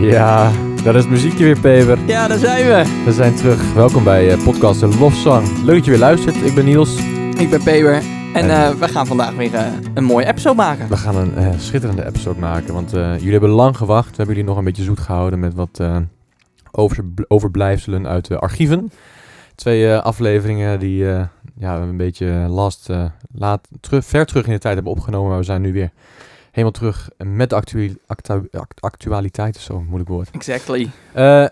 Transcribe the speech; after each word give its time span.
Ja, 0.00 0.52
dat 0.84 0.94
is 0.94 1.02
het 1.02 1.10
muziekje 1.10 1.44
weer, 1.44 1.60
Peper. 1.60 1.98
Ja, 2.06 2.28
daar 2.28 2.38
zijn 2.38 2.66
we. 2.66 3.02
We 3.04 3.12
zijn 3.12 3.34
terug. 3.34 3.74
Welkom 3.74 4.04
bij 4.04 4.30
eh, 4.30 4.44
podcast 4.44 4.80
De 4.80 4.98
Lofzang. 4.98 5.62
Leuk 5.64 5.76
dat 5.76 5.84
je 5.84 5.90
weer 5.90 6.00
luistert. 6.00 6.36
Ik 6.36 6.54
ben 6.54 6.64
Niels. 6.64 6.96
Ik 7.38 7.50
ben 7.50 7.62
Peber. 7.62 8.02
En 8.34 8.50
eh, 8.50 8.70
we 8.70 8.88
gaan 8.88 9.06
vandaag 9.06 9.34
weer 9.34 9.54
eh, 9.54 9.72
een 9.94 10.04
mooie 10.04 10.26
episode 10.26 10.56
maken. 10.56 10.88
We 10.88 10.96
gaan 10.96 11.16
een 11.16 11.60
schitterende 11.60 12.06
episode 12.06 12.40
maken, 12.40 12.74
want 12.74 12.90
jullie 12.90 13.30
hebben 13.30 13.48
lang 13.48 13.76
gewacht. 13.76 14.10
We 14.10 14.16
hebben 14.16 14.34
jullie 14.34 14.50
nog 14.50 14.58
een 14.58 14.64
beetje 14.64 14.82
zoet 14.82 15.00
gehouden 15.00 15.38
met 15.38 15.54
wat 15.54 15.80
over, 16.70 17.04
overblijfselen 17.28 18.06
uit 18.06 18.26
de 18.26 18.38
archieven. 18.38 18.92
Twee 19.54 19.94
afleveringen 19.94 20.78
die 20.78 21.04
ja, 21.56 21.80
we 21.80 21.86
een 21.86 21.96
beetje 21.96 22.26
last, 22.48 22.88
laat, 23.34 23.68
terug, 23.80 24.04
ver 24.04 24.26
terug 24.26 24.46
in 24.46 24.52
de 24.52 24.58
tijd 24.58 24.74
hebben 24.74 24.92
opgenomen. 24.92 25.28
Maar 25.28 25.38
we 25.38 25.44
zijn 25.44 25.62
nu 25.62 25.72
weer 25.72 25.90
helemaal 26.50 26.70
terug 26.72 27.08
met 27.24 27.50
de 27.50 27.56
actua 27.56 27.88
actu 28.06 28.48
act- 28.52 28.80
actualiteit. 28.80 29.56
Zo 29.56 29.80
moeilijk 29.80 30.08
woord. 30.10 30.30
Exactly. 30.30 30.90
Eh, 31.12 31.46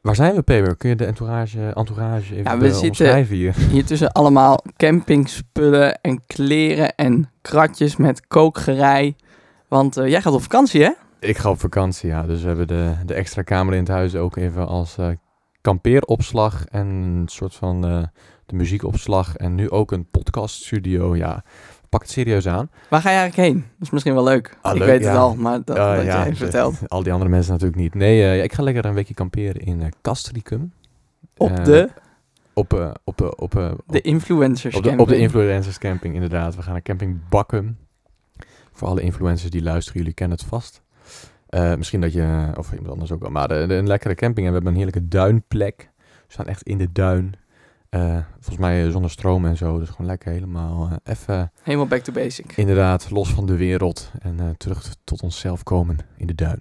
waar 0.00 0.14
zijn 0.14 0.34
we, 0.34 0.42
Peper? 0.42 0.76
Kun 0.76 0.88
je 0.88 0.96
de 0.96 1.04
entourage, 1.04 1.72
entourage 1.74 2.32
even 2.36 2.50
Ja, 2.52 2.58
we 2.58 2.64
eh, 2.66 2.70
zitten- 2.72 2.88
omschrijven 2.88 3.36
hier? 3.36 3.54
Hier 3.72 3.84
tussen 3.84 4.12
allemaal 4.12 4.64
campingspullen 4.76 6.00
en 6.00 6.22
kleren 6.26 6.94
en 6.94 7.30
kratjes 7.42 7.96
met 7.96 8.26
kookgerei. 8.26 9.16
Want 9.68 9.96
eh, 9.96 10.08
jij 10.08 10.22
gaat 10.22 10.32
op 10.32 10.42
vakantie, 10.42 10.82
hè? 10.82 10.90
Ik 11.20 11.38
ga 11.38 11.50
op 11.50 11.60
vakantie, 11.60 12.08
ja. 12.08 12.22
Dus 12.22 12.40
we 12.42 12.46
hebben 12.48 12.66
de, 12.68 12.92
de 13.06 13.14
extra 13.14 13.42
kamer 13.42 13.72
in 13.74 13.78
het 13.80 13.88
huis 13.88 14.14
ook 14.16 14.36
even 14.36 14.66
als 14.66 14.96
kampeeropslag 15.60 16.64
en 16.64 16.86
een 16.86 17.28
soort 17.28 17.54
van 17.54 17.80
de 18.46 18.54
muziekopslag. 18.56 19.36
En 19.36 19.54
nu 19.54 19.70
ook 19.70 19.92
een 19.92 20.10
podcaststudio. 20.10 21.16
Ja, 21.16 21.44
pak 21.90 22.00
het 22.02 22.10
serieus 22.10 22.48
aan. 22.48 22.70
Waar 22.88 23.00
ga 23.00 23.10
je 23.10 23.16
eigenlijk 23.16 23.48
heen? 23.48 23.60
Dat 23.60 23.86
is 23.86 23.90
misschien 23.90 24.14
wel 24.14 24.24
leuk. 24.24 24.56
Ah, 24.62 24.76
ik 24.76 24.82
weet 24.82 25.00
ja. 25.02 25.08
het 25.08 25.18
al, 25.18 25.34
maar 25.34 25.52
dat, 25.64 25.66
dat 25.66 25.76
ja, 26.04 26.18
je 26.18 26.24
even 26.24 26.36
vertelt. 26.36 26.78
Al 26.88 27.02
die 27.02 27.12
andere 27.12 27.30
mensen 27.30 27.52
natuurlijk 27.52 27.80
niet. 27.80 27.94
Nee, 27.94 28.22
eh, 28.22 28.42
ik 28.42 28.52
ga 28.52 28.62
lekker 28.62 28.84
een 28.84 28.94
weekje 28.94 29.14
kamperen 29.14 29.60
in 29.60 29.82
eh 29.82 29.88
Castricum. 30.02 30.72
Op 31.36 31.50
Eh, 31.50 31.64
de, 31.64 31.88
Op, 32.52 32.72
op, 33.04 33.20
op, 33.20 33.56
op, 33.56 33.82
de 33.86 34.00
influencers 34.00 34.74
op, 34.76 34.82
de, 34.82 34.88
op 34.88 34.96
de 34.96 35.02
camping. 35.04 35.22
influencers 35.22 35.78
camping, 35.78 36.14
inderdaad. 36.14 36.56
We 36.56 36.62
gaan 36.62 36.72
naar 36.72 36.82
camping 36.82 37.18
Bakkum. 37.28 37.76
Voor 38.72 38.88
alle 38.88 39.00
influencers 39.00 39.50
die 39.50 39.62
luisteren, 39.62 39.98
jullie 40.00 40.14
kennen 40.14 40.38
het 40.38 40.46
vast. 40.46 40.82
Misschien 41.76 42.00
dat 42.00 42.12
je, 42.12 42.52
of 42.56 42.72
iemand 42.72 42.90
anders 42.90 43.12
ook 43.12 43.20
wel, 43.20 43.30
maar 43.30 43.48
de, 43.48 43.64
de- 43.66 43.74
een 43.74 43.86
lekkere 43.86 44.14
camping. 44.14 44.46
En 44.46 44.52
we 44.52 44.58
hebben 44.58 44.72
een 44.72 44.78
heerlijke 44.84 45.08
duinplek. 45.08 45.90
We 45.98 46.32
staan 46.32 46.46
echt 46.46 46.62
in 46.62 46.78
de 46.78 46.92
duin. 46.92 47.34
Eh, 47.90 48.18
volgens 48.32 48.56
mij 48.56 48.84
eh, 48.84 48.90
zonder 48.90 49.10
stroom 49.10 49.46
en 49.46 49.56
zo. 49.56 49.78
Dus 49.78 49.88
gewoon 49.88 50.06
lekker 50.06 50.32
helemaal 50.32 50.88
eh, 50.90 51.12
even, 51.12 51.52
Helemaal 51.62 51.86
back 51.86 52.00
to 52.00 52.12
basic. 52.12 52.52
inderdaad, 52.56 53.10
los 53.10 53.32
van 53.32 53.46
de 53.46 53.56
wereld. 53.56 54.10
En 54.18 54.54
terug 54.56 54.94
tot 55.04 55.22
onszelf 55.22 55.62
komen 55.62 55.96
in 56.16 56.26
de 56.26 56.34
duin. 56.34 56.60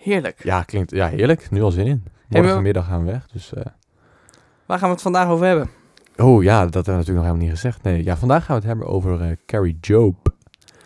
Heerlijk. 0.00 0.44
Ja, 0.44 0.62
klinkt 0.62 0.90
ja, 0.90 1.08
heerlijk. 1.08 1.50
Nu 1.50 1.62
al 1.62 1.70
zin 1.70 1.86
in. 1.86 2.04
Morgenmiddag 2.28 2.86
gaan 2.86 3.04
we 3.04 3.10
weg. 3.10 3.26
Dus, 3.26 3.52
Waar 4.66 4.78
gaan 4.78 4.88
we 4.88 4.94
het 4.94 5.02
vandaag 5.02 5.28
over 5.28 5.46
hebben? 5.46 5.70
oh 6.16 6.42
ja, 6.42 6.64
dat 6.64 6.74
hebben 6.74 6.84
we 6.84 6.98
natuurlijk 6.98 7.16
nog 7.16 7.24
helemaal 7.24 7.46
niet 7.46 7.50
gezegd. 7.50 7.82
Nee, 7.82 8.04
ja, 8.04 8.16
vandaag 8.16 8.44
gaan 8.44 8.60
we 8.60 8.66
het 8.66 8.70
hebben 8.70 8.86
over 8.94 9.36
Carrie 9.46 9.78
Job. 9.80 10.34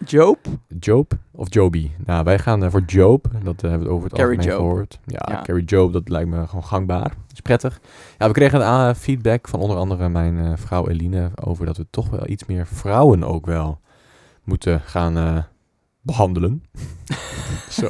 Joop? 0.04 0.38
Job 0.80 1.12
of 1.30 1.46
Joby? 1.54 1.90
Nou, 2.04 2.24
wij 2.24 2.38
gaan 2.38 2.64
eh, 2.64 2.70
voor 2.70 2.82
Job. 2.86 3.26
Dat 3.44 3.62
eh, 3.62 3.70
hebben 3.70 3.88
we 3.88 3.94
over 3.94 4.08
het 4.08 4.18
Carrie 4.18 4.36
algemeen 4.38 4.58
Job. 4.58 4.66
gehoord. 4.68 4.98
Ja, 5.06 5.26
Ja. 5.30 5.42
Carrie 5.42 5.64
Job, 5.64 5.92
dat 5.92 6.08
lijkt 6.08 6.28
me 6.28 6.46
gewoon 6.46 6.64
gangbaar. 6.64 7.02
Dat 7.08 7.32
is 7.32 7.40
prettig. 7.40 7.80
Ja, 8.18 8.26
we 8.26 8.32
kregen 8.32 8.68
een 8.70 8.94
feedback 8.94 9.48
van 9.48 9.60
onder 9.60 9.76
andere 9.76 10.08
mijn 10.08 10.38
eh, 10.38 10.52
vrouw 10.56 10.88
Eline... 10.88 11.30
over 11.44 11.66
dat 11.66 11.76
we 11.76 11.86
toch 11.90 12.10
wel 12.10 12.28
iets 12.28 12.44
meer 12.44 12.66
vrouwen 12.66 13.24
ook 13.24 13.46
wel 13.46 13.80
moeten 14.44 14.80
gaan 14.80 15.16
eh, 15.16 15.38
behandelen. 16.00 16.62
Zo. 17.70 17.88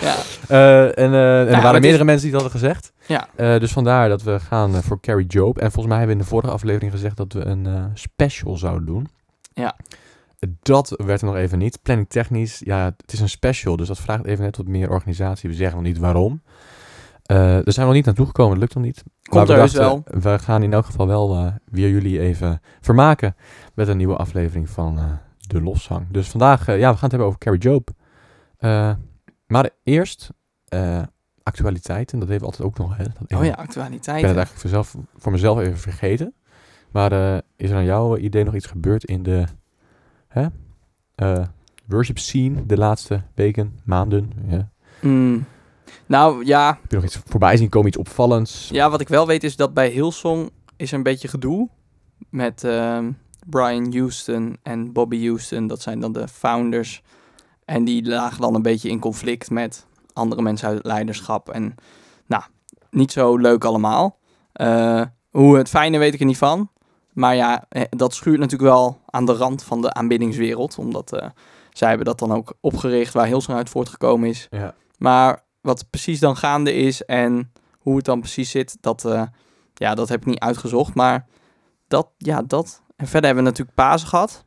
ja. 0.00 0.16
Eh, 0.48 0.84
en 0.84 0.92
eh, 0.96 1.40
en 1.40 1.46
er 1.46 1.50
maar 1.52 1.62
waren 1.62 1.80
meerdere 1.80 1.98
is- 1.98 2.04
mensen 2.04 2.22
die 2.30 2.32
dat 2.32 2.42
hadden 2.42 2.60
gezegd. 2.60 2.92
Ja. 3.06 3.28
Eh, 3.36 3.60
dus 3.60 3.72
vandaar 3.72 4.08
dat 4.08 4.22
we 4.22 4.40
gaan 4.40 4.74
eh, 4.74 4.80
voor 4.82 5.00
Carrie 5.00 5.26
Job. 5.26 5.58
En 5.58 5.72
volgens 5.72 5.86
mij 5.86 5.96
hebben 5.98 6.16
we 6.16 6.22
in 6.22 6.28
de 6.28 6.34
vorige 6.34 6.52
aflevering 6.52 6.92
gezegd 6.92 7.16
dat 7.16 7.32
we 7.32 7.44
een 7.44 7.66
eh, 7.66 7.84
special 7.94 8.56
zouden 8.56 8.86
doen. 8.86 9.08
Ja. 9.54 9.76
Dat 10.62 10.94
werd 11.04 11.20
er 11.20 11.26
nog 11.26 11.36
even 11.36 11.58
niet. 11.58 11.82
Planning 11.82 12.08
technisch, 12.08 12.58
ja, 12.64 12.84
het 12.96 13.12
is 13.12 13.20
een 13.20 13.28
special, 13.28 13.76
dus 13.76 13.88
dat 13.88 13.98
vraagt 13.98 14.24
even 14.24 14.44
net 14.44 14.56
wat 14.56 14.66
meer 14.66 14.90
organisatie. 14.90 15.48
We 15.48 15.54
zeggen 15.54 15.76
nog 15.76 15.86
niet 15.86 15.98
waarom. 15.98 16.42
Eh 17.22 17.36
daar 17.36 17.62
zijn 17.72 17.76
we 17.76 17.82
nog 17.84 17.92
niet 17.94 18.04
naartoe 18.04 18.26
gekomen, 18.26 18.50
dat 18.52 18.60
lukt 18.60 18.74
nog 18.74 18.84
niet. 18.84 19.02
Komt 19.22 19.46
we 19.46 19.52
er 19.52 19.58
heus 19.58 19.72
dachten, 19.72 20.20
we 20.20 20.38
gaan 20.38 20.62
in 20.62 20.72
elk 20.72 20.84
geval 20.84 21.06
wel 21.06 21.34
eh, 21.34 21.52
weer 21.64 21.88
jullie 21.90 22.20
even 22.20 22.60
vermaken 22.80 23.36
met 23.74 23.88
een 23.88 23.96
nieuwe 23.96 24.16
aflevering 24.16 24.70
van 24.70 24.98
eh, 24.98 25.04
De 25.38 25.62
Loszang. 25.62 26.06
Dus 26.10 26.28
vandaag, 26.28 26.66
ja, 26.66 26.74
we 26.74 26.80
gaan 26.80 26.90
het 26.92 27.00
hebben 27.00 27.26
over 27.26 27.38
Carrie 27.38 27.60
Job. 27.60 27.90
Maar 29.46 29.70
eerst 29.82 30.30
actualiteiten, 31.42 32.18
dat 32.18 32.28
hebben 32.28 32.48
we 32.48 32.56
altijd 32.56 32.68
ook 32.68 32.78
nog. 32.78 32.96
Hè? 32.96 33.04
Dat 33.04 33.38
Oh 33.38 33.44
ja, 33.44 33.50
Ik 33.50 33.56
ben 33.56 33.56
actualiteiten. 33.56 34.28
het 34.28 34.36
eigenlijk 34.36 34.58
voor, 34.60 34.70
zelf, 34.70 34.94
voor 35.16 35.32
mezelf 35.32 35.58
even 35.58 35.78
vergeten. 35.78 36.34
Maar 36.90 37.42
is 37.56 37.70
er 37.70 37.76
aan 37.76 37.84
jouw 37.84 38.16
idee 38.16 38.44
nog 38.44 38.54
iets 38.54 38.66
gebeurd 38.66 39.04
in 39.04 39.22
de 39.22 39.44
hè? 40.40 40.46
eh, 41.14 41.44
worship 41.86 42.18
scene 42.18 42.66
de 42.66 42.76
laatste 42.76 43.22
weken, 43.34 43.78
maanden? 43.84 44.30
Ja. 44.48 44.68
Mm. 45.00 45.44
Nou 46.06 46.44
ja, 46.44 46.66
Heb 46.80 46.90
je 46.90 46.96
nog 46.96 47.04
iets 47.04 47.20
voorbij 47.26 47.56
zien 47.56 47.68
komen, 47.68 47.88
iets 47.88 47.96
opvallends? 47.96 48.68
ja, 48.72 48.90
wat 48.90 49.00
ik 49.00 49.08
wel 49.08 49.26
weet 49.26 49.44
is 49.44 49.56
dat 49.56 49.74
bij 49.74 49.88
Hillsong 49.88 50.50
is 50.76 50.90
er 50.90 50.96
een 50.96 51.02
beetje 51.02 51.28
gedoe 51.28 51.68
met 52.30 52.64
ehm, 52.64 53.10
Brian 53.46 53.92
Houston 53.96 54.56
en 54.62 54.92
Bobby 54.92 55.26
Houston. 55.26 55.66
Dat 55.66 55.82
zijn 55.82 56.00
dan 56.00 56.12
de 56.12 56.28
founders. 56.28 57.02
En 57.64 57.84
die 57.84 58.04
lagen 58.08 58.40
dan 58.40 58.54
een 58.54 58.62
beetje 58.62 58.88
in 58.88 58.98
conflict 59.00 59.50
met 59.50 59.86
andere 60.12 60.42
mensen 60.42 60.68
uit 60.68 60.76
het 60.76 60.86
leiderschap. 60.86 61.48
En 61.48 61.74
nou, 62.26 62.42
niet 62.90 63.12
zo 63.12 63.36
leuk 63.36 63.64
allemaal. 63.64 64.18
Eh, 64.52 65.02
hoe 65.30 65.56
het 65.56 65.68
fijne 65.68 65.98
weet 65.98 66.14
ik 66.14 66.20
er 66.20 66.26
niet 66.26 66.38
van. 66.38 66.70
Maar 67.16 67.34
ja, 67.34 67.64
eh, 67.68 67.82
dat 67.90 68.14
schuurt 68.14 68.38
natuurlijk 68.38 68.70
wel 68.70 69.00
aan 69.06 69.24
de 69.24 69.32
rand 69.32 69.62
van 69.62 69.80
de 69.82 69.92
aanbiddingswereld. 69.92 70.78
Omdat 70.78 71.12
eh, 71.12 71.28
zij 71.72 71.88
hebben 71.88 72.06
dat 72.06 72.18
dan 72.18 72.32
ook 72.32 72.54
opgericht 72.60 73.12
waar 73.12 73.26
Hillsong 73.26 73.56
uit 73.56 73.70
voortgekomen 73.70 74.28
is. 74.28 74.46
Ja. 74.50 74.74
Maar 74.98 75.42
wat 75.60 75.90
precies 75.90 76.20
dan 76.20 76.36
gaande 76.36 76.74
is 76.74 77.04
en 77.04 77.52
hoe 77.78 77.96
het 77.96 78.04
dan 78.04 78.20
precies 78.20 78.50
zit, 78.50 78.76
dat, 78.80 79.04
eh, 79.04 79.22
ja, 79.74 79.94
dat 79.94 80.08
heb 80.08 80.20
ik 80.20 80.26
niet 80.26 80.38
uitgezocht. 80.38 80.94
Maar 80.94 81.26
dat, 81.88 82.08
ja, 82.18 82.42
dat. 82.42 82.82
En 82.96 83.06
verder 83.06 83.26
hebben 83.26 83.44
we 83.44 83.50
natuurlijk 83.50 83.76
Pasen 83.76 84.08
gehad. 84.08 84.44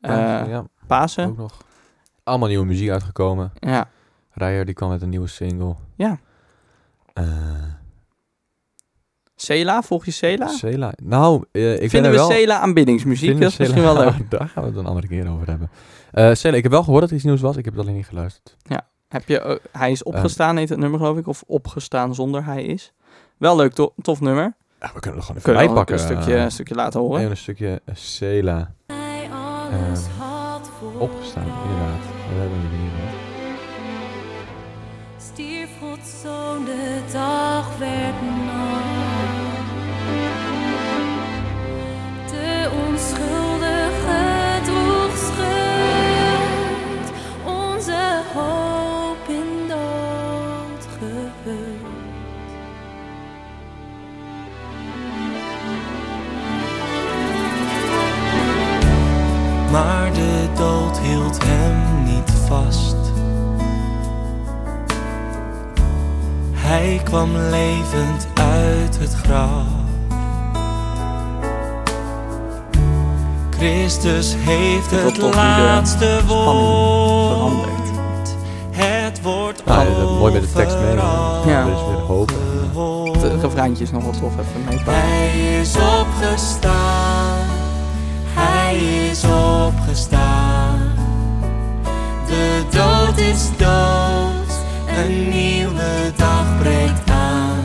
Eh 0.00 0.12
ja, 0.48 0.64
Pasen, 0.86 1.26
ook 1.26 1.36
nog. 1.36 1.52
Allemaal 2.22 2.48
nieuwe 2.48 2.66
muziek 2.66 2.90
uitgekomen. 2.90 3.52
ja. 3.60 3.88
Rijer 4.30 4.64
die 4.64 4.74
kwam 4.74 4.88
met 4.88 5.02
een 5.02 5.08
nieuwe 5.08 5.26
single. 5.26 5.74
Ja. 5.94 6.18
Eh 7.12 7.24
Sela, 9.36 9.82
volg 9.82 10.04
je 10.04 10.10
Sela? 10.10 10.48
Sela. 10.48 10.92
Nou, 11.02 11.44
eh, 11.52 11.82
ik 11.82 11.90
Vinden 11.90 12.10
we 12.10 12.16
wel... 12.16 12.30
Sela 12.30 12.58
aanbiddingsmuziek? 12.58 13.28
Vinden 13.28 13.42
Dat 13.42 13.52
is 13.52 13.58
misschien 13.58 13.82
wel 13.82 13.94
leuk. 13.94 14.30
Daar 14.38 14.48
gaan 14.48 14.62
we 14.62 14.68
het 14.68 14.78
een 14.78 14.86
andere 14.86 15.06
keer 15.08 15.30
over 15.30 15.46
hebben. 15.46 15.70
Eh 16.12 16.34
Sela, 16.34 16.56
ik 16.56 16.62
heb 16.62 16.72
wel 16.72 16.82
gehoord 16.82 17.00
dat 17.00 17.10
er 17.10 17.16
iets 17.16 17.24
nieuws 17.24 17.40
was. 17.40 17.56
Ik 17.56 17.64
heb 17.64 17.74
het 17.74 17.82
alleen 17.82 17.96
niet 17.96 18.06
geluisterd. 18.06 18.56
Heb 19.08 19.28
je, 19.28 19.40
eh, 19.40 19.56
hij 19.72 19.90
is 19.90 20.02
opgestaan, 20.02 20.56
heet 20.56 20.68
het 20.68 20.78
nummer 20.78 20.98
geloof 20.98 21.16
ik. 21.16 21.26
Of 21.26 21.42
opgestaan 21.46 22.14
zonder 22.14 22.44
hij 22.44 22.64
is. 22.64 22.92
Wel 23.36 23.56
leuk, 23.56 23.72
to- 23.72 23.94
tof 24.02 24.20
nummer. 24.20 24.56
Ja, 24.80 24.90
we 24.94 25.00
kunnen 25.00 25.20
er 25.20 25.26
gewoon 25.26 25.42
even 25.42 25.54
Kunnen 25.74 25.86
we 25.86 25.92
een 25.92 25.98
stukje, 25.98 26.36
een 26.36 26.52
stukje 26.52 26.74
laten 26.74 27.00
horen. 27.00 27.18
Even 27.18 27.30
een 27.30 27.36
stukje 27.36 27.80
voor 30.78 31.00
Opgestaan, 31.00 31.44
inderdaad. 31.44 32.02
Dat 32.02 32.38
hebben 32.38 32.60
we 32.70 32.76
hier. 32.76 32.90
Stierf 35.18 35.70
zoon, 36.22 36.64
de 36.64 37.00
dag 37.12 37.78
werd 37.78 38.25
De 42.96 43.35
Christus 74.06 74.34
heeft 74.38 74.90
het 74.90 75.34
laatste 75.34 76.20
woord. 76.26 77.32
verandert. 77.32 78.36
Het 78.70 79.22
wordt 79.22 79.62
Ja, 79.66 79.84
mooi 80.18 80.32
met 80.32 80.42
de 80.42 80.52
tekst 80.52 80.76
mee. 80.78 80.94
Ja. 80.94 81.66
Er 81.66 81.72
is 81.72 81.86
weer 81.88 82.06
hoop. 82.06 82.32
Het 83.20 83.42
refreintje 83.42 83.84
is 83.84 83.90
nog 83.90 84.02
wel 84.02 84.12
tof, 84.12 84.32
even 84.32 84.64
meepakken. 84.68 84.94
Hij 84.94 85.58
is 85.60 85.74
opgestaan, 85.76 87.38
hij 88.34 88.76
is 89.10 89.24
opgestaan. 89.64 90.78
De 92.26 92.62
dood 92.70 93.18
is 93.18 93.48
dood 93.56 94.58
Een 95.04 95.28
nieuwe 95.28 96.12
dag 96.16 96.58
breekt 96.60 97.10
aan. 97.10 97.64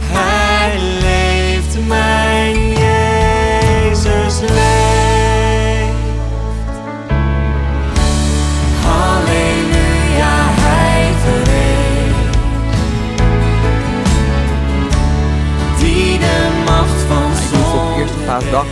Hij 0.00 0.78
leeft, 0.78 1.86
mijn 1.86 2.68
Jezus 2.68 4.40
leeft. 4.40 4.56
Halleluja, 8.84 10.36
hij 10.50 11.12
verrees. 11.22 12.36
Die 15.78 16.18
de 16.18 16.62
macht 16.64 17.00
van 17.08 17.28
moest 17.28 17.52
op 17.52 17.64
zonde 17.70 18.00
eerste 18.00 18.18
paasdag 18.26 18.66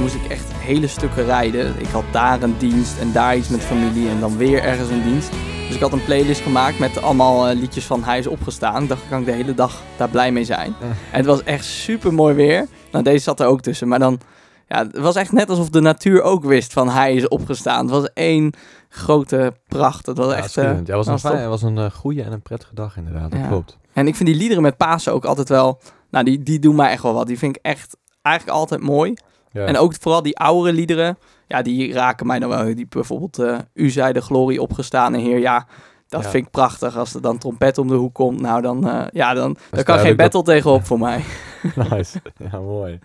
moest 0.00 0.14
ik 0.14 0.30
echt 0.30 0.46
hele 0.58 0.86
stukken 0.86 1.24
rijden. 1.24 1.74
Ik 1.78 1.88
had 1.92 2.04
daar 2.10 2.42
een 2.42 2.54
dienst 2.58 2.98
en 2.98 3.12
daar 3.12 3.36
iets 3.36 3.48
met 3.48 3.60
familie 3.60 4.08
en 4.08 4.20
dan 4.20 4.36
weer 4.36 4.62
ergens 4.62 4.90
een 4.90 5.02
dienst. 5.02 5.30
Dus 5.72 5.80
ik 5.80 5.86
had 5.90 5.98
een 6.00 6.04
playlist 6.04 6.40
gemaakt 6.40 6.78
met 6.78 7.02
allemaal 7.02 7.48
eh, 7.48 7.56
liedjes 7.56 7.84
van 7.84 8.04
Hij 8.04 8.18
is 8.18 8.26
opgestaan. 8.26 8.82
Ik 8.82 8.88
dacht, 8.88 9.00
kan 9.08 9.20
ik 9.20 9.26
de 9.26 9.32
hele 9.32 9.54
dag 9.54 9.82
daar 9.96 10.08
blij 10.08 10.32
mee 10.32 10.44
zijn. 10.44 10.74
En 10.80 11.16
het 11.16 11.26
was 11.26 11.42
echt 11.42 11.64
super 11.64 12.14
mooi 12.14 12.34
weer. 12.34 12.66
Nou, 12.90 13.04
deze 13.04 13.22
zat 13.22 13.40
er 13.40 13.46
ook 13.46 13.60
tussen. 13.60 13.88
Maar 13.88 13.98
dan, 13.98 14.20
ja, 14.68 14.78
het 14.78 14.98
was 14.98 15.14
echt 15.16 15.32
net 15.32 15.50
alsof 15.50 15.68
de 15.70 15.80
natuur 15.80 16.22
ook 16.22 16.44
wist 16.44 16.72
van 16.72 16.88
Hij 16.88 17.14
is 17.14 17.28
opgestaan. 17.28 17.80
Het 17.80 17.90
was 17.90 18.08
één 18.14 18.52
grote 18.88 19.52
pracht. 19.68 20.06
Het 20.06 20.16
was 20.16 20.30
Ja, 20.32 20.36
echt... 20.36 20.56
eh, 20.56 20.76
ja, 20.84 20.96
was 20.96 21.06
een 21.06 21.18
fijn, 21.18 21.36
het 21.38 21.48
was 21.48 21.62
een 21.62 21.78
eh, 21.78 21.90
goede 21.90 22.22
en 22.22 22.32
een 22.32 22.42
prettige 22.42 22.74
dag 22.74 22.96
inderdaad, 22.96 23.30
dat 23.30 23.40
Ja. 23.40 23.46
klopt. 23.48 23.78
En 23.92 24.06
ik 24.06 24.16
vind 24.16 24.28
die 24.28 24.38
liederen 24.38 24.62
met 24.62 24.76
Pasen 24.76 25.12
ook 25.12 25.24
altijd 25.24 25.48
wel... 25.48 25.80
Nou, 26.10 26.24
die, 26.24 26.42
die 26.42 26.58
doen 26.58 26.74
mij 26.76 26.90
echt 26.90 27.02
wel 27.02 27.14
wat. 27.14 27.26
Die 27.26 27.38
vind 27.38 27.56
ik 27.56 27.62
echt 27.62 27.96
eigenlijk 28.22 28.56
altijd 28.56 28.80
mooi. 28.82 29.14
Ja. 29.52 29.64
En 29.64 29.76
ook 29.76 29.94
vooral 30.00 30.22
die 30.22 30.38
oudere 30.38 30.74
liederen, 30.74 31.18
ja, 31.52 31.62
die 31.62 31.92
raken 31.92 32.26
mij 32.26 32.38
dan 32.38 32.48
wel. 32.48 32.74
Die 32.74 32.86
bijvoorbeeld, 32.88 33.38
eh, 33.38 33.58
U 33.74 33.90
zij 33.90 34.12
de 34.12 34.20
glorie 34.20 34.62
opgestaan 34.62 35.14
en 35.14 35.20
Heer, 35.20 35.38
ja, 35.38 35.66
dat 36.08 36.22
Ja. 36.22 36.28
vind 36.30 36.44
ik 36.46 36.50
prachtig. 36.50 36.96
Als 36.96 37.14
er 37.14 37.20
dan 37.22 37.38
trompet 37.38 37.78
om 37.78 37.88
de 37.88 37.94
hoek 37.94 38.14
komt, 38.14 38.40
nou 38.40 38.62
dan, 38.62 38.88
eh, 38.88 39.06
ja, 39.12 39.34
dan, 39.34 39.56
daar 39.70 39.84
kan 39.84 39.98
geen 39.98 40.06
dat- 40.06 40.16
battle 40.16 40.42
tegenop 40.42 40.84
voor 40.86 40.98
mij. 40.98 41.24
nice. 41.90 42.20
Ja, 42.52 42.58
mooi. 42.58 42.98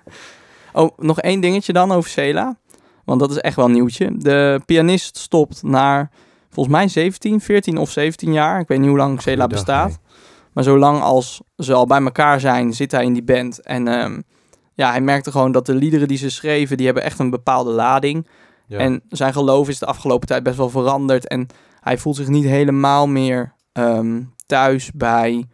Oh, 0.73 0.89
nog 0.97 1.19
één 1.21 1.39
dingetje 1.41 1.73
dan 1.73 1.91
over 1.91 2.09
Cela, 2.09 2.57
want 3.05 3.19
dat 3.19 3.31
is 3.31 3.37
echt 3.37 3.55
wel 3.55 3.65
een 3.65 3.71
nieuwtje. 3.71 4.17
De 4.17 4.61
pianist 4.65 5.17
stopt 5.17 5.63
naar, 5.63 6.09
volgens 6.49 6.75
mij 6.75 6.87
17, 6.87 7.41
14 7.41 7.77
of 7.77 7.89
17 7.91 8.33
jaar. 8.33 8.59
Ik 8.59 8.67
weet 8.67 8.79
niet 8.79 8.87
hoe 8.87 8.97
lang 8.97 9.21
Cela 9.21 9.23
Goeiedag, 9.43 9.47
bestaat. 9.47 9.99
Maar 10.53 10.63
zolang 10.63 11.01
als 11.01 11.41
ze 11.57 11.73
al 11.73 11.85
bij 11.87 12.01
elkaar 12.01 12.39
zijn, 12.39 12.73
zit 12.73 12.91
hij 12.91 13.03
in 13.03 13.13
die 13.13 13.23
band. 13.23 13.61
En 13.61 13.87
ehm, 13.87 14.21
ja, 14.77 14.89
hij 14.91 15.01
merkte 15.01 15.31
gewoon 15.31 15.51
dat 15.51 15.65
de 15.65 15.75
liederen 15.75 16.07
die 16.07 16.17
ze 16.17 16.29
schreven, 16.29 16.77
die 16.77 16.85
hebben 16.85 17.03
echt 17.03 17.19
een 17.19 17.29
bepaalde 17.29 17.71
lading. 17.71 18.27
Ja. 18.67 18.77
En 18.77 19.01
zijn 19.09 19.33
geloof 19.33 19.69
is 19.69 19.79
de 19.79 19.85
afgelopen 19.85 20.27
tijd 20.27 20.43
best 20.43 20.57
wel 20.57 20.69
veranderd. 20.69 21.27
En 21.27 21.47
hij 21.79 21.97
voelt 21.97 22.15
zich 22.15 22.27
niet 22.27 22.43
helemaal 22.45 23.07
meer 23.07 23.53
ehm, 23.71 24.21
thuis 24.45 24.91
bij, 24.91 25.45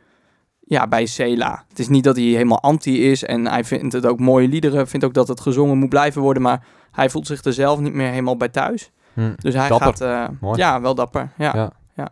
ja, 0.60 0.88
bij 0.88 1.06
Sela. 1.06 1.64
Het 1.70 1.80
is 1.80 1.88
niet 1.88 2.04
dat 2.04 2.16
hij 2.16 2.26
helemaal 2.26 2.62
anti 2.62 3.12
is. 3.12 3.24
En 3.24 3.48
hij 3.48 3.64
vindt 3.64 3.94
het 3.94 4.06
ook 4.06 4.20
mooie 4.20 4.48
liederen. 4.48 4.88
Vindt 4.88 5.06
ook 5.06 5.14
dat 5.14 5.28
het 5.28 5.40
gezongen 5.40 5.78
moet 5.78 5.90
blijven 5.90 6.22
worden. 6.22 6.44
Maar 6.44 6.66
hij 6.92 7.10
voelt 7.10 7.28
zich 7.28 7.44
er 7.44 7.54
zelf 7.54 7.80
niet 7.80 7.94
meer 7.94 8.10
helemaal 8.10 8.38
bij 8.38 8.50
thuis. 8.50 8.92
Hm. 9.14 9.34
Dus 9.36 9.54
hij 9.54 9.70
Dapper. 9.70 9.88
gaat... 9.88 10.02
eh, 10.42 10.54
ja, 10.56 10.82
wel 10.82 10.96
dapper. 10.96 11.32
Ja. 11.38 11.72
Ja. 11.96 12.10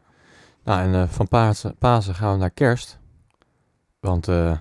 Nou, 0.63 0.79
en 0.81 0.93
eh, 0.93 1.07
van 1.07 1.27
Pasen, 1.27 1.75
Pasen 1.77 2.15
gaan 2.15 2.31
we 2.31 2.37
naar 2.39 2.49
kerst. 2.49 2.99
Want 3.99 4.27
eh, 4.27 4.51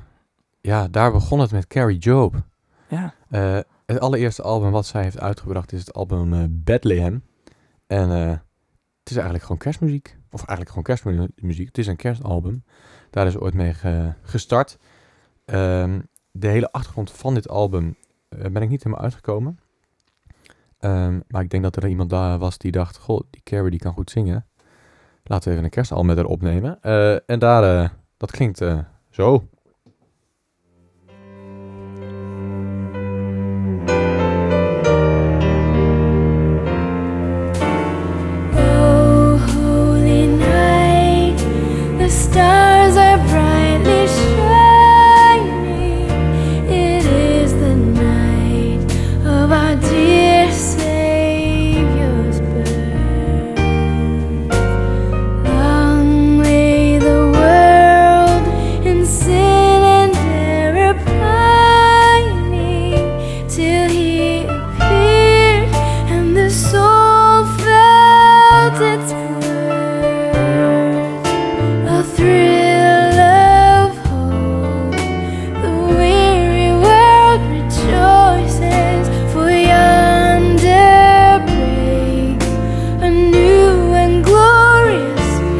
ja, 0.61 0.89
daar 0.89 1.13
begon 1.13 1.41
het 1.41 1.53
met 1.53 1.67
Carrie 1.67 1.99
Job. 1.99 2.35
ja. 2.89 3.15
Eh, 3.31 3.59
het 3.87 4.01
allereerste 4.01 4.43
album 4.43 4.71
wat 4.71 4.87
zij 4.87 5.03
heeft 5.03 5.21
uitgebracht 5.21 5.73
is 5.73 5.81
het 5.81 5.93
album 5.93 6.33
eh, 6.33 6.45
Bethlehem. 6.49 7.25
En 7.87 8.11
eh, 8.11 8.29
het 8.99 9.11
is 9.11 9.13
eigenlijk 9.15 9.43
gewoon 9.43 9.59
kerstmuziek. 9.59 10.17
Of 10.31 10.39
eigenlijk 10.47 10.69
gewoon 10.69 10.85
kerstmuziek. 10.85 11.67
Het 11.67 11.79
is 11.79 11.87
een 11.87 11.97
kerstalbum. 11.97 12.65
Daar 13.11 13.27
is 13.27 13.37
ooit 13.39 13.55
mee 13.55 13.75
ge- 13.75 14.13
gestart. 14.23 14.79
Ehm, 15.45 16.01
de 16.31 16.47
hele 16.49 16.73
achtergrond 16.73 17.11
van 17.11 17.35
dit 17.35 17.49
album 17.49 17.97
ben 18.29 18.63
ik 18.63 18.69
niet 18.69 18.83
helemaal 18.85 19.05
uitgekomen. 19.05 19.59
Ehm, 20.79 21.21
maar 21.29 21.43
ik 21.43 21.51
denk 21.51 21.63
dat 21.63 21.77
er 21.77 21.89
iemand 21.89 22.11
daar 22.11 22.39
was 22.39 22.59
die 22.59 22.73
dacht... 22.73 22.97
Goh, 22.99 23.21
die 23.31 23.43
Carrie 23.43 23.71
die 23.71 23.81
kan 23.81 23.93
goed 23.93 24.11
zingen. 24.11 24.47
Laten 25.25 25.45
we 25.45 25.51
even 25.51 25.65
een 25.65 25.71
kerstalbum 25.71 26.07
met 26.07 26.17
haar 26.17 26.27
opnemen. 26.27 26.83
En 27.27 27.39
daar, 27.39 27.93
dat 28.17 28.31
klinkt 28.31 28.63
zo. 29.11 29.49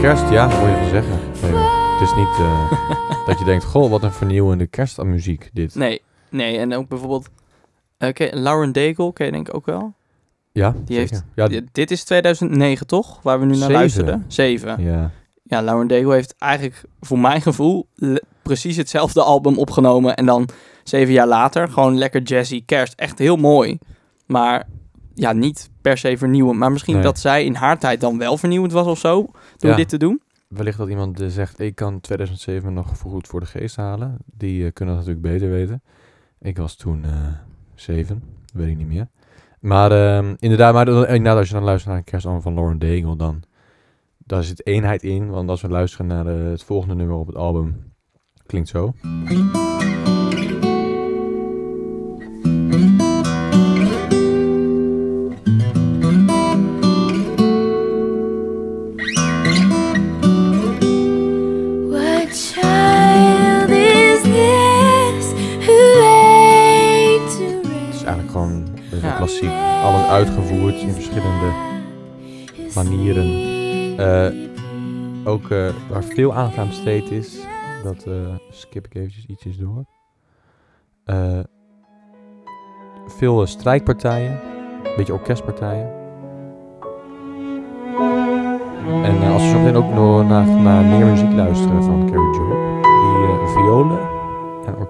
Kerst, 0.01 0.29
ja, 0.31 0.49
dat 0.49 0.59
moet 0.61 0.69
je 0.69 0.75
wel 0.75 0.89
zeggen. 0.89 1.19
Nee, 1.43 1.63
het 1.93 2.01
is 2.09 2.15
niet 2.15 2.39
eh, 2.39 2.71
dat 3.27 3.39
je 3.39 3.45
denkt, 3.45 3.65
goh, 3.65 3.91
wat 3.91 4.03
een 4.03 4.13
vernieuwende 4.13 4.67
kerstmuziek 4.67 5.51
dit. 5.53 5.75
Nee, 5.75 6.03
nee. 6.31 6.59
En 6.59 6.75
ook 6.75 6.89
bijvoorbeeld... 6.89 7.29
eh, 7.99 8.13
ken- 8.13 8.41
Lauren 8.43 8.73
Daigle, 8.73 9.13
ken 9.13 9.27
je 9.27 9.33
denk 9.33 9.49
ik 9.49 9.55
ook 9.55 9.67
wel. 9.67 9.95
Ja, 10.53 10.75
Die 10.85 10.97
zeker. 10.97 11.23
heeft- 11.35 11.53
Ja, 11.53 11.61
dit 11.73 11.91
is 11.91 12.05
2009 12.05 12.87
toch? 12.87 13.23
Waar 13.23 13.39
we 13.39 13.45
nu 13.45 13.51
naar 13.51 13.59
Zeven. 13.61 13.75
luisteren. 13.75 14.25
Zeven. 14.29 14.83
ja. 14.83 15.11
Ja, 15.43 15.63
Lauren 15.63 15.87
Daigle 15.89 16.15
heeft 16.15 16.35
eigenlijk 16.39 16.83
voor 17.01 17.19
mijn 17.19 17.43
gevoel 17.43 17.87
precies 18.43 18.77
hetzelfde 18.77 19.23
album 19.23 19.59
opgenomen. 19.59 20.17
En 20.17 20.27
dan 20.27 20.49
zeven 20.85 21.13
jaar 21.13 21.27
later 21.27 21.69
gewoon 21.69 21.99
lekker 21.99 22.23
jazzy 22.23 22.63
kerst. 22.65 22.93
Echt 22.97 23.19
heel 23.19 23.37
mooi. 23.37 23.79
Maar 24.27 24.67
ja, 25.15 25.33
niet 25.33 25.70
per 25.83 25.99
se 25.99 26.17
vernieuwend. 26.19 26.59
Maar 26.59 26.73
misschien 26.73 26.95
Nee. 26.95 27.03
dat 27.03 27.19
zij 27.19 27.45
in 27.45 27.55
haar 27.55 27.79
tijd 27.79 28.01
dan 28.01 28.19
wel 28.19 28.37
vernieuwend 28.37 28.73
was 28.73 28.87
of 28.87 28.99
zo. 28.99 29.31
Door 29.57 29.71
Ja. 29.71 29.77
dit 29.77 29.89
te 29.89 29.97
doen. 29.99 30.21
Wellicht 30.49 30.79
dat 30.79 30.89
iemand 30.89 31.21
eh, 31.21 31.29
zegt, 31.29 31.61
ik 31.61 31.75
kan 31.75 32.01
2007 32.01 32.73
nog 32.73 32.97
voorgoed 32.97 33.27
voor 33.27 33.41
de 33.41 33.47
geest 33.47 33.77
halen. 33.77 34.17
Die 34.37 34.65
eh, 34.67 34.73
kunnen 34.73 34.95
dat 34.97 35.05
natuurlijk 35.07 35.33
beter 35.35 35.51
weten. 35.55 35.83
Ik 36.41 36.57
was 36.57 36.77
toen 36.77 37.05
eh 37.05 37.11
zeven, 37.75 38.23
weet 38.53 38.69
ik 38.69 38.77
niet 38.77 38.87
meer. 38.89 39.07
Maar 39.61 39.93
ehm, 39.93 40.35
inderdaad, 40.39 40.75
maar 40.75 40.85
dan- 40.85 41.07
inderdaad, 41.07 41.37
als 41.39 41.49
je 41.49 41.55
dan 41.55 41.63
luistert 41.65 41.89
naar 41.89 41.99
een 41.99 42.05
kerstalbum 42.11 42.43
van 42.43 42.55
Lauren 42.55 42.79
Daigle, 42.79 43.17
dan 43.17 43.43
daar 44.19 44.45
zit 44.45 44.67
eenheid 44.67 45.03
in. 45.03 45.31
Want 45.31 45.49
als 45.49 45.61
we 45.63 45.69
luisteren 45.69 46.07
naar 46.07 46.25
de- 46.25 46.31
het 46.31 46.63
volgende 46.63 46.95
nummer 46.95 47.17
op 47.17 47.27
het 47.27 47.37
album, 47.37 47.93
klinkt 48.47 48.69
zo. 48.69 48.93
Alles 69.83 70.07
uitgevoerd 70.09 70.81
in 70.81 70.93
verschillende 70.93 71.53
manieren. 72.75 73.59
Eh, 73.99 74.49
ook 75.25 75.51
eh, 75.51 75.69
waar 75.89 76.05
veel 76.05 76.35
aandacht 76.35 76.59
aan 76.59 76.67
besteed 76.67 77.11
is, 77.11 77.39
dat 77.83 78.05
eh, 78.05 78.13
skip 78.51 78.87
ik 78.87 78.95
eventjes 78.95 79.27
ietsjes 79.27 79.59
door. 79.59 79.85
Veel 83.07 83.47
strijkpartijen, 83.47 84.41
een 84.85 84.97
beetje 84.97 85.13
orkestpartijen. 85.13 85.99
En 89.03 89.33
als 89.33 89.43
we 89.43 89.49
zo 89.49 89.59
meteen 89.59 89.77
ook 89.77 89.95
nog 89.95 90.29
naar, 90.29 90.47
naar 90.47 90.85
meer 90.85 91.07
muziek 91.07 91.33
luisteren 91.33 91.83
van 91.83 92.07
Carrie 92.07 92.35
Joe, 92.35 92.81
die 93.39 93.49
violen 93.49 93.99
en 93.99 94.20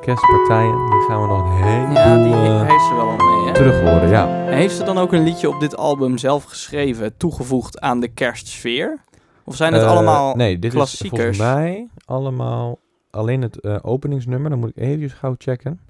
orkestpartijen, 0.00 0.90
die 0.90 1.00
gaan 1.09 1.21
we 1.21 1.26
nog 1.26 1.45
een 1.45 1.62
heleboel... 1.64 1.95
Ja, 1.95 2.16
die 2.16 2.69
heeft 2.71 2.85
ze 2.87 2.95
wel 2.95 3.09
al 3.09 3.16
mee. 3.45 3.52
terug 3.52 3.80
horen, 3.80 4.09
ja. 4.09 4.26
Heeft 4.45 4.76
ze 4.76 4.85
dan 4.85 4.99
ook 4.99 5.12
een 5.12 5.23
liedje 5.23 5.49
op 5.49 5.61
dit 5.61 5.76
album 5.76 6.19
zelf 6.19 6.45
geschreven, 6.45 7.16
toegevoegd 7.16 7.80
aan 7.80 8.00
de 8.00 8.09
kerstsfeer? 8.09 9.04
Of 9.45 9.57
zijn 9.57 9.73
het 9.73 9.83
Eh, 9.83 9.88
allemaal 9.90 10.35
nee, 10.35 10.54
dit 10.59 10.64
is 10.71 10.76
klassiekers? 10.76 11.21
volgens 11.21 11.38
mij 11.38 11.88
allemaal 12.04 12.78
alleen 13.11 13.42
het 13.42 13.61
eh, 13.61 13.76
openingsnummer. 13.83 14.50
Dan 14.50 14.59
moet 14.59 14.69
ik 14.69 14.76
even 14.76 15.11
gauw 15.11 15.35
checken. 15.38 15.80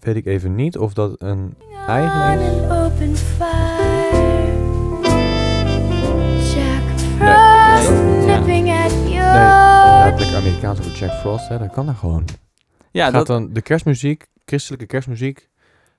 Weet 0.00 0.16
ik 0.16 0.26
even 0.26 0.54
niet 0.54 0.78
of 0.78 0.94
dat 0.94 1.22
een 1.22 1.54
eigen 1.86 2.40
is. 2.40 4.33
Amerikaans 10.64 10.96
over 10.96 11.06
Jack 11.08 11.20
Frost. 11.20 11.48
Hè, 11.48 11.58
dat 11.58 11.70
kan 11.70 11.88
er 11.88 11.94
gewoon. 11.94 12.24
Ja, 12.90 13.04
gaat 13.04 13.12
dat, 13.12 13.26
dan 13.26 13.52
de 13.52 13.62
kerstmuziek, 13.62 14.26
christelijke 14.44 14.86
kerstmuziek, 14.86 15.48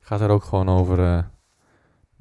gaat 0.01 0.21
er 0.21 0.29
ook 0.29 0.43
gewoon 0.43 0.69
over 0.69 0.99
eh, 0.99 1.13
een 1.13 1.23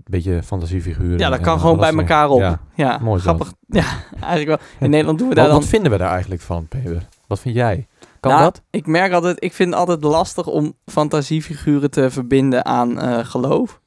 beetje 0.04 0.42
fantasiefiguren. 0.42 1.18
ja, 1.18 1.30
dat 1.30 1.40
kan 1.40 1.54
eh, 1.54 1.60
gewoon 1.60 1.76
bij 1.76 1.92
elkaar 1.94 2.28
op. 2.28 2.40
Ja. 2.40 2.60
Ja, 2.74 2.98
Mooi 2.98 3.20
grappig. 3.20 3.52
Ja, 3.66 3.84
eigenlijk 4.20 4.46
wel. 4.46 4.58
In 4.80 4.90
Nederland 4.94 5.18
doen 5.18 5.28
we 5.28 5.34
daar 5.34 5.46
dan... 5.46 5.54
wat 5.54 5.64
vinden 5.68 5.90
we 5.90 5.98
daar 5.98 6.10
eigenlijk 6.10 6.40
van, 6.40 6.66
Peter? 6.68 7.08
Wat 7.26 7.40
vind 7.40 7.54
jij? 7.54 7.86
Kan 8.20 8.32
Nou, 8.32 8.44
dat? 8.44 8.62
Ik 8.70 8.86
merk 8.86 9.12
altijd, 9.12 9.44
ik 9.44 9.52
vind 9.52 9.70
het 9.70 9.78
altijd 9.78 10.04
lastig 10.04 10.46
om 10.46 10.74
fantasiefiguren 10.86 11.90
te 11.90 12.10
verbinden 12.10 12.64
aan 12.64 13.00
eh, 13.00 13.24
geloof. 13.24 13.80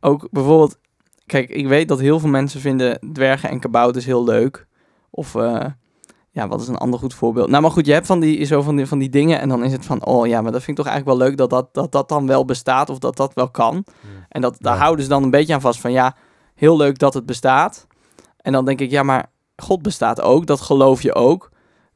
Ook 0.00 0.28
bijvoorbeeld, 0.30 0.78
kijk, 1.26 1.50
ik 1.50 1.66
weet 1.68 1.88
dat 1.88 2.00
heel 2.00 2.20
veel 2.20 2.28
mensen 2.28 2.60
vinden 2.60 2.98
dwergen 3.12 3.50
en 3.50 3.60
kabouters 3.60 4.04
heel 4.04 4.24
leuk. 4.24 4.66
Of, 5.10 5.34
ja, 6.30 6.48
wat 6.48 6.60
is 6.60 6.68
een 6.68 6.76
ander 6.76 6.98
goed 6.98 7.14
voorbeeld? 7.14 7.48
Nou, 7.48 7.62
maar 7.62 7.70
goed, 7.70 7.86
je 7.86 7.92
hebt 7.92 8.06
van 8.06 8.20
die, 8.20 8.44
zo 8.44 8.62
van 8.62 8.76
die, 8.76 8.86
van 8.86 8.98
die 8.98 9.08
dingen 9.08 9.40
en 9.40 9.48
dan 9.48 9.64
is 9.64 9.72
het 9.72 9.84
van, 9.86 10.04
oh 10.06 10.26
ja, 10.26 10.40
maar 10.42 10.52
dat 10.52 10.62
vind 10.62 10.78
ik 10.78 10.84
toch 10.84 10.92
eigenlijk 10.92 11.18
wel 11.18 11.28
leuk 11.28 11.38
dat 11.38 11.50
dat, 11.50 11.74
dat, 11.74 11.92
dat 11.92 12.08
dan 12.08 12.26
wel 12.26 12.44
bestaat 12.44 12.90
of 12.90 12.98
dat 12.98 13.16
dat 13.16 13.34
wel 13.34 13.50
kan. 13.50 13.84
En 14.28 14.40
dat, 14.40 14.56
daar 14.58 14.74
Ja. 14.74 14.80
houden 14.80 15.04
ze 15.04 15.10
dan 15.10 15.22
een 15.22 15.30
beetje 15.30 15.54
aan 15.54 15.60
vast 15.60 15.80
van, 15.80 15.92
ja, 15.92 16.16
heel 16.54 16.76
leuk 16.76 16.98
dat 16.98 17.14
het 17.14 17.26
bestaat. 17.26 17.86
En 18.36 18.52
dan 18.52 18.64
denk 18.64 18.80
ik, 18.80 18.90
ja, 18.90 19.02
maar 19.02 19.26
God 19.56 19.82
bestaat 19.82 20.20
ook, 20.20 20.46
dat 20.46 20.60
geloof 20.60 21.02
je 21.02 21.14
ook. 21.14 21.50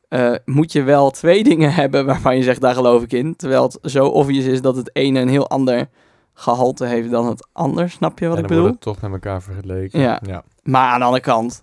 Eh, 0.08 0.34
moet 0.44 0.72
je 0.72 0.82
wel 0.82 1.10
twee 1.10 1.44
dingen 1.50 1.74
hebben 1.74 2.06
waarvan 2.06 2.36
je 2.36 2.42
zegt, 2.42 2.60
daar 2.60 2.74
geloof 2.74 3.02
ik 3.02 3.12
in. 3.12 3.36
Terwijl 3.36 3.62
het 3.62 3.78
zo 3.82 4.06
obvious 4.06 4.44
is 4.44 4.62
dat 4.62 4.76
het 4.76 4.90
ene 4.96 5.20
een 5.20 5.28
heel 5.28 5.48
ander 5.48 5.88
gehalte 6.34 6.84
heeft 6.86 7.10
dan 7.10 7.26
het 7.28 7.48
ander. 7.52 7.90
Snap 7.90 8.18
je 8.18 8.28
wat 8.28 8.36
en 8.36 8.42
ik 8.42 8.48
dan 8.48 8.56
bedoel? 8.58 8.72
wordt 8.72 8.84
het 8.84 8.94
toch 8.94 9.10
met 9.10 9.12
elkaar 9.22 9.42
vergeleken. 9.42 10.00
Ja. 10.00 10.20
ja. 10.26 10.42
Maar 10.62 10.88
aan 10.92 10.98
de 10.98 11.04
andere 11.04 11.22
kant, 11.22 11.62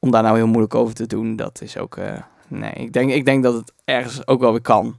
om 0.00 0.10
daar 0.10 0.22
nou 0.22 0.36
heel 0.36 0.46
moeilijk 0.46 0.74
over 0.74 0.94
te 0.94 1.06
doen, 1.06 1.36
dat 1.36 1.60
is 1.62 1.76
ook... 1.78 1.96
eh, 1.96 2.12
nee, 2.48 2.72
ik 2.72 2.92
denk, 2.92 3.10
ik 3.10 3.24
denk 3.24 3.42
dat 3.42 3.54
het 3.54 3.72
ergens 3.84 4.26
ook 4.26 4.40
wel 4.40 4.50
weer 4.50 4.60
kan. 4.60 4.98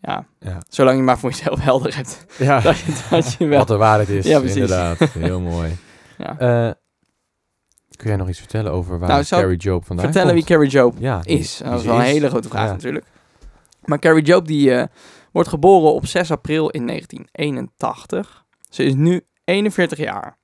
Ja, 0.00 0.26
Ja. 0.38 0.58
zolang 0.68 0.96
je 0.96 1.02
maar 1.02 1.18
voor 1.18 1.30
jezelf 1.30 1.60
helder 1.70 1.96
hebt. 1.96 2.26
Ja. 2.38 2.60
Dat 2.60 2.78
je, 2.78 3.06
dat 3.10 3.32
je 3.38 3.46
wel... 3.46 3.58
Wat 3.58 3.68
de 3.68 3.76
waarheid 3.76 4.08
is, 4.08 4.26
Ja, 4.26 4.38
precies. 4.38 4.56
inderdaad. 4.56 4.98
Heel 4.98 5.40
mooi. 5.40 5.76
Ja. 6.18 6.38
Eh, 6.38 6.72
kun 7.96 8.08
jij 8.08 8.16
nog 8.16 8.28
iets 8.28 8.38
vertellen 8.38 8.72
over 8.72 8.98
waar 8.98 9.08
Nou, 9.08 9.24
Carrie 9.24 9.58
Job 9.58 9.84
vandaan 9.84 10.04
Vertellen 10.04 10.34
wie? 10.34 10.44
Carrie 10.44 10.70
Job 10.70 10.94
ja, 10.98 11.20
is. 11.24 11.56
Dat 11.64 11.78
is 11.80 11.84
wel 11.86 11.94
een 11.94 12.00
hele 12.00 12.28
grote 12.28 12.48
vraag 12.48 12.70
natuurlijk. 12.70 13.04
Maar 13.84 13.98
Carrie 13.98 14.24
Job 14.24 14.46
die 14.46 14.74
eh, 14.74 14.86
wordt 15.32 15.48
geboren 15.48 15.92
op 15.92 16.06
6 16.06 16.30
april 16.30 16.68
in 16.70 16.86
1981. 16.86 18.44
Ze 18.70 18.84
is 18.84 18.94
nu 18.94 19.20
41 19.44 19.98
jaar. 19.98 20.38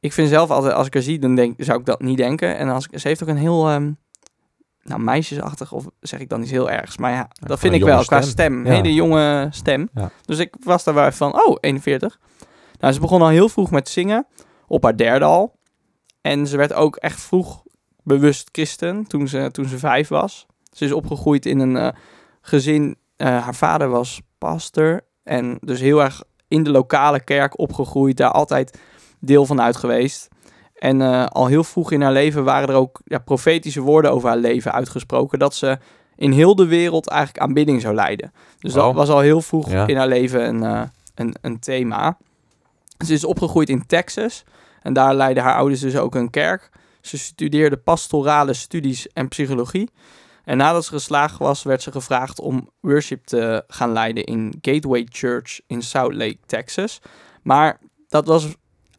Ik 0.00 0.12
vind 0.12 0.28
zelf 0.28 0.50
altijd, 0.50 0.74
als 0.74 0.86
ik 0.86 0.94
haar 0.94 1.02
zie, 1.02 1.18
dan 1.18 1.34
denk, 1.34 1.54
zou 1.64 1.78
ik 1.80 1.86
dat 1.86 2.00
niet 2.00 2.16
denken. 2.16 2.56
En 2.56 2.68
als 2.68 2.86
ik, 2.90 2.98
ze 2.98 3.08
heeft 3.08 3.22
ook 3.22 3.28
een 3.28 3.36
heel, 3.36 3.68
ehm, 3.68 3.92
nou 4.82 5.00
meisjesachtig, 5.00 5.72
of 5.72 5.86
zeg 6.00 6.20
ik 6.20 6.28
dan 6.28 6.42
iets 6.42 6.50
heel 6.50 6.70
ergs. 6.70 6.96
Maar 6.98 7.12
ja, 7.12 7.28
dat 7.46 7.58
vind 7.58 7.74
ik 7.74 7.82
wel, 7.82 8.04
qua 8.04 8.20
stem. 8.22 8.66
Ja. 8.66 8.72
Hele 8.72 8.94
jonge 8.94 9.48
stem. 9.50 9.88
Ja. 9.94 10.10
Dus 10.24 10.38
ik 10.38 10.54
was 10.64 10.84
daar 10.84 10.94
wel 10.94 11.12
van, 11.12 11.34
oh, 11.34 11.56
41. 11.60 12.18
Nou, 12.78 12.92
ze 12.92 13.00
begon 13.00 13.22
al 13.22 13.28
heel 13.28 13.48
vroeg 13.48 13.70
met 13.70 13.88
zingen, 13.88 14.26
op 14.66 14.82
haar 14.82 14.96
derde 14.96 15.24
al. 15.24 15.58
En 16.20 16.46
ze 16.46 16.56
werd 16.56 16.72
ook 16.72 16.96
echt 16.96 17.20
vroeg 17.20 17.62
bewust 18.02 18.48
christen 18.52 19.06
toen 19.06 19.28
ze, 19.28 19.48
toen 19.50 19.64
ze 19.68 19.78
vijf 19.78 20.08
was. 20.08 20.46
Ze 20.72 20.84
is 20.84 20.92
opgegroeid 20.92 21.46
in 21.46 21.58
een 21.58 21.76
eh, 21.76 21.88
gezin. 22.40 22.96
eh, 23.16 23.26
haar 23.26 23.54
vader 23.54 23.88
was 23.88 24.20
pastor. 24.38 25.00
En 25.24 25.58
dus 25.60 25.80
heel 25.80 26.02
erg 26.02 26.22
in 26.48 26.62
de 26.62 26.70
lokale 26.70 27.20
kerk 27.24 27.58
opgegroeid. 27.58 28.16
Daar 28.16 28.30
altijd 28.30 28.78
deel 29.20 29.46
van 29.46 29.60
uit 29.60 29.76
geweest. 29.76 30.28
En 30.74 31.00
eh, 31.02 31.26
al 31.26 31.46
heel 31.46 31.64
vroeg 31.64 31.92
in 31.92 32.02
haar 32.02 32.12
leven 32.12 32.44
waren 32.44 32.68
er 32.68 32.74
ook 32.74 33.00
ja, 33.04 33.18
profetische 33.18 33.80
woorden 33.80 34.10
over 34.12 34.28
haar 34.28 34.38
leven 34.38 34.72
uitgesproken. 34.72 35.38
Dat 35.38 35.54
ze 35.54 35.78
in 36.16 36.32
heel 36.32 36.54
de 36.54 36.66
wereld 36.66 37.08
eigenlijk 37.08 37.44
aanbidding 37.44 37.80
zou 37.80 37.94
leiden. 37.94 38.32
Dus 38.58 38.72
dat 38.72 38.94
was 38.94 39.08
al 39.08 39.20
heel 39.20 39.40
vroeg 39.40 39.70
Ja. 39.70 39.86
in 39.86 39.96
haar 39.96 40.08
leven 40.08 40.48
een, 40.48 40.62
eh, 40.62 40.82
een, 41.14 41.34
een 41.40 41.58
thema. 41.58 42.16
Ze 43.04 43.12
is 43.12 43.24
opgegroeid 43.24 43.68
in 43.68 43.86
Texas. 43.86 44.44
En 44.82 44.92
daar 44.92 45.14
leidden 45.14 45.44
haar 45.44 45.54
ouders 45.54 45.80
dus 45.80 45.96
ook 45.96 46.14
een 46.14 46.30
kerk. 46.30 46.70
Ze 47.00 47.18
studeerde 47.18 47.76
pastorale 47.76 48.52
studies 48.52 49.08
en 49.08 49.28
psychologie. 49.28 49.90
En 50.44 50.56
nadat 50.56 50.84
ze 50.84 50.92
geslaagd 50.92 51.38
was, 51.38 51.62
werd 51.62 51.82
ze 51.82 51.92
gevraagd 51.92 52.40
om 52.40 52.68
worship 52.80 53.24
te 53.26 53.64
gaan 53.68 53.92
leiden 53.92 54.24
in 54.24 54.54
Gateway 54.62 55.06
Church 55.08 55.60
in 55.66 55.82
South 55.82 56.14
Lake, 56.14 56.38
Texas. 56.46 57.00
Maar 57.42 57.78
dat 58.08 58.26
was 58.26 58.46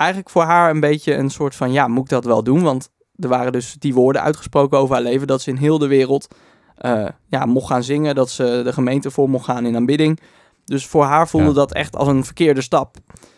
eigenlijk 0.01 0.29
voor 0.29 0.43
haar 0.43 0.70
een 0.70 0.79
beetje 0.79 1.15
een 1.15 1.29
soort 1.29 1.55
van, 1.55 1.72
ja, 1.72 1.88
moet 1.88 2.03
ik 2.03 2.10
dat 2.10 2.25
wel 2.25 2.43
doen? 2.43 2.63
Want 2.63 2.89
er 3.15 3.29
waren 3.29 3.51
dus 3.51 3.75
die 3.79 3.93
woorden 3.93 4.22
uitgesproken 4.22 4.77
over 4.77 4.93
haar 4.96 5.03
leven, 5.03 5.27
dat 5.27 5.41
ze 5.41 5.50
in 5.50 5.55
heel 5.55 5.77
de 5.77 5.88
wereld 5.88 6.36
eh, 6.75 7.05
ja, 7.27 7.46
mocht 7.46 7.67
gaan 7.67 7.84
zingen, 7.84 8.15
dat 8.15 8.29
ze 8.29 8.62
de 8.63 8.74
gemeente 8.74 9.12
voor 9.12 9.29
mocht 9.29 9.46
gaan 9.46 9.65
in 9.65 9.75
aanbidding. 9.75 10.20
Dus 10.65 10.86
voor 10.88 11.03
haar 11.03 11.27
voelde 11.27 11.48
Ja. 11.48 11.53
dat 11.53 11.74
echt 11.74 11.96
als 11.96 12.08
een 12.08 12.25
verkeerde 12.25 12.62
stap. 12.62 12.96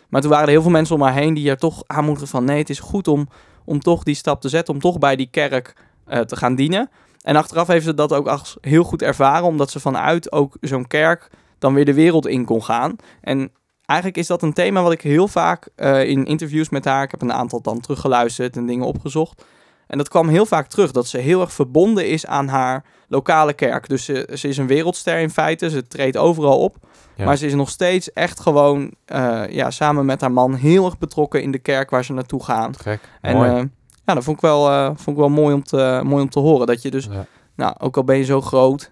Maar 0.08 0.20
toen 0.20 0.30
waren 0.30 0.46
er 0.46 0.52
heel 0.52 0.62
veel 0.62 0.70
mensen 0.70 0.94
om 0.94 1.02
haar 1.02 1.12
heen 1.14 1.34
die 1.34 1.50
er 1.50 1.58
toch 1.58 1.82
aanmoedigen 1.86 2.28
van, 2.28 2.44
nee, 2.44 2.58
het 2.58 2.70
is 2.70 2.78
goed 2.80 3.08
om, 3.08 3.28
om 3.64 3.80
toch 3.80 4.02
die 4.02 4.14
stap 4.14 4.40
te 4.40 4.48
zetten, 4.48 4.74
om 4.74 4.80
toch 4.80 4.98
bij 4.98 5.16
die 5.16 5.28
kerk 5.30 5.76
eh, 6.06 6.20
te 6.20 6.36
gaan 6.36 6.54
dienen. 6.54 6.90
En 7.20 7.36
achteraf 7.36 7.66
heeft 7.66 7.84
ze 7.84 7.94
dat 7.94 8.12
ook 8.12 8.26
als 8.26 8.56
heel 8.60 8.84
goed 8.84 9.02
ervaren, 9.02 9.46
omdat 9.46 9.70
ze 9.70 9.80
vanuit 9.80 10.32
ook 10.32 10.56
zo'n 10.60 10.86
kerk 10.86 11.30
dan 11.58 11.74
weer 11.74 11.84
de 11.84 11.94
wereld 11.94 12.26
in 12.26 12.44
kon 12.44 12.62
gaan. 12.62 12.96
En 13.20 13.50
eigenlijk 13.86 14.18
is 14.18 14.26
dat 14.26 14.42
een 14.42 14.52
thema 14.52 14.82
wat 14.82 14.92
ik 14.92 15.00
heel 15.00 15.28
vaak 15.28 15.68
eh, 15.76 16.08
in 16.08 16.24
interviews 16.24 16.68
met 16.68 16.84
haar, 16.84 17.02
ik 17.02 17.10
heb 17.10 17.22
een 17.22 17.32
aantal 17.32 17.60
dan 17.60 17.80
teruggeluisterd 17.80 18.56
en 18.56 18.66
dingen 18.66 18.86
opgezocht. 18.86 19.44
En 19.86 19.98
dat 19.98 20.08
kwam 20.08 20.28
heel 20.28 20.46
vaak 20.46 20.66
terug, 20.66 20.90
dat 20.90 21.06
ze 21.06 21.18
heel 21.18 21.40
erg 21.40 21.52
verbonden 21.52 22.08
is 22.08 22.26
aan 22.26 22.48
haar 22.48 22.84
lokale 23.08 23.52
kerk. 23.52 23.88
Dus 23.88 24.04
ze, 24.04 24.28
ze 24.34 24.48
is 24.48 24.56
een 24.56 24.66
wereldster 24.66 25.18
in 25.18 25.30
feite, 25.30 25.70
ze 25.70 25.86
treedt 25.86 26.16
overal 26.16 26.58
op. 26.58 26.76
Ja. 27.16 27.24
Maar 27.24 27.36
ze 27.36 27.46
is 27.46 27.54
nog 27.54 27.68
steeds 27.70 28.12
echt 28.12 28.40
gewoon 28.40 28.94
eh, 29.04 29.42
ja, 29.48 29.70
samen 29.70 30.04
met 30.04 30.20
haar 30.20 30.32
man 30.32 30.54
heel 30.54 30.84
erg 30.84 30.98
betrokken 30.98 31.42
in 31.42 31.50
de 31.50 31.58
kerk 31.58 31.90
waar 31.90 32.04
ze 32.04 32.12
naartoe 32.12 32.44
gaan. 32.44 32.78
Gek. 32.78 33.00
En 33.20 33.36
Mooi. 33.36 33.50
eh, 33.50 33.62
ja, 34.04 34.14
dat 34.14 34.24
vond 34.24 34.36
ik 34.36 34.42
wel, 34.42 34.86
vond 34.86 35.08
ik 35.08 35.16
wel 35.16 35.28
mooi, 35.28 35.54
om 35.54 35.64
te, 35.64 36.00
mooi 36.04 36.22
om 36.22 36.30
te 36.30 36.38
horen. 36.38 36.66
Dat 36.66 36.82
je 36.82 36.90
dus 36.90 37.04
ja. 37.10 37.26
nou, 37.54 37.74
ook 37.78 37.96
al 37.96 38.04
ben 38.04 38.16
je 38.16 38.24
zo 38.24 38.40
groot, 38.40 38.90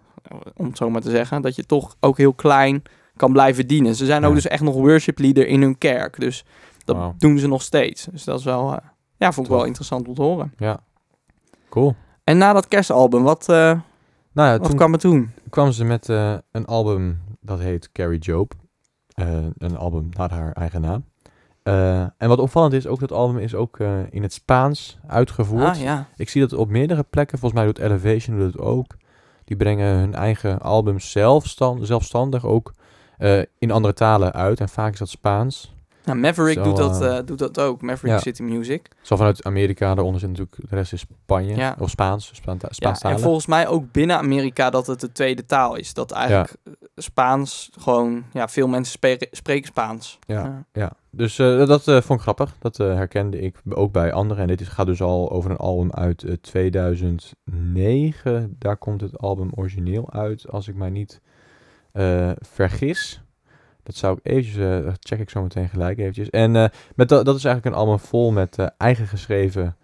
om 0.56 0.66
het 0.66 0.76
zo 0.76 0.90
maar 0.90 1.00
te 1.00 1.10
zeggen, 1.10 1.42
dat 1.42 1.56
je 1.56 1.66
toch 1.66 1.96
ook 2.00 2.16
heel 2.16 2.32
klein 2.34 2.82
kan 3.16 3.32
blijven 3.32 3.66
dienen. 3.66 3.94
Ze 3.94 4.04
zijn 4.06 4.22
ook 4.22 4.28
Ja. 4.28 4.34
dus 4.34 4.46
echt 4.46 4.62
nog 4.62 4.74
worship 4.74 5.18
leader 5.18 5.46
in 5.46 5.62
hun 5.62 5.78
kerk. 5.78 6.20
Dus 6.20 6.44
dat 6.84 7.12
doen 7.18 7.38
ze 7.38 7.48
nog 7.48 7.62
steeds. 7.62 8.04
Dus 8.10 8.24
dat 8.24 8.38
is 8.38 8.44
wel, 8.44 8.72
eh, 8.72 8.86
ja, 9.16 9.32
vond 9.32 9.46
ik 9.46 9.52
wel 9.52 9.64
interessant 9.64 10.08
om 10.08 10.14
te 10.14 10.22
horen. 10.22 10.52
ja. 10.56 10.80
Cool. 11.68 11.94
En 12.24 12.38
na 12.38 12.52
dat 12.52 12.68
kerstalbum, 12.68 13.22
wat, 13.22 13.48
eh, 13.48 13.56
Nou 14.32 14.48
ja, 14.48 14.58
wat 14.58 14.68
toen 14.68 14.76
kwam 14.76 14.92
er 14.92 14.98
toen? 14.98 15.30
kwam 15.50 15.72
ze 15.72 15.84
met 15.84 16.08
eh, 16.08 16.34
een 16.52 16.64
album 16.66 17.20
dat 17.40 17.58
heet 17.60 17.92
Carrie 17.92 18.18
Job. 18.18 18.52
Een 19.58 19.76
album 19.76 20.08
naar 20.10 20.30
haar 20.30 20.52
eigen 20.52 20.80
naam. 20.80 21.04
En 22.18 22.28
wat 22.28 22.38
opvallend 22.38 22.72
is, 22.72 22.86
ook 22.86 23.00
dat 23.00 23.12
album 23.12 23.38
is 23.38 23.54
ook 23.54 23.78
in 24.10 24.22
het 24.22 24.32
Spaans 24.32 24.98
uitgevoerd. 25.06 25.62
Ah 25.64 25.76
ja, 25.80 26.06
Ik 26.16 26.28
zie 26.28 26.40
dat 26.40 26.52
op 26.52 26.68
meerdere 26.68 27.02
plekken. 27.02 27.38
Volgens 27.38 27.60
mij 27.62 27.72
doet 27.72 27.82
Elevation 27.84 28.36
doet 28.38 28.52
het 28.52 28.62
ook. 28.62 28.96
Die 29.44 29.56
brengen 29.56 29.98
hun 29.98 30.14
eigen 30.14 30.60
albums 30.60 31.10
zelfstan- 31.10 31.86
zelfstandig 31.86 32.44
ook 32.46 32.72
eh, 33.22 33.42
in 33.58 33.70
andere 33.70 33.94
talen 33.94 34.32
uit. 34.32 34.60
En 34.60 34.68
vaak 34.68 34.92
is 34.92 34.98
dat 34.98 35.08
Spaans. 35.08 35.74
nou, 36.04 36.18
Maverick 36.18 36.56
Zo, 36.56 36.62
doet, 36.62 36.76
dat, 36.76 37.02
eh, 37.02 37.18
eh, 37.18 37.26
doet 37.26 37.38
dat 37.38 37.60
ook. 37.60 37.82
Maverick 37.82 38.14
ja. 38.14 38.20
City 38.20 38.42
Music. 38.42 38.88
Zo 39.02 39.16
vanuit 39.16 39.44
Amerika, 39.44 39.94
daaronder 39.94 40.20
zit 40.20 40.28
natuurlijk 40.28 40.56
de 40.70 40.76
rest 40.76 40.92
is 40.92 41.00
Spanje. 41.00 41.56
Ja. 41.56 41.76
Of 41.78 41.90
Spaans, 41.90 42.30
Spaans, 42.34 42.76
Ja, 42.76 43.10
en 43.10 43.20
volgens 43.20 43.46
mij 43.46 43.68
ook 43.68 43.92
binnen 43.92 44.16
Amerika 44.16 44.70
dat 44.70 44.86
het 44.86 45.00
de 45.00 45.12
tweede 45.12 45.46
taal 45.46 45.76
is. 45.76 45.94
Dat 45.94 46.10
eigenlijk 46.10 46.54
Spaans 46.96 47.70
gewoon, 47.78 48.24
ja, 48.32 48.48
veel 48.48 48.68
mensen 48.68 48.92
spreken, 48.92 49.28
spreken 49.30 49.66
Spaans. 49.66 50.18
Ja. 50.26 50.64
Ja, 50.72 50.92
dus 51.10 51.36
dat 51.36 51.82
vond 51.82 52.08
ik 52.08 52.20
grappig. 52.20 52.54
Dat 52.58 52.76
herkende 52.76 53.40
ik 53.40 53.56
ook 53.68 53.92
bij 53.92 54.12
anderen. 54.12 54.42
En 54.42 54.48
dit 54.48 54.60
is, 54.60 54.68
gaat 54.68 54.86
dus 54.86 55.02
al 55.02 55.30
over 55.30 55.50
een 55.50 55.56
album 55.56 55.92
uit 55.92 56.22
eh, 56.22 56.32
2009. 56.40 58.56
Daar 58.58 58.76
komt 58.76 59.00
het 59.00 59.18
album 59.18 59.50
origineel 59.54 60.12
uit, 60.12 60.48
als 60.48 60.68
ik 60.68 60.74
mij 60.74 60.90
niet 60.90 61.20
eh, 61.92 62.30
vergis. 62.38 63.22
Dat 63.82 63.94
zou 63.94 64.18
ik 64.22 64.32
eventjes, 64.32 64.56
eh, 64.56 64.92
check 65.00 65.18
ik 65.18 65.30
zo 65.30 65.42
meteen 65.42 65.68
gelijk 65.68 65.98
eventjes. 65.98 66.30
En 66.30 66.56
eh, 66.56 66.68
met 66.94 67.08
dat, 67.08 67.24
dat 67.24 67.36
is 67.36 67.44
eigenlijk 67.44 67.76
een 67.76 67.82
album 67.82 67.98
vol 67.98 68.32
met 68.32 68.58
eigen 68.76 69.06
geschreven 69.06 69.76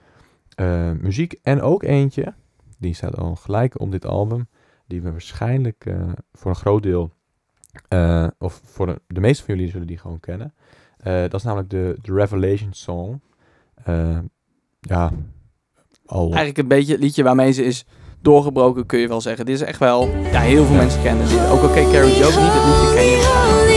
muziek. 1.00 1.38
En 1.42 1.62
ook 1.62 1.82
eentje, 1.82 2.34
die 2.78 2.94
staat 2.94 3.16
al 3.16 3.34
gelijk 3.34 3.80
op 3.80 3.90
dit 3.90 4.06
album, 4.06 4.48
die 4.86 5.02
we 5.02 5.10
waarschijnlijk 5.10 5.94
voor 6.32 6.50
een 6.50 6.56
groot 6.56 6.82
deel 6.82 7.12
of 8.38 8.60
voor 8.64 8.98
de, 9.06 9.20
meeste 9.20 9.44
van 9.44 9.54
jullie 9.54 9.70
zullen 9.70 9.86
die 9.86 9.98
gewoon 9.98 10.20
kennen. 10.20 10.54
Dat 11.02 11.34
is 11.34 11.42
namelijk 11.42 11.70
de, 11.70 11.98
de 12.02 12.12
Revelation 12.12 12.72
Song. 12.72 13.20
Ja. 14.80 15.12
Eigenlijk 16.06 16.58
een 16.58 16.68
beetje 16.68 16.92
het 16.92 17.02
liedje 17.02 17.22
waarmee 17.22 17.52
ze 17.52 17.64
is 17.64 17.86
doorgebroken, 18.22 18.86
kun 18.86 18.98
je 18.98 19.08
wel 19.08 19.20
zeggen. 19.20 19.46
Dit 19.46 19.54
is 19.54 19.62
echt 19.62 19.78
wel... 19.78 20.08
Ja, 20.32 20.40
heel 20.40 20.64
veel 20.64 20.76
mensen 20.76 21.02
kennen 21.02 21.28
dit. 21.28 21.50
Ook 21.50 21.62
al 21.62 21.70
Carrie 21.70 22.16
Joke 22.16 22.40
niet, 22.40 22.52
het 22.52 22.64
liedje 22.64 22.94
ken 22.94 23.04
je 23.04 23.16
waarschijnlijk. 23.16 23.68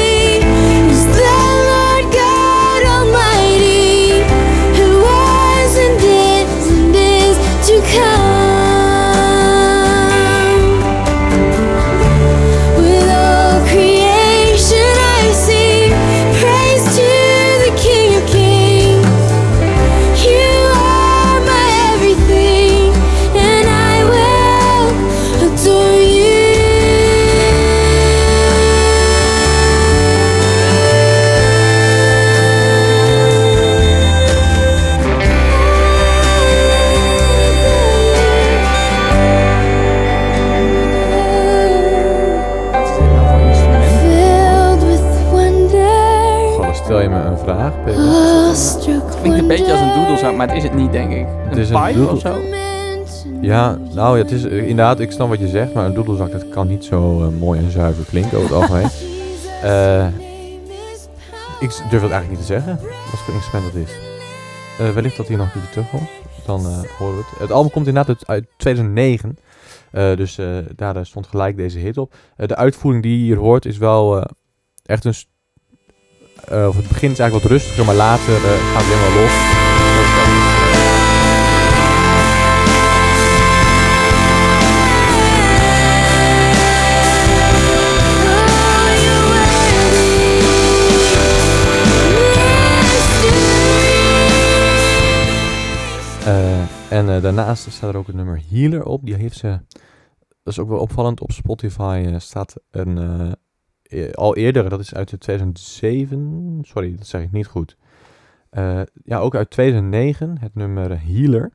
Beetje 49.58 49.72
als 49.72 49.81
een 49.81 49.93
doedelzak, 49.93 50.36
maar 50.36 50.48
het 50.48 50.58
is 50.58 50.63
het 50.63 50.74
niet, 50.74 50.91
denk 50.91 51.12
ik. 51.12 51.25
Een 51.51 51.58
is 51.58 51.70
een 51.70 51.93
doedel- 51.93 52.13
of 52.13 52.20
zo? 52.20 52.38
Ja, 53.41 53.77
nou 53.93 54.17
ja, 54.17 54.24
het 54.24 54.31
is 54.31 54.43
eh, 54.43 54.58
inderdaad, 54.58 55.00
ik 55.00 55.12
snap 55.12 55.29
wat 55.29 55.39
je 55.39 55.48
zegt, 55.48 55.74
maar 55.74 55.86
een 55.86 55.93
doedelzak 55.93 56.31
dat 56.31 56.50
kan 56.50 56.67
niet 56.67 56.84
zo 56.86 57.22
eh, 57.22 57.27
mooi 57.39 57.60
en 57.60 57.72
zuiver 57.72 58.05
klinken 58.05 58.38
over 58.38 58.50
het 58.50 58.62
algemeen. 58.62 58.89
Eh, 59.63 60.08
ik 61.60 61.70
durf 61.89 62.01
het 62.01 62.12
eigenlijk 62.12 62.29
niet 62.29 62.39
te 62.39 62.46
zeggen, 62.46 62.79
wat 63.12 63.20
voor 63.20 63.34
instrument 63.34 63.74
dat 63.74 63.81
is. 63.84 63.91
Eh, 64.79 64.89
wellicht 64.89 65.17
dat 65.17 65.27
hij 65.27 65.36
nog 65.36 65.55
een 65.55 65.62
terugkomt, 65.72 66.10
dan 66.46 66.60
eh, 66.65 66.79
horen 66.98 67.15
we 67.15 67.24
het. 67.29 67.39
Het 67.39 67.51
album 67.51 67.72
komt 67.72 67.88
inderdaad 67.88 68.17
uit, 68.17 68.27
uit 68.27 68.46
2009, 68.58 69.38
eh, 69.91 70.15
dus 70.15 70.38
eh, 70.38 70.58
daar 70.75 71.05
stond 71.05 71.27
gelijk 71.27 71.58
deze 71.58 71.79
hit 71.79 71.98
op. 71.98 72.13
De 72.36 72.55
uitvoering 72.55 73.03
die 73.03 73.17
je 73.17 73.24
hier 73.24 73.38
hoort 73.38 73.65
is 73.65 73.77
wel 73.77 74.17
eh, 74.17 74.24
echt 74.86 75.05
een... 75.05 75.13
eh, 76.48 76.68
of 76.68 76.76
het 76.76 76.88
begin 76.88 77.12
is 77.12 77.20
eigenlijk 77.20 77.50
wat 77.50 77.58
rustiger, 77.58 77.86
maar 77.86 77.96
later 77.96 78.36
eh, 78.36 78.42
gaat 78.42 78.84
het 78.84 78.94
helemaal 78.94 79.22
los. 79.22 79.60
Eh, 96.26 96.98
en 96.98 97.22
daarnaast 97.22 97.72
staat 97.72 97.90
er 97.90 97.98
ook 97.98 98.08
het 98.08 98.16
nummer 98.16 98.42
Healer 98.50 98.84
op. 98.84 99.06
Die 99.06 99.16
heeft 99.16 99.38
ze, 99.38 99.60
dat 100.44 100.54
is 100.54 100.60
ook 100.60 100.70
wel 100.70 100.80
opvallend, 100.80 101.22
op 101.22 101.32
Spotify 101.32 102.16
staat 102.18 102.56
een, 102.72 102.98
al 104.14 104.36
eerder, 104.36 104.70
dat 104.70 104.80
is 104.80 104.94
uit 104.94 105.10
de 105.10 105.18
2007, 105.18 106.60
sorry, 106.62 106.96
dat 106.96 107.08
zeg 107.08 107.22
ik 107.22 107.32
niet 107.32 107.48
goed. 107.48 107.78
Eh, 108.50 108.82
ja, 109.04 109.18
ook 109.18 109.36
uit 109.36 109.50
2009, 109.50 110.38
het 110.40 110.56
nummer 110.56 111.04
Healer. 111.04 111.51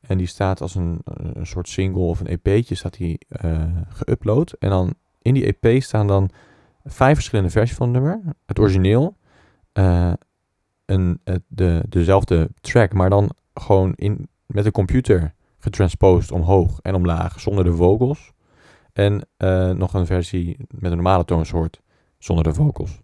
En 0.00 0.18
die 0.18 0.26
staat 0.26 0.60
als 0.60 0.74
een, 0.74 1.00
een 1.04 1.46
soort 1.46 1.68
single 1.68 2.02
of 2.02 2.20
een 2.20 2.26
EP'tje 2.26 2.74
staat 2.74 2.96
die 2.96 3.18
eh 3.28 3.64
geüpload. 3.88 4.58
En 4.58 4.70
dan 4.70 4.94
in 5.22 5.34
die 5.34 5.56
EP 5.58 5.82
staan 5.82 6.06
dan 6.06 6.30
vijf 6.84 7.14
verschillende 7.14 7.50
versies 7.50 7.76
van 7.76 7.94
het 7.94 8.02
nummer. 8.02 8.34
Het 8.46 8.58
origineel, 8.58 9.16
eh, 9.72 10.12
een, 10.84 11.20
de, 11.46 11.82
dezelfde 11.88 12.50
track, 12.60 12.92
maar 12.92 13.10
dan 13.10 13.30
gewoon 13.54 13.92
in, 13.94 14.28
met 14.46 14.64
de 14.64 14.70
computer 14.70 15.34
getransposed 15.58 16.32
omhoog 16.32 16.80
en 16.80 16.94
omlaag 16.94 17.40
zonder 17.40 17.64
de 17.64 17.72
vocals. 17.72 18.32
En 18.92 19.28
eh, 19.36 19.70
nog 19.70 19.94
een 19.94 20.06
versie 20.06 20.56
met 20.68 20.90
een 20.90 20.96
normale 20.96 21.24
toonsoort 21.24 21.80
zonder 22.18 22.44
de 22.44 22.54
vocals. 22.54 23.00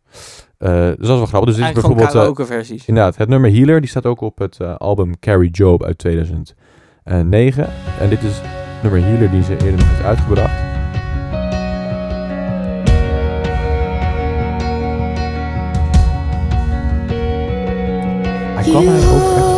Eh, 0.58 0.70
dus 0.70 0.96
dat 0.96 1.00
is 1.00 1.06
wel 1.08 1.26
grappig. 1.26 1.48
Dus 1.48 1.56
dit 1.58 1.66
is 1.66 1.72
bijvoorbeeld... 1.72 2.06
eh, 2.08 2.14
karaoke 2.14 2.46
versies. 2.46 2.86
Inderdaad, 2.86 3.16
het 3.16 3.28
nummer 3.28 3.50
Healer 3.50 3.80
die 3.80 3.90
staat 3.90 4.06
ook 4.06 4.20
op 4.20 4.38
het 4.38 4.60
eh, 4.60 4.76
album 4.76 5.18
Carrie 5.18 5.50
Job 5.50 5.84
uit 5.84 5.98
2009. 5.98 6.56
En 8.00 8.08
dit 8.08 8.22
is 8.22 8.36
het 8.36 8.82
nummer 8.82 9.00
Healer 9.02 9.30
die 9.30 9.42
ze 9.42 9.52
eerder 9.52 9.76
nog 9.76 9.88
heeft 9.88 10.02
uitgebracht. 10.02 10.66
Hij 18.54 18.62
kwam 18.70 18.84
mij 18.84 19.08
ook 19.08 19.36
echt 19.36 19.57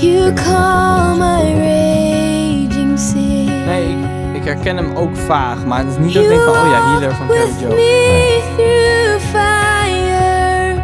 You 0.00 0.32
calm 0.32 1.18
my 1.18 1.42
raging 1.54 2.98
sea. 2.98 3.64
Nee, 3.66 3.96
ik, 4.32 4.40
ik 4.40 4.44
herken 4.44 4.76
hem 4.76 4.96
ook 4.96 5.16
vaag, 5.16 5.64
maar 5.66 5.78
het 5.78 5.88
is 5.88 5.98
niet 5.98 6.14
dat 6.14 6.22
ik 6.22 6.28
denk 6.28 6.40
van, 6.40 6.52
oh 6.52 6.70
ja, 6.70 6.90
healer 6.90 7.14
van 7.14 7.26
Carrie 7.26 7.58
Joe. 7.60 7.74
me 7.74 8.40
through 8.56 9.20
fire 9.30 10.82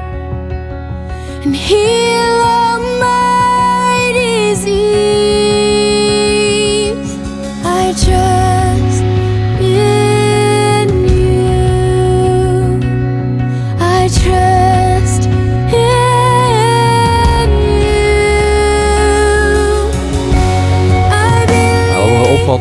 and 1.45 1.57
heal 1.57 2.41
all 2.43 2.79
my 2.99 4.13
disease. 4.13 5.36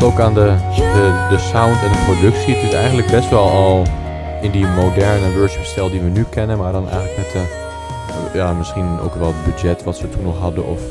Ook 0.06 0.20
aan 0.20 0.34
de, 0.34 0.56
de, 0.76 1.26
de 1.30 1.38
sound 1.38 1.82
en 1.84 1.92
de 1.92 2.04
productie. 2.06 2.56
Het 2.56 2.64
is 2.64 2.74
eigenlijk 2.74 3.12
best 3.12 3.30
wel 3.30 3.50
al 3.50 3.84
in 4.42 4.52
die 4.52 4.68
moderne 4.68 5.38
worship-stijl 5.38 5.90
die 5.90 6.02
we 6.02 6.10
nu 6.10 6.26
kennen. 6.30 6.58
Maar 6.58 6.72
dan 6.72 6.90
eigenlijk 6.90 7.18
met 7.18 7.32
de, 7.32 8.38
ja, 8.38 8.54
misschien 8.54 9.00
ook 9.04 9.16
wel 9.16 9.28
het 9.28 9.54
budget 9.54 9.84
wat 9.84 9.98
ze 9.98 10.10
toen 10.10 10.24
nog 10.24 10.40
hadden. 10.40 10.68
Of 10.68 10.82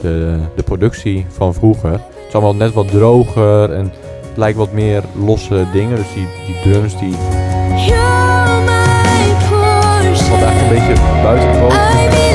de, 0.00 0.38
de 0.56 0.62
productie 0.62 1.26
van 1.28 1.54
vroeger. 1.54 1.90
Het 1.90 2.28
is 2.28 2.34
allemaal 2.34 2.54
net 2.54 2.72
wat 2.72 2.88
droger 2.88 3.72
en 3.72 3.84
het 4.28 4.36
lijkt 4.36 4.58
wat 4.58 4.72
meer 4.72 5.02
losse 5.24 5.66
dingen. 5.72 5.96
Dus 5.96 6.12
die, 6.14 6.28
die 6.46 6.72
drums 6.72 6.98
die 6.98 7.14
valt 10.30 10.42
eigenlijk 10.42 10.60
een 10.60 10.68
beetje 10.68 11.02
buiten 11.22 11.48
het 11.48 12.29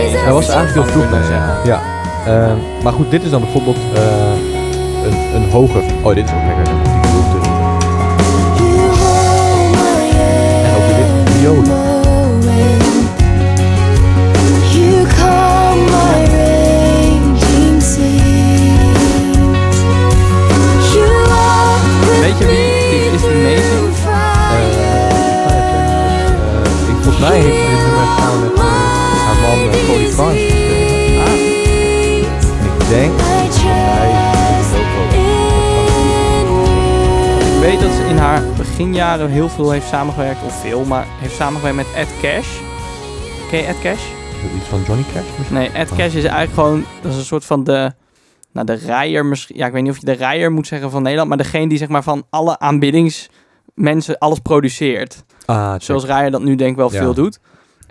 Hij 0.00 0.32
was 0.32 0.48
eigenlijk 0.48 0.74
heel 0.74 1.00
vroeg 1.00 1.10
mee, 1.10 1.28
ja. 1.64 1.82
Ehm, 2.26 2.56
maar 2.82 2.92
goed, 2.92 3.10
dit 3.10 3.22
is 3.22 3.30
dan 3.30 3.40
bijvoorbeeld 3.40 3.76
eh, 3.94 4.02
een, 5.04 5.42
een 5.42 5.50
hoger... 5.50 5.82
Oh, 6.02 6.14
dit 6.14 6.24
is 6.24 6.30
ook 6.30 6.44
lekker. 6.46 6.64
Die 6.64 7.10
groep 7.10 7.40
dus. 7.40 7.48
My 9.70 10.08
En 10.64 10.74
ook 10.76 10.86
weer 10.86 10.96
dit 10.96 11.32
violen. 11.34 11.82
Weet 22.20 22.38
je 22.38 22.46
wie 22.46 23.00
dit 23.10 23.12
is 23.20 23.22
meezingt? 23.42 24.04
me 24.04 24.12
Eh, 26.46 26.88
ik- 26.88 27.02
volgens 27.02 27.18
mij 27.18 27.38
heeft 27.38 27.63
Ik 37.54 37.70
weet 37.70 37.80
dat 37.80 37.90
ze 37.90 38.06
in 38.08 38.16
haar 38.16 38.42
beginjaren 38.56 39.28
heel 39.30 39.48
veel 39.48 39.70
heeft 39.70 39.86
samengewerkt, 39.88 40.42
of 40.44 40.60
veel, 40.60 40.84
maar 40.84 41.06
heeft 41.20 41.34
samengewerkt 41.34 41.76
met 41.76 41.86
Ed 41.94 42.08
Cash. 42.22 42.48
Ken 43.50 43.58
je 43.58 43.64
Ed 43.64 43.80
Cash? 43.80 44.02
Iets 44.56 44.66
van 44.68 44.82
Johnny 44.86 45.04
Cash 45.14 45.24
misschien? 45.38 45.56
Nee, 45.56 45.68
Ed 45.68 45.88
Cash 45.88 46.14
is 46.14 46.24
eigenlijk 46.24 46.52
gewoon, 46.54 46.84
dat 47.02 47.12
is 47.12 47.18
een 47.18 47.24
soort 47.24 47.44
van 47.44 47.64
de, 47.64 47.92
nou 48.52 48.66
de 48.66 48.74
rijer 48.74 49.26
misschien, 49.26 49.56
ja 49.56 49.66
ik 49.66 49.72
weet 49.72 49.82
niet 49.82 49.90
of 49.92 49.98
je 49.98 50.06
de 50.06 50.12
rijer 50.12 50.52
moet 50.52 50.66
zeggen 50.66 50.90
van 50.90 51.02
Nederland, 51.02 51.28
maar 51.28 51.38
degene 51.38 51.68
die 51.68 51.78
zeg 51.78 51.88
maar 51.88 52.02
van 52.02 52.26
alle 52.30 52.58
aanbiddingsmensen 52.58 54.18
alles 54.18 54.38
produceert. 54.38 55.24
Ah. 55.44 55.74
Zoals 55.78 56.04
Rijer 56.04 56.30
dat 56.30 56.42
nu 56.42 56.54
denk 56.54 56.70
ik 56.70 56.76
wel 56.76 56.92
Ja. 56.92 56.98
veel 56.98 57.14
doet. 57.14 57.38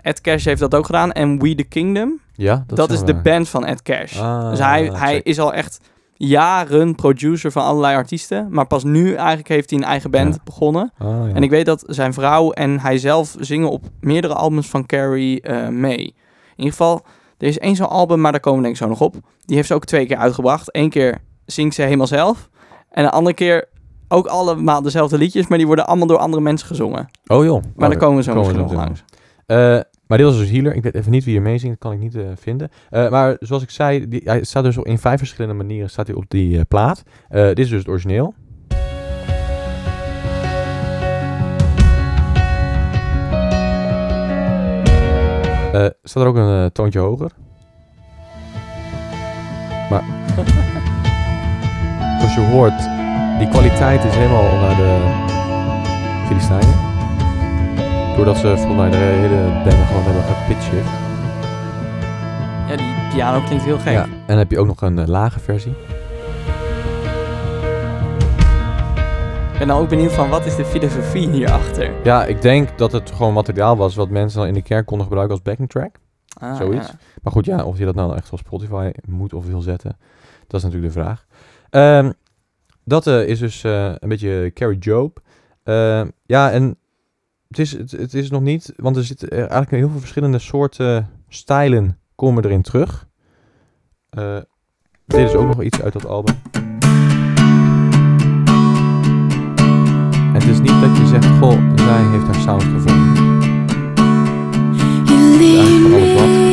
Ed 0.04 0.20
Cash 0.20 0.44
heeft 0.44 0.60
dat 0.60 0.74
ook 0.74 0.86
gedaan. 0.86 1.12
En 1.12 1.38
We 1.40 1.54
The 1.54 1.62
Kingdom, 1.64 2.20
Ja, 2.34 2.64
dat, 2.66 2.90
is 2.90 3.02
de 3.04 3.14
band 3.14 3.48
van 3.48 3.64
Ed 3.64 3.82
Cash. 3.82 4.20
Ah, 4.20 4.50
dus 4.50 4.58
hij, 4.58 4.90
hij 4.94 5.20
is 5.22 5.38
al 5.38 5.52
echt 5.52 5.80
jaren 6.16 6.94
producer 6.94 7.52
van 7.52 7.62
allerlei 7.64 7.96
artiesten. 7.96 8.46
Maar 8.50 8.66
pas 8.66 8.84
nu 8.84 9.14
eigenlijk 9.14 9.48
heeft 9.48 9.70
hij 9.70 9.78
een 9.78 9.84
eigen 9.84 10.10
band 10.10 10.34
Ja. 10.34 10.40
begonnen. 10.44 10.92
Ah, 10.98 11.08
ja. 11.08 11.34
En 11.34 11.42
ik 11.42 11.50
weet 11.50 11.66
dat 11.66 11.84
zijn 11.86 12.12
vrouw 12.12 12.50
en 12.50 12.80
hij 12.80 12.98
zelf 12.98 13.36
zingen 13.38 13.70
op 13.70 13.84
meerdere 14.00 14.34
albums 14.34 14.68
van 14.68 14.86
Carrie 14.86 15.40
eh, 15.40 15.68
mee. 15.68 15.98
In 16.06 16.14
ieder 16.56 16.70
geval, 16.72 17.02
er 17.38 17.46
is 17.48 17.58
één 17.58 17.76
zo'n 17.76 17.88
album, 17.88 18.20
maar 18.20 18.32
daar 18.32 18.40
komen 18.40 18.58
we 18.58 18.64
denk 18.64 18.76
ik 18.76 18.82
zo 18.82 18.88
nog 18.88 19.00
op. 19.00 19.14
Die 19.44 19.56
heeft 19.56 19.68
ze 19.68 19.74
ook 19.74 19.84
twee 19.84 20.06
keer 20.06 20.16
uitgebracht. 20.16 20.68
Eén 20.76 20.90
keer 20.90 21.18
zingt 21.46 21.74
ze 21.74 21.82
helemaal 21.82 22.06
zelf. 22.06 22.48
En 22.90 23.04
de 23.04 23.10
andere 23.10 23.34
keer 23.34 23.68
ook 24.08 24.26
allemaal 24.26 24.82
dezelfde 24.82 25.18
liedjes, 25.18 25.46
maar 25.46 25.58
die 25.58 25.66
worden 25.66 25.86
allemaal 25.86 26.06
door 26.06 26.18
andere 26.18 26.42
mensen 26.42 26.66
gezongen. 26.68 27.08
Oh 27.26 27.44
joh. 27.44 27.62
Maar 27.76 27.84
Oh, 27.88 27.90
daar 27.94 27.96
komen 28.00 28.16
we 28.16 28.22
zo 28.22 28.34
nog 28.34 28.72
langs. 28.72 29.04
Eh, 29.46 29.78
maar 30.14 30.22
dit 30.22 30.32
was 30.32 30.42
dus 30.42 30.50
Healer. 30.50 30.74
Ik 30.74 30.82
weet 30.82 30.94
even 30.94 31.10
niet 31.10 31.24
wie 31.24 31.36
er 31.36 31.42
mee 31.42 31.58
zingt. 31.58 31.80
Dat 31.80 31.90
kan 31.90 32.00
ik 32.00 32.04
niet 32.04 32.14
eh, 32.14 32.24
vinden. 32.34 32.68
Eh, 32.90 33.10
maar 33.10 33.36
zoals 33.40 33.62
ik 33.62 33.70
zei, 33.70 34.08
die, 34.08 34.20
hij 34.24 34.44
staat 34.44 34.64
dus 34.64 34.76
in 34.76 34.98
vijf 34.98 35.18
verschillende 35.18 35.54
manieren 35.54 35.90
staat 35.90 36.06
hij 36.06 36.16
op 36.16 36.24
die 36.28 36.58
eh, 36.58 36.62
plaat. 36.68 37.02
Dit 37.28 37.58
is 37.58 37.68
dus 37.68 37.78
het 37.78 37.88
origineel. 37.88 38.34
Staat 46.02 46.22
er 46.22 46.26
ook 46.26 46.36
een 46.36 46.72
toontje 46.72 46.98
hoger. 46.98 47.30
Maar 49.90 50.04
zoals 52.18 52.34
je 52.34 52.40
hoort, 52.40 52.78
die 53.38 53.48
kwaliteit 53.48 54.04
is 54.04 54.14
helemaal 54.14 54.56
naar 54.60 54.76
de 54.76 54.98
Filistijnen. 56.26 56.93
Doordat 58.16 58.36
ze 58.36 58.56
volgens 58.56 58.76
mij 58.76 58.90
de 58.90 58.96
hele 58.96 59.62
band 59.64 59.86
gewoon 59.86 60.02
hebben 60.02 60.22
gepitcht. 60.22 60.72
Ja, 62.68 62.76
die 62.76 63.14
piano 63.14 63.40
klinkt 63.44 63.64
heel 63.64 63.78
gek. 63.78 63.92
Ja. 63.92 64.02
En 64.02 64.26
dan 64.26 64.38
heb 64.38 64.50
je 64.50 64.58
ook 64.58 64.66
nog 64.66 64.82
een 64.82 64.98
eh, 64.98 65.06
lage 65.06 65.40
versie. 65.40 65.72
Ik 69.52 69.58
ben 69.58 69.68
dan 69.68 69.78
ook 69.80 69.88
benieuwd 69.88 70.12
van, 70.12 70.28
wat 70.28 70.46
is 70.46 70.56
de 70.56 70.64
filosofie 70.64 71.28
hierachter? 71.30 71.90
Ja, 72.04 72.24
ik 72.24 72.42
denk 72.42 72.78
dat 72.78 72.92
het 72.92 73.10
gewoon 73.10 73.32
materiaal 73.32 73.76
was 73.76 73.94
wat 73.94 74.08
mensen 74.08 74.38
dan 74.38 74.48
in 74.48 74.54
de 74.54 74.62
kerk 74.62 74.86
konden 74.86 75.06
gebruiken 75.06 75.34
als 75.36 75.44
backing 75.44 75.70
track. 75.70 75.96
Ah, 76.38 76.56
Zoiets. 76.56 76.86
ja. 76.86 76.94
Maar 77.22 77.32
goed, 77.32 77.44
ja, 77.44 77.64
of 77.64 77.78
je 77.78 77.84
dat 77.84 77.94
nou 77.94 78.16
echt 78.16 78.32
op 78.32 78.38
Spotify 78.38 78.90
moet 79.08 79.32
of 79.34 79.46
wil 79.46 79.60
zetten, 79.60 79.96
dat 80.46 80.60
is 80.60 80.62
natuurlijk 80.66 80.94
de 80.94 81.00
vraag. 81.00 81.26
Ehm, 81.70 82.12
dat 82.84 83.06
eh, 83.06 83.28
is 83.28 83.38
dus 83.38 83.64
eh, 83.64 83.92
een 83.98 84.08
beetje 84.08 84.50
Carrie 84.54 84.78
Job. 84.78 85.20
Ehm, 85.64 86.08
ja, 86.26 86.50
en 86.50 86.76
het 87.56 87.66
is, 87.66 87.72
het, 87.72 87.90
het 87.90 88.14
is 88.14 88.30
nog 88.30 88.42
niet, 88.42 88.72
want 88.76 88.96
er 88.96 89.04
zitten 89.04 89.28
eh, 89.28 89.38
eigenlijk 89.38 89.70
heel 89.70 89.88
veel 89.88 89.98
verschillende 89.98 90.38
soorten 90.38 91.10
stijlen 91.28 91.98
komen 92.14 92.44
erin 92.44 92.62
terug. 92.62 93.08
Eh, 94.10 94.38
dit 95.06 95.28
is 95.28 95.34
ook 95.34 95.46
nog 95.46 95.62
iets 95.62 95.82
uit 95.82 95.92
dat 95.92 96.06
album. 96.06 96.34
En 100.12 100.34
het 100.34 100.46
is 100.46 100.58
niet 100.58 100.80
dat 100.80 100.96
je 100.96 101.06
zegt, 101.06 101.26
goh, 101.26 101.76
zij 101.76 102.02
heeft 102.02 102.24
haar 102.24 102.40
sound 102.40 102.62
gevonden. 102.62 103.22
You 105.04 105.38
lead 105.38 105.82
van 105.82 105.92
alles 105.92 106.14
wat. 106.14 106.43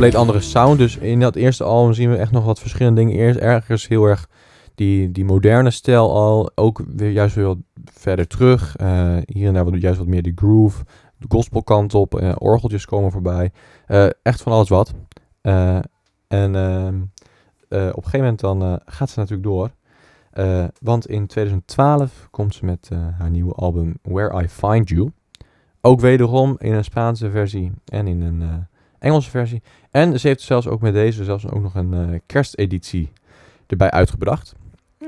Compleet 0.00 0.20
andere 0.20 0.40
sound. 0.40 0.78
Dus 0.78 0.96
in 0.96 1.20
dat 1.20 1.36
eerste 1.36 1.64
album 1.64 1.92
zien 1.92 2.10
we 2.10 2.16
echt 2.16 2.30
nog 2.32 2.44
wat 2.44 2.60
verschillende 2.60 3.00
dingen. 3.00 3.16
Eerst 3.16 3.38
ergens 3.38 3.88
heel 3.88 4.04
erg 4.04 4.28
die, 4.74 5.10
die 5.10 5.24
moderne 5.24 5.70
stijl 5.70 6.14
al. 6.14 6.50
Ook 6.54 6.82
weer 6.96 7.10
juist 7.10 7.34
weer 7.34 7.56
verder 7.84 8.26
terug. 8.26 8.76
Eh, 8.76 9.16
hier 9.24 9.48
en 9.48 9.54
daar 9.54 9.64
wat, 9.64 9.80
juist 9.80 9.98
wat 9.98 10.06
meer 10.06 10.22
die 10.22 10.32
groove. 10.34 10.84
De 11.16 11.26
gospelkant 11.28 11.94
op. 11.94 12.14
eh, 12.14 12.32
orgeltjes 12.38 12.84
komen 12.84 13.10
voorbij. 13.10 13.50
Eh, 13.86 14.06
echt 14.22 14.42
van 14.42 14.52
alles 14.52 14.68
wat. 14.68 14.94
En 15.40 15.84
ehm, 16.28 17.00
eh, 17.68 17.88
op 17.88 18.04
een 18.04 18.10
gegeven 18.10 18.18
moment 18.18 18.40
dan 18.40 18.80
gaat 18.84 19.10
ze 19.10 19.18
natuurlijk 19.18 19.48
door. 19.48 19.70
Want 20.80 21.06
in 21.06 21.26
2012 21.26 22.28
komt 22.30 22.54
ze 22.54 22.64
met 22.64 22.90
haar 23.18 23.30
nieuwe 23.30 23.52
album 23.52 23.96
Where 24.02 24.42
I 24.42 24.48
Find 24.48 24.88
You. 24.88 25.12
Ook 25.80 26.00
wederom 26.00 26.54
in 26.58 26.72
een 26.72 26.84
Spaanse 26.84 27.30
versie 27.30 27.72
en 27.84 28.06
in 28.06 28.20
een 28.20 28.68
Engelse 29.00 29.30
versie. 29.30 29.62
En 29.90 30.20
ze 30.20 30.26
heeft 30.28 30.40
zelfs 30.40 30.68
ook 30.68 30.80
met 30.80 30.92
deze 30.94 31.24
zelfs 31.24 31.48
ook 31.48 31.62
nog 31.62 31.74
een 31.74 31.94
eh, 31.94 32.18
kersteditie 32.26 33.12
erbij 33.66 33.90
uitgebracht. 33.90 34.54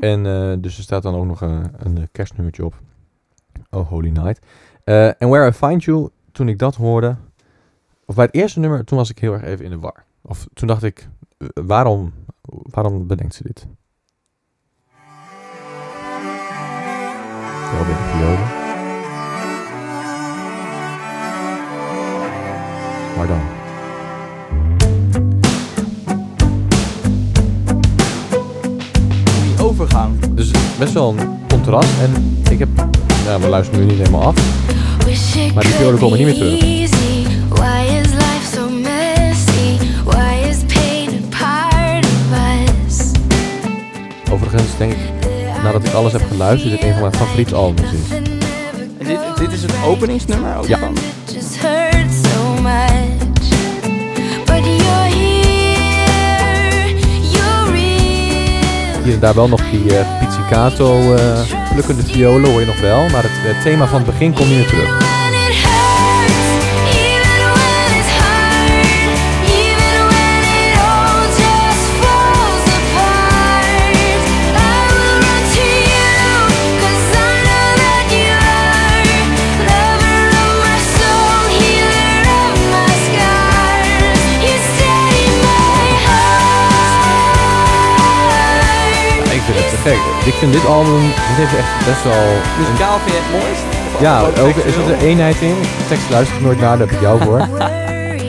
En 0.01 0.27
eh, 0.27 0.53
dus 0.59 0.77
er 0.77 0.83
staat 0.83 1.03
dan 1.03 1.15
ook 1.15 1.27
nog 1.27 1.41
een, 1.41 1.71
een 1.77 1.97
eh, 1.99 2.03
kerstnummertje 2.13 2.65
op. 2.65 2.81
Oh, 3.71 3.89
Holy 3.89 4.09
Night. 4.09 4.47
Eh, 4.85 5.07
En 5.23 5.29
Where 5.29 5.49
I 5.49 5.53
Find 5.53 5.85
You, 5.85 6.09
toen 6.33 6.49
ik 6.49 6.59
dat 6.59 6.75
hoorde... 6.75 7.17
Of 8.05 8.15
bij 8.15 8.25
het 8.25 8.35
eerste 8.35 8.61
nummer, 8.61 8.85
toen 8.85 8.99
was 8.99 9.11
ik 9.11 9.19
heel 9.19 9.33
erg 9.33 9.43
even 9.43 9.65
in 9.65 9.71
de 9.71 9.79
war. 9.79 10.05
Of 10.23 10.47
toen 10.55 10.69
dacht 10.69 10.83
ik, 10.83 11.09
eh, 11.39 11.49
waarom, 11.55 12.13
waarom 12.49 13.07
bedenkt 13.07 13.35
ze 13.35 13.43
dit? 13.43 13.67
Bij 17.71 17.85
de 17.85 17.95
violen. 18.13 18.61
Maar 23.17 23.27
dan... 23.27 23.52
overgang. 29.83 30.35
Dus 30.35 30.51
best 30.79 30.93
wel 30.93 31.15
een 31.19 31.29
contrast. 31.49 31.89
En 32.01 32.43
ik 32.51 32.59
heb... 32.59 32.69
Nou, 33.25 33.43
we 33.43 33.49
luisteren 33.49 33.81
nu 33.81 33.87
niet 33.87 33.99
helemaal 33.99 34.23
af. 34.23 34.35
Maar 35.55 35.63
die 35.65 35.73
violen 35.73 35.99
could 35.99 36.01
komen 36.01 36.19
niet 36.19 36.27
meer 36.27 36.35
terug. 36.35 36.63
is 36.63 36.91
is? 36.91 36.91
Overigens 44.31 44.77
denk 44.79 44.93
ik, 44.93 44.99
nadat 45.63 45.85
ik 45.85 45.93
alles 45.93 46.13
heb 46.13 46.23
geluisterd, 46.31 46.71
dit 46.73 46.83
een 46.83 46.93
van 46.93 47.01
mijn 47.01 47.15
favoriete 47.15 47.55
albums 47.55 47.93
is. 47.93 48.17
En 48.99 49.07
dit, 49.07 49.19
dit 49.39 49.53
is 49.53 49.63
het 49.63 49.73
openingsnummer 49.87 50.57
ook 50.57 50.67
Ja. 50.67 50.79
van. 50.79 50.95
Hier 59.03 59.15
en 59.15 59.21
daar 59.21 59.35
wel 59.35 59.49
nog 59.49 59.71
die 59.71 59.99
eh, 59.99 60.19
pizzicato 60.19 61.15
eh 61.15 61.41
plukkende 61.73 62.03
violen, 62.03 62.51
hoor 62.51 62.61
je 62.61 62.67
nog 62.67 62.81
wel. 62.81 63.09
Maar 63.09 63.23
het, 63.23 63.63
thema 63.63 63.87
van 63.87 64.03
het 64.03 64.07
begin 64.07 64.35
komt 64.35 64.49
meer 64.49 64.67
terug. 64.67 65.12
Ik 90.25 90.33
vind 90.35 90.53
dit 90.53 90.67
album, 90.67 91.01
dit 91.01 91.37
heeft 91.37 91.57
echt 91.57 91.87
best 91.87 92.03
wel... 92.05 92.13
een- 92.23 92.59
Muzikaal 92.59 92.99
vind 92.99 93.17
je 93.17 93.21
het 93.23 93.41
mooist? 93.43 93.63
Ja, 94.01 94.21
ook 94.21 94.39
ook 94.39 94.57
er 94.57 94.93
een 94.93 94.99
eenheid 94.99 95.37
in. 95.41 95.55
De 95.61 95.85
tekst 95.89 96.11
luister 96.11 96.37
ik 96.37 96.43
nooit 96.43 96.61
naar, 96.61 96.79
daar 96.79 96.87
heb 96.87 96.97
ik 96.97 97.01
jou 97.03 97.23
voor. 97.23 97.41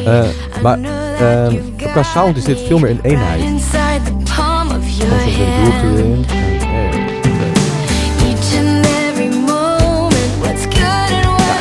Eh, 0.06 0.24
maar 0.62 0.80
ehm, 1.20 1.56
qua 1.92 2.04
sound 2.04 2.38
is 2.38 2.44
dit 2.44 2.60
veel 2.68 2.80
meer 2.80 2.90
een 2.90 3.00
eenheid. 3.02 3.40
Soms 3.42 3.72
er 3.74 4.02
een 4.12 4.28
groove 5.64 5.88
erin. 5.98 6.26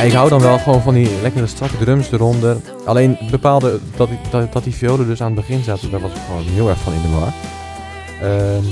Ik 0.05 0.13
hou 0.13 0.29
dan 0.29 0.41
wel 0.41 0.59
gewoon 0.59 0.83
van 0.83 0.95
die 0.95 1.11
lekkere 1.23 1.47
strakke 1.47 1.77
drums 1.79 2.13
eronder. 2.13 2.57
Alleen 2.85 3.19
bepaalde 3.31 3.79
dat, 3.97 4.09
die- 4.09 4.19
dat, 4.31 4.53
dat 4.53 4.65
die 4.65 4.75
violen 4.75 5.07
dus 5.07 5.21
aan 5.21 5.27
het 5.27 5.35
begin 5.47 5.63
zaten, 5.65 5.91
daar 5.91 6.01
was 6.01 6.11
ik 6.11 6.17
gewoon 6.27 6.43
heel 6.55 6.69
erg 6.69 6.79
van 6.79 6.93
in 6.93 7.01
de 7.03 7.09
war. 7.19 7.33
Ehm, 8.31 8.65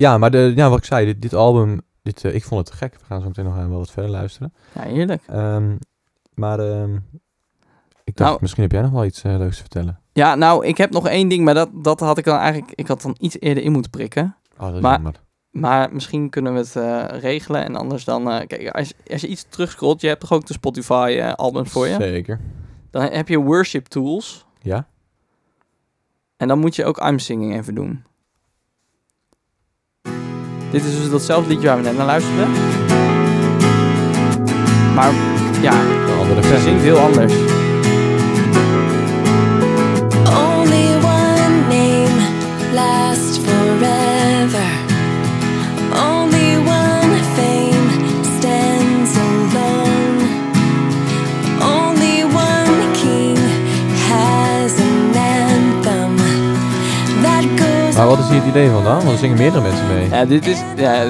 ja, 0.00 0.18
maar 0.18 0.30
de, 0.30 0.52
ja, 0.56 0.68
wat 0.68 0.78
ik 0.78 0.84
zei, 0.84 1.06
dit, 1.06 1.22
dit 1.22 1.34
album, 1.34 1.80
dit, 2.02 2.24
eh, 2.24 2.34
ik 2.34 2.44
vond 2.44 2.60
het 2.60 2.70
te 2.78 2.84
gek. 2.84 2.94
We 2.98 3.04
gaan 3.04 3.20
zo 3.20 3.26
meteen 3.26 3.44
nog 3.44 3.54
wel 3.56 3.68
wat 3.78 3.90
verder 3.90 4.10
luisteren. 4.10 4.52
Ja, 4.74 4.80
heerlijk. 4.82 5.22
Ehm, 5.26 5.76
maar 6.34 6.58
ehm, 6.58 6.94
ik 8.04 8.16
dacht, 8.16 8.30
Nou- 8.30 8.38
misschien 8.40 8.62
heb 8.62 8.72
jij 8.72 8.82
nog 8.82 8.90
wel 8.90 9.04
iets 9.04 9.22
eh, 9.22 9.36
leuks 9.38 9.54
te 9.56 9.60
vertellen. 9.60 10.00
Ja, 10.12 10.34
nou, 10.34 10.66
ik 10.66 10.76
heb 10.76 10.90
nog 10.90 11.08
één 11.08 11.28
ding, 11.28 11.44
maar 11.44 11.54
dat, 11.54 11.68
dat 11.72 12.00
had 12.00 12.18
ik 12.18 12.24
dan 12.24 12.36
eigenlijk... 12.38 12.72
Ik 12.74 12.86
had 12.86 13.02
dan 13.02 13.16
iets 13.18 13.40
eerder 13.40 13.62
in 13.62 13.72
moeten 13.72 13.90
prikken. 13.90 14.36
Oh, 14.58 14.66
dat 14.66 14.74
is 14.74 14.80
Maar- 14.80 14.92
jammer. 14.92 15.14
Maar 15.50 15.92
misschien 15.92 16.30
kunnen 16.30 16.52
we 16.52 16.58
het 16.58 16.76
eh, 16.76 17.04
regelen. 17.20 17.64
En 17.64 17.76
anders 17.76 18.04
dan... 18.04 18.30
eh, 18.30 18.46
kijk, 18.46 18.68
als, 18.70 18.92
als 19.06 19.20
je 19.20 19.28
iets 19.28 19.46
terugscrollt... 19.48 20.00
Je 20.00 20.06
hebt 20.08 20.20
toch 20.20 20.32
ook 20.32 20.46
de 20.46 20.52
Spotify 20.52 21.16
eh, 21.20 21.32
albums 21.32 21.70
voor 21.70 21.86
je? 21.86 21.94
Zeker. 21.94 22.40
Dan 22.90 23.02
heb 23.02 23.28
je 23.28 23.38
Worship 23.38 23.86
Tools. 23.86 24.46
Ja? 24.62 24.86
En 26.36 26.48
dan 26.48 26.58
moet 26.58 26.76
je 26.76 26.84
ook 26.84 27.00
I'm 27.00 27.18
Singing 27.18 27.54
even 27.54 27.74
doen. 27.74 28.04
Dit 30.70 30.84
is 30.84 30.96
dus 30.98 31.10
datzelfde 31.10 31.48
liedje 31.48 31.66
waar 31.66 31.76
we 31.76 31.82
net 31.82 31.96
naar 31.96 32.06
luisterden. 32.06 32.48
Maar 34.94 35.12
ja, 35.62 35.72
andere 36.20 36.42
ze 36.42 36.60
zingt 36.62 36.82
heel 36.82 36.98
anders. 36.98 37.32
Wat 58.10 58.18
is 58.18 58.28
hier 58.28 58.38
het 58.40 58.48
idee 58.48 58.70
van 58.70 58.84
dan? 58.84 58.96
Want 58.96 59.08
er 59.10 59.18
zingen 59.18 59.36
meerdere 59.38 59.62
mensen 59.62 59.86
mee. 59.86 60.08
Ja, 60.08 60.24
dit 60.24 60.46
is... 60.46 60.62
Ja, 60.76 61.02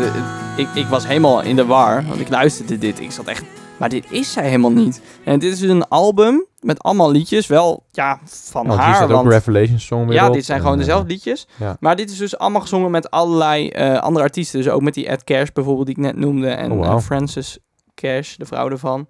ik, 0.56 0.68
ik 0.74 0.86
was 0.86 1.06
helemaal 1.06 1.40
in 1.42 1.56
de 1.56 1.66
war. 1.66 2.04
Want 2.06 2.20
ik 2.20 2.28
luisterde 2.28 2.78
dit. 2.78 3.00
Ik 3.00 3.12
zat 3.12 3.26
echt... 3.26 3.42
Maar 3.76 3.88
dit 3.88 4.04
is 4.10 4.32
zij 4.32 4.44
helemaal 4.44 4.70
niet. 4.70 5.00
En 5.24 5.38
dit 5.38 5.52
is 5.52 5.58
dus 5.58 5.70
een 5.70 5.88
album 5.88 6.46
met 6.60 6.82
allemaal 6.82 7.10
liedjes. 7.10 7.46
Wel, 7.46 7.84
ja, 7.90 8.20
van 8.24 8.66
Want 8.66 8.78
hier 8.78 8.88
haar. 8.88 8.94
staat 8.96 9.10
ook 9.12 9.30
Revelation 9.30 9.78
Song 9.78 10.04
weer 10.06 10.14
Ja, 10.14 10.26
op. 10.28 10.32
dit 10.32 10.44
zijn 10.44 10.58
En, 10.58 10.62
gewoon 10.64 10.78
eh, 10.78 10.84
dezelfde 10.84 11.08
liedjes. 11.08 11.46
ja. 11.56 11.76
Maar 11.80 11.96
dit 11.96 12.10
is 12.10 12.18
dus 12.18 12.38
allemaal 12.38 12.60
gezongen 12.60 12.90
met 12.90 13.10
allerlei 13.10 13.68
eh, 13.68 13.98
andere 13.98 14.24
artiesten. 14.24 14.62
Dus 14.62 14.68
ook 14.72 14.82
met 14.82 14.94
die 14.94 15.06
Ed 15.06 15.24
Cash 15.24 15.48
bijvoorbeeld, 15.52 15.86
die 15.86 15.96
ik 15.96 16.02
net 16.02 16.16
noemde. 16.16 16.48
En 16.48 16.72
Oh, 16.72 16.86
eh, 16.86 16.98
Frances 16.98 17.58
Cash, 17.94 18.34
de 18.36 18.46
vrouw 18.46 18.70
ervan. 18.70 19.06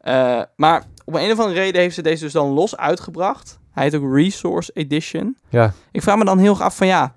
Eh, 0.00 0.40
maar 0.56 0.82
om 1.04 1.14
een 1.14 1.32
of 1.32 1.38
andere 1.38 1.60
reden 1.60 1.80
heeft 1.80 1.94
ze 1.94 2.02
deze 2.02 2.24
dus 2.24 2.32
dan 2.32 2.48
los 2.48 2.76
uitgebracht. 2.76 3.58
Hij 3.72 3.84
heet 3.84 3.94
ook 3.94 4.14
Resource 4.14 4.70
Edition. 4.74 5.36
Ja, 5.48 5.72
Ik 5.92 6.02
vraag 6.02 6.16
me 6.16 6.24
dan 6.24 6.38
heel 6.38 6.50
erg 6.50 6.60
af 6.60 6.76
van 6.76 6.86
ja, 6.86 7.14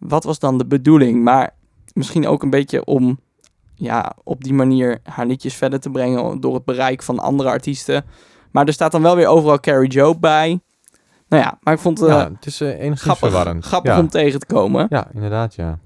wat 0.00 0.24
was 0.24 0.38
dan 0.38 0.58
de 0.58 0.66
bedoeling? 0.66 1.22
Maar 1.22 1.50
misschien 1.94 2.26
ook 2.26 2.42
een 2.42 2.50
beetje 2.50 2.84
om 2.84 3.20
ja, 3.74 4.12
op 4.24 4.44
die 4.44 4.54
manier 4.54 4.98
haar 5.02 5.26
liedjes 5.26 5.54
verder 5.54 5.80
te 5.80 5.90
brengen 5.90 6.40
door 6.40 6.54
het 6.54 6.64
bereik 6.64 7.02
van 7.02 7.18
andere 7.18 7.48
artiesten. 7.48 8.04
Maar 8.50 8.66
er 8.66 8.72
staat 8.72 8.92
dan 8.92 9.02
wel 9.02 9.16
weer 9.16 9.26
overal 9.26 9.60
Carrie 9.60 9.90
Joe 9.90 10.18
bij. 10.18 10.60
Nou 11.28 11.42
ja, 11.42 11.58
maar 11.62 11.74
ik 11.74 11.80
vond 11.80 11.98
het 12.00 12.08
eh, 12.08 12.14
ja 12.14 12.30
het 12.34 12.46
is 12.46 12.60
eh, 12.60 12.68
enigszins 12.68 13.18
grappig, 13.18 13.64
grappig 13.64 13.92
ja. 13.92 13.98
om 13.98 14.08
tegen 14.08 14.40
te 14.40 14.46
komen. 14.46 14.86
Ja, 14.88 15.08
inderdaad, 15.12 15.54
ja. 15.54 15.78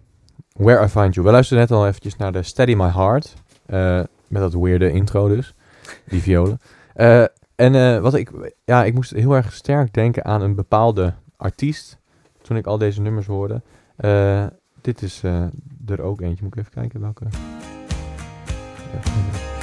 Where 0.59 0.85
I 0.85 0.89
Find 0.89 1.15
You. 1.15 1.27
We 1.27 1.33
luisterden 1.33 1.69
net 1.69 1.79
al 1.79 1.87
eventjes 1.87 2.17
naar 2.17 2.33
de 2.33 2.43
Steady 2.43 2.75
My 2.75 2.89
Heart. 2.89 3.35
eh, 3.67 4.01
met 4.29 4.43
dat 4.43 4.53
weirde 4.53 4.91
intro 4.91 5.29
dus. 5.29 5.55
Die 6.09 6.23
violen. 6.23 6.61
Eh, 6.95 7.23
en 7.55 7.75
eh, 7.75 7.99
wat 7.99 8.15
ik... 8.15 8.31
Ja, 8.65 8.85
ik 8.85 8.95
moest 8.95 9.11
heel 9.11 9.33
erg 9.33 9.53
sterk 9.53 9.95
denken 9.95 10.25
aan 10.25 10.43
een 10.43 10.55
bepaalde 10.55 11.15
artiest. 11.37 11.99
Toen 12.43 12.57
ik 12.57 12.67
al 12.67 12.79
deze 12.79 13.01
nummers 13.01 13.27
hoorde. 13.27 13.63
Eh, 13.97 14.47
dit 14.81 15.03
is 15.03 15.23
eh, 15.23 15.47
er 15.87 16.01
ook 16.01 16.21
eentje. 16.21 16.45
Moet 16.45 16.53
ik 16.53 16.61
even 16.61 16.73
kijken 16.73 17.01
welke... 17.01 17.25
Ja. 18.93 19.54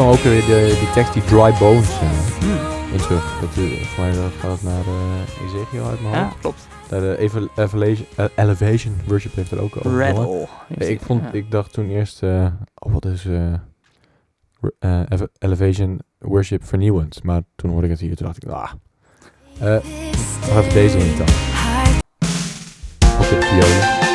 Kwam 0.00 0.12
ook 0.12 0.18
weer 0.22 0.40
de, 0.46 0.76
die 0.80 0.90
tekst 0.90 1.12
die 1.12 1.24
Dry 1.24 1.52
Bones 1.58 1.88
eh, 1.90 1.98
Hmm. 2.40 2.92
in 2.92 2.98
terug. 2.98 3.40
Dat, 3.40 3.48
eh, 3.50 3.54
volgens 3.56 3.96
mij 3.98 4.12
dat 4.12 4.32
gaat 4.40 4.62
naar 4.62 4.80
eh 4.86 5.46
Ezekiel 5.46 5.84
uit 5.86 6.00
mijn 6.00 6.14
Ja, 6.14 6.22
hoofd. 6.24 6.38
klopt. 6.40 6.66
Daar 6.88 7.00
de 7.00 7.18
Evel- 7.18 7.48
Elevation, 7.56 8.06
eh, 8.16 8.24
Elevation 8.36 8.96
Worship 9.06 9.34
heeft 9.34 9.50
er 9.50 9.60
ook 9.62 9.76
over. 9.76 9.98
Rattle. 10.06 10.46
Ik, 10.68 11.00
vond, 11.00 11.22
ja. 11.22 11.32
ik 11.32 11.50
dacht 11.50 11.72
toen 11.72 11.88
eerst, 11.88 12.22
eh, 12.22 12.46
oh, 12.74 12.92
wat 12.92 13.04
is 13.04 13.24
Eve- 15.08 15.30
Elevation 15.38 15.98
Worship 16.18 16.64
vernieuwend. 16.64 17.22
Maar 17.22 17.42
toen 17.56 17.70
hoorde 17.70 17.86
ik 17.86 17.92
het 17.92 18.00
hier, 18.00 18.16
toen 18.16 18.26
dacht 18.26 18.42
ik, 18.44 18.50
ah, 18.50 18.72
nog 20.48 20.58
even 20.58 20.72
deze 20.72 20.98
in 20.98 21.16
dan. 21.16 21.26
Ook 23.18 23.28
de 23.28 23.38
violen. 23.40 24.09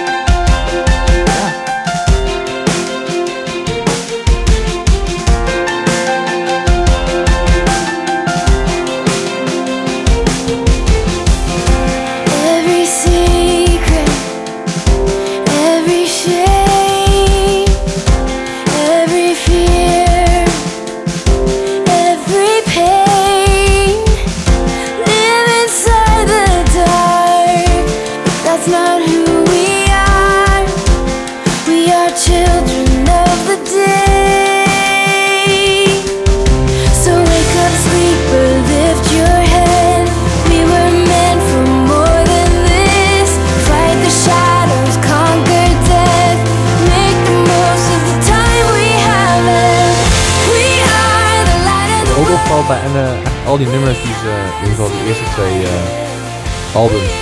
Al 53.55 53.61
die 53.61 53.73
nummers 53.73 54.01
die 54.03 54.13
ze, 54.13 54.33
in 54.57 54.67
ieder 54.67 54.75
geval 54.75 54.97
de 54.97 55.05
eerste 55.07 55.23
twee 55.23 55.63
eh, 55.63 56.75
albums 56.75 57.13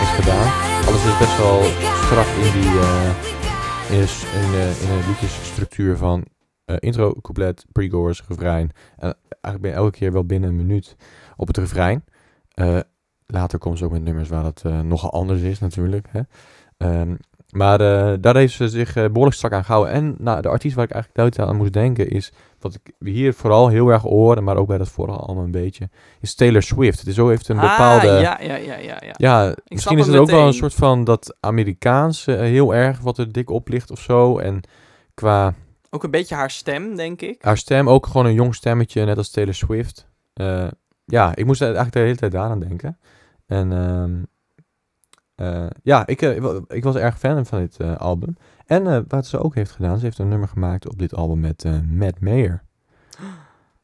heeft 0.00 0.14
gedaan. 0.20 0.48
Alles 0.86 1.04
is 1.04 1.18
best 1.18 1.36
wel 1.38 1.62
strak 2.04 2.26
in 2.26 2.60
die 2.60 2.70
eh, 2.78 4.00
in, 4.00 4.50
de, 4.50 4.64
in, 5.76 5.96
van 5.96 6.24
eh, 6.64 6.76
intro, 6.78 7.12
couplet, 7.12 7.64
pre-chorus, 7.72 8.22
refrein. 8.28 8.70
En 8.96 9.16
eigenlijk 9.28 9.60
ben 9.60 9.70
je 9.70 9.76
elke 9.76 9.98
keer 9.98 10.12
wel 10.12 10.24
binnen 10.24 10.48
een 10.48 10.56
minuut 10.56 10.96
op 11.36 11.46
het 11.46 11.56
refrein. 11.56 12.04
Later 13.32 13.58
komen 13.58 13.78
ze 13.78 13.84
ook 13.84 13.92
met 13.92 14.02
nummers 14.02 14.28
waar 14.28 14.52
eh, 14.62 14.80
nogal 14.80 15.12
anders 15.12 15.40
is 15.40 15.58
natuurlijk. 15.58 16.08
Hè? 16.10 16.20
Ehm, 16.76 17.14
Maar 17.52 17.80
eh, 17.80 18.14
daar 18.20 18.36
heeft 18.36 18.54
ze 18.54 18.68
zich 18.68 18.96
eh, 18.96 19.04
behoorlijk 19.04 19.36
strak 19.36 19.52
aan 19.52 19.64
gehouden. 19.64 19.92
En 19.92 20.14
nou, 20.18 20.42
de 20.42 20.48
artiest 20.48 20.74
waar 20.74 20.84
ik 20.84 20.90
eigenlijk 20.90 21.20
duidelijk 21.20 21.50
aan 21.50 21.56
moest 21.56 21.72
denken 21.72 22.10
is... 22.10 22.32
wat 22.60 22.74
ik 22.74 22.94
hier 22.98 23.34
vooral 23.34 23.68
heel 23.68 23.88
erg 23.88 24.02
hoor, 24.02 24.42
maar 24.42 24.56
ook 24.56 24.66
bij 24.66 24.78
dat 24.78 24.88
vorige 24.88 25.18
allemaal 25.18 25.44
een 25.44 25.50
beetje... 25.50 25.88
is 26.20 26.34
Taylor 26.34 26.62
Swift. 26.62 26.98
Het 26.98 27.08
is 27.08 27.14
zo 27.14 27.28
heeft 27.28 27.48
een 27.48 27.56
bepaalde... 27.56 28.10
Ah, 28.10 28.20
ja, 28.20 28.40
ja, 28.40 28.56
ja, 28.56 28.76
ja, 28.76 28.96
ja. 29.00 29.14
Ja, 29.16 29.54
misschien 29.66 29.98
is 29.98 30.06
het 30.06 30.16
ook 30.16 30.30
wel 30.30 30.46
een 30.46 30.52
soort 30.52 30.74
van 30.74 31.04
dat 31.04 31.36
Amerikaans 31.40 32.26
eh, 32.26 32.38
heel 32.38 32.74
erg 32.74 33.00
wat 33.00 33.18
er 33.18 33.32
dik 33.32 33.50
op 33.50 33.68
ligt 33.68 33.90
of 33.90 34.00
zo. 34.00 34.38
En 34.38 34.60
qua 35.14 35.54
Ook 35.90 36.04
een 36.04 36.10
beetje 36.10 36.34
haar 36.34 36.50
stem, 36.50 36.96
denk 36.96 37.20
ik. 37.20 37.42
haar 37.42 37.58
stem 37.58 37.88
ook 37.88 38.06
gewoon 38.06 38.26
een 38.26 38.34
jong 38.34 38.54
stemmetje, 38.54 39.04
net 39.04 39.16
als 39.16 39.30
Taylor 39.30 39.54
Swift. 39.54 40.08
Ja, 41.04 41.36
ik 41.36 41.46
moest 41.46 41.62
eigenlijk 41.62 41.92
de 41.92 42.00
hele 42.00 42.16
tijd 42.16 42.32
daaraan 42.32 42.60
denken. 42.60 42.98
En 43.46 43.72
ehm, 43.72 44.12
eh, 45.42 45.66
ja, 45.82 46.06
ik, 46.06 46.22
eh, 46.22 46.54
ik 46.68 46.84
was 46.84 46.96
erg 46.96 47.18
fan 47.18 47.46
van 47.46 47.58
dit 47.58 47.76
eh, 47.76 47.96
album. 47.96 48.36
En 48.66 49.04
wat 49.08 49.26
ze 49.26 49.38
ook 49.38 49.54
heeft 49.54 49.70
gedaan, 49.70 49.98
ze 49.98 50.04
heeft 50.04 50.18
een 50.18 50.28
nummer 50.28 50.48
gemaakt 50.48 50.88
op 50.88 50.98
dit 50.98 51.14
album 51.14 51.40
met 51.40 51.64
Matt 51.90 52.20
Mayer. 52.20 52.62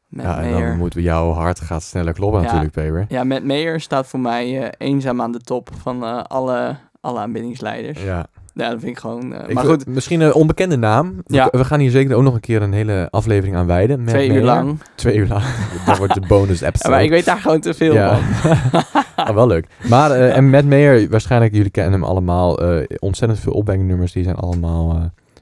Matt 0.07 0.27
ja, 0.27 0.41
en 0.41 0.51
Mayer. 0.51 0.67
dan 0.67 0.77
moeten 0.77 0.99
we 0.99 1.05
jouw 1.05 1.31
hart 1.31 1.59
gaat 1.59 1.83
sneller 1.83 2.13
kloppen 2.13 2.41
Ja. 2.41 2.45
natuurlijk, 2.45 2.73
Paper. 2.73 3.05
Ja, 3.09 3.23
Matt 3.23 3.43
Mayer 3.43 3.79
staat 3.79 4.07
voor 4.07 4.19
mij 4.19 4.73
eenzaam 4.77 5.21
aan 5.21 5.31
de 5.31 5.41
top 5.41 5.69
van 5.81 6.27
alle, 6.27 6.75
alle 7.01 7.19
aanbiddingsleiders. 7.19 8.03
Ja. 8.03 8.27
Ja, 8.53 8.69
dat 8.69 8.79
vind 8.79 8.91
ik 8.91 8.97
gewoon... 8.99 9.33
eh, 9.33 9.49
ik 9.49 9.53
maar 9.53 9.63
goed, 9.65 9.85
misschien 9.87 10.21
een 10.21 10.33
onbekende 10.33 10.75
naam. 10.77 11.15
We- 11.25 11.35
Ja. 11.35 11.47
We, 11.51 11.65
gaan 11.65 11.79
hier 11.79 11.91
zeker 11.91 12.15
ook 12.15 12.23
nog 12.23 12.33
een 12.33 12.39
keer 12.39 12.61
een 12.61 12.73
hele 12.73 13.07
aflevering 13.11 13.55
aan 13.57 13.65
wijden. 13.65 14.05
Twee 14.05 14.29
uur 14.29 14.43
lang. 14.43 14.79
Twee 14.95 15.15
uur 15.17 15.27
lang. 15.27 15.43
dat 15.85 15.97
wordt 15.97 16.13
de 16.13 16.21
bonus 16.27 16.59
Ja, 16.59 16.67
episode. 16.67 16.89
maar 16.93 17.03
ik 17.03 17.09
weet 17.09 17.25
daar 17.25 17.37
gewoon 17.37 17.59
te 17.59 17.73
veel 17.73 17.93
Ja. 17.93 18.17
van. 18.17 18.81
Ah, 19.15 19.29
wel 19.35 19.47
leuk. 19.47 19.67
Maar, 19.89 20.11
eh, 20.11 20.37
en 20.37 20.49
Matt 20.49 21.09
waarschijnlijk, 21.09 21.53
jullie 21.55 21.71
kennen 21.71 21.93
hem 21.93 22.03
allemaal. 22.03 22.59
eh, 22.61 22.85
ontzettend 22.99 23.39
veel 23.41 23.53
opbrengnummers, 23.53 24.11
die 24.11 24.23
zijn 24.23 24.35
allemaal 24.35 24.95
eh, 24.95 25.01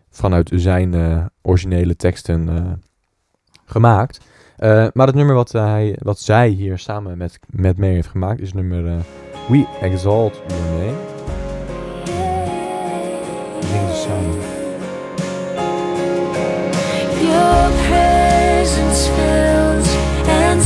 vanuit 0.09 0.51
zijn 0.55 0.93
eh, 0.93 1.25
originele 1.41 1.95
teksten 1.95 2.49
eh, 2.49 2.71
gemaakt. 3.65 4.19
Eh, 4.57 4.87
maar 4.93 5.07
het 5.07 5.15
nummer 5.15 5.35
wat, 5.35 5.51
hij, 5.51 5.95
wat 6.01 6.19
zij 6.19 6.47
hier 6.49 6.77
samen 6.77 7.17
met 7.17 7.39
Matt 7.49 7.77
Mayer 7.77 7.93
heeft 7.95 8.07
gemaakt, 8.07 8.41
is 8.41 8.53
nummer 8.53 8.83
We 9.47 9.65
Exalt 9.81 10.41
Your 10.47 10.63
Name. 10.85 11.06
Your 14.07 14.13
presence 17.87 19.07
fills 19.07 19.87
and 20.29 20.61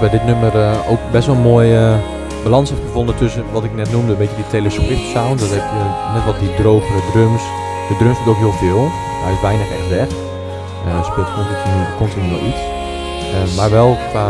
bij 0.00 0.10
dit 0.10 0.24
nummer 0.24 0.60
eh, 0.62 0.90
ook 0.90 0.98
best 1.10 1.26
wel 1.26 1.36
een 1.36 1.42
mooie 1.42 1.96
balans 2.44 2.70
heeft 2.70 2.82
gevonden 2.86 3.16
tussen 3.16 3.44
wat 3.52 3.64
ik 3.64 3.74
net 3.74 3.92
noemde, 3.92 4.12
een 4.12 4.18
beetje 4.18 4.36
die 4.36 4.46
Taylor 4.50 4.70
Swift 4.70 5.08
sound. 5.14 5.40
Dat 5.40 5.48
heb 5.50 5.64
je 5.76 5.84
net 6.14 6.24
wat 6.24 6.38
die 6.38 6.54
drogere 6.54 7.00
drums. 7.12 7.42
De 7.88 7.96
drums 7.98 8.18
doet 8.18 8.28
ook 8.34 8.38
heel 8.46 8.52
veel. 8.64 8.88
Hij 9.24 9.32
is 9.32 9.40
weinig 9.40 9.66
echt 9.78 9.88
weg. 9.88 10.08
Eh, 10.08 10.94
Hij 10.94 11.04
speelt 11.10 11.30
continu, 11.34 11.78
continu 12.02 12.26
wel 12.34 12.44
iets. 12.50 12.62
Eh, 13.34 13.56
maar 13.56 13.70
wel 13.70 13.96
qua 14.10 14.26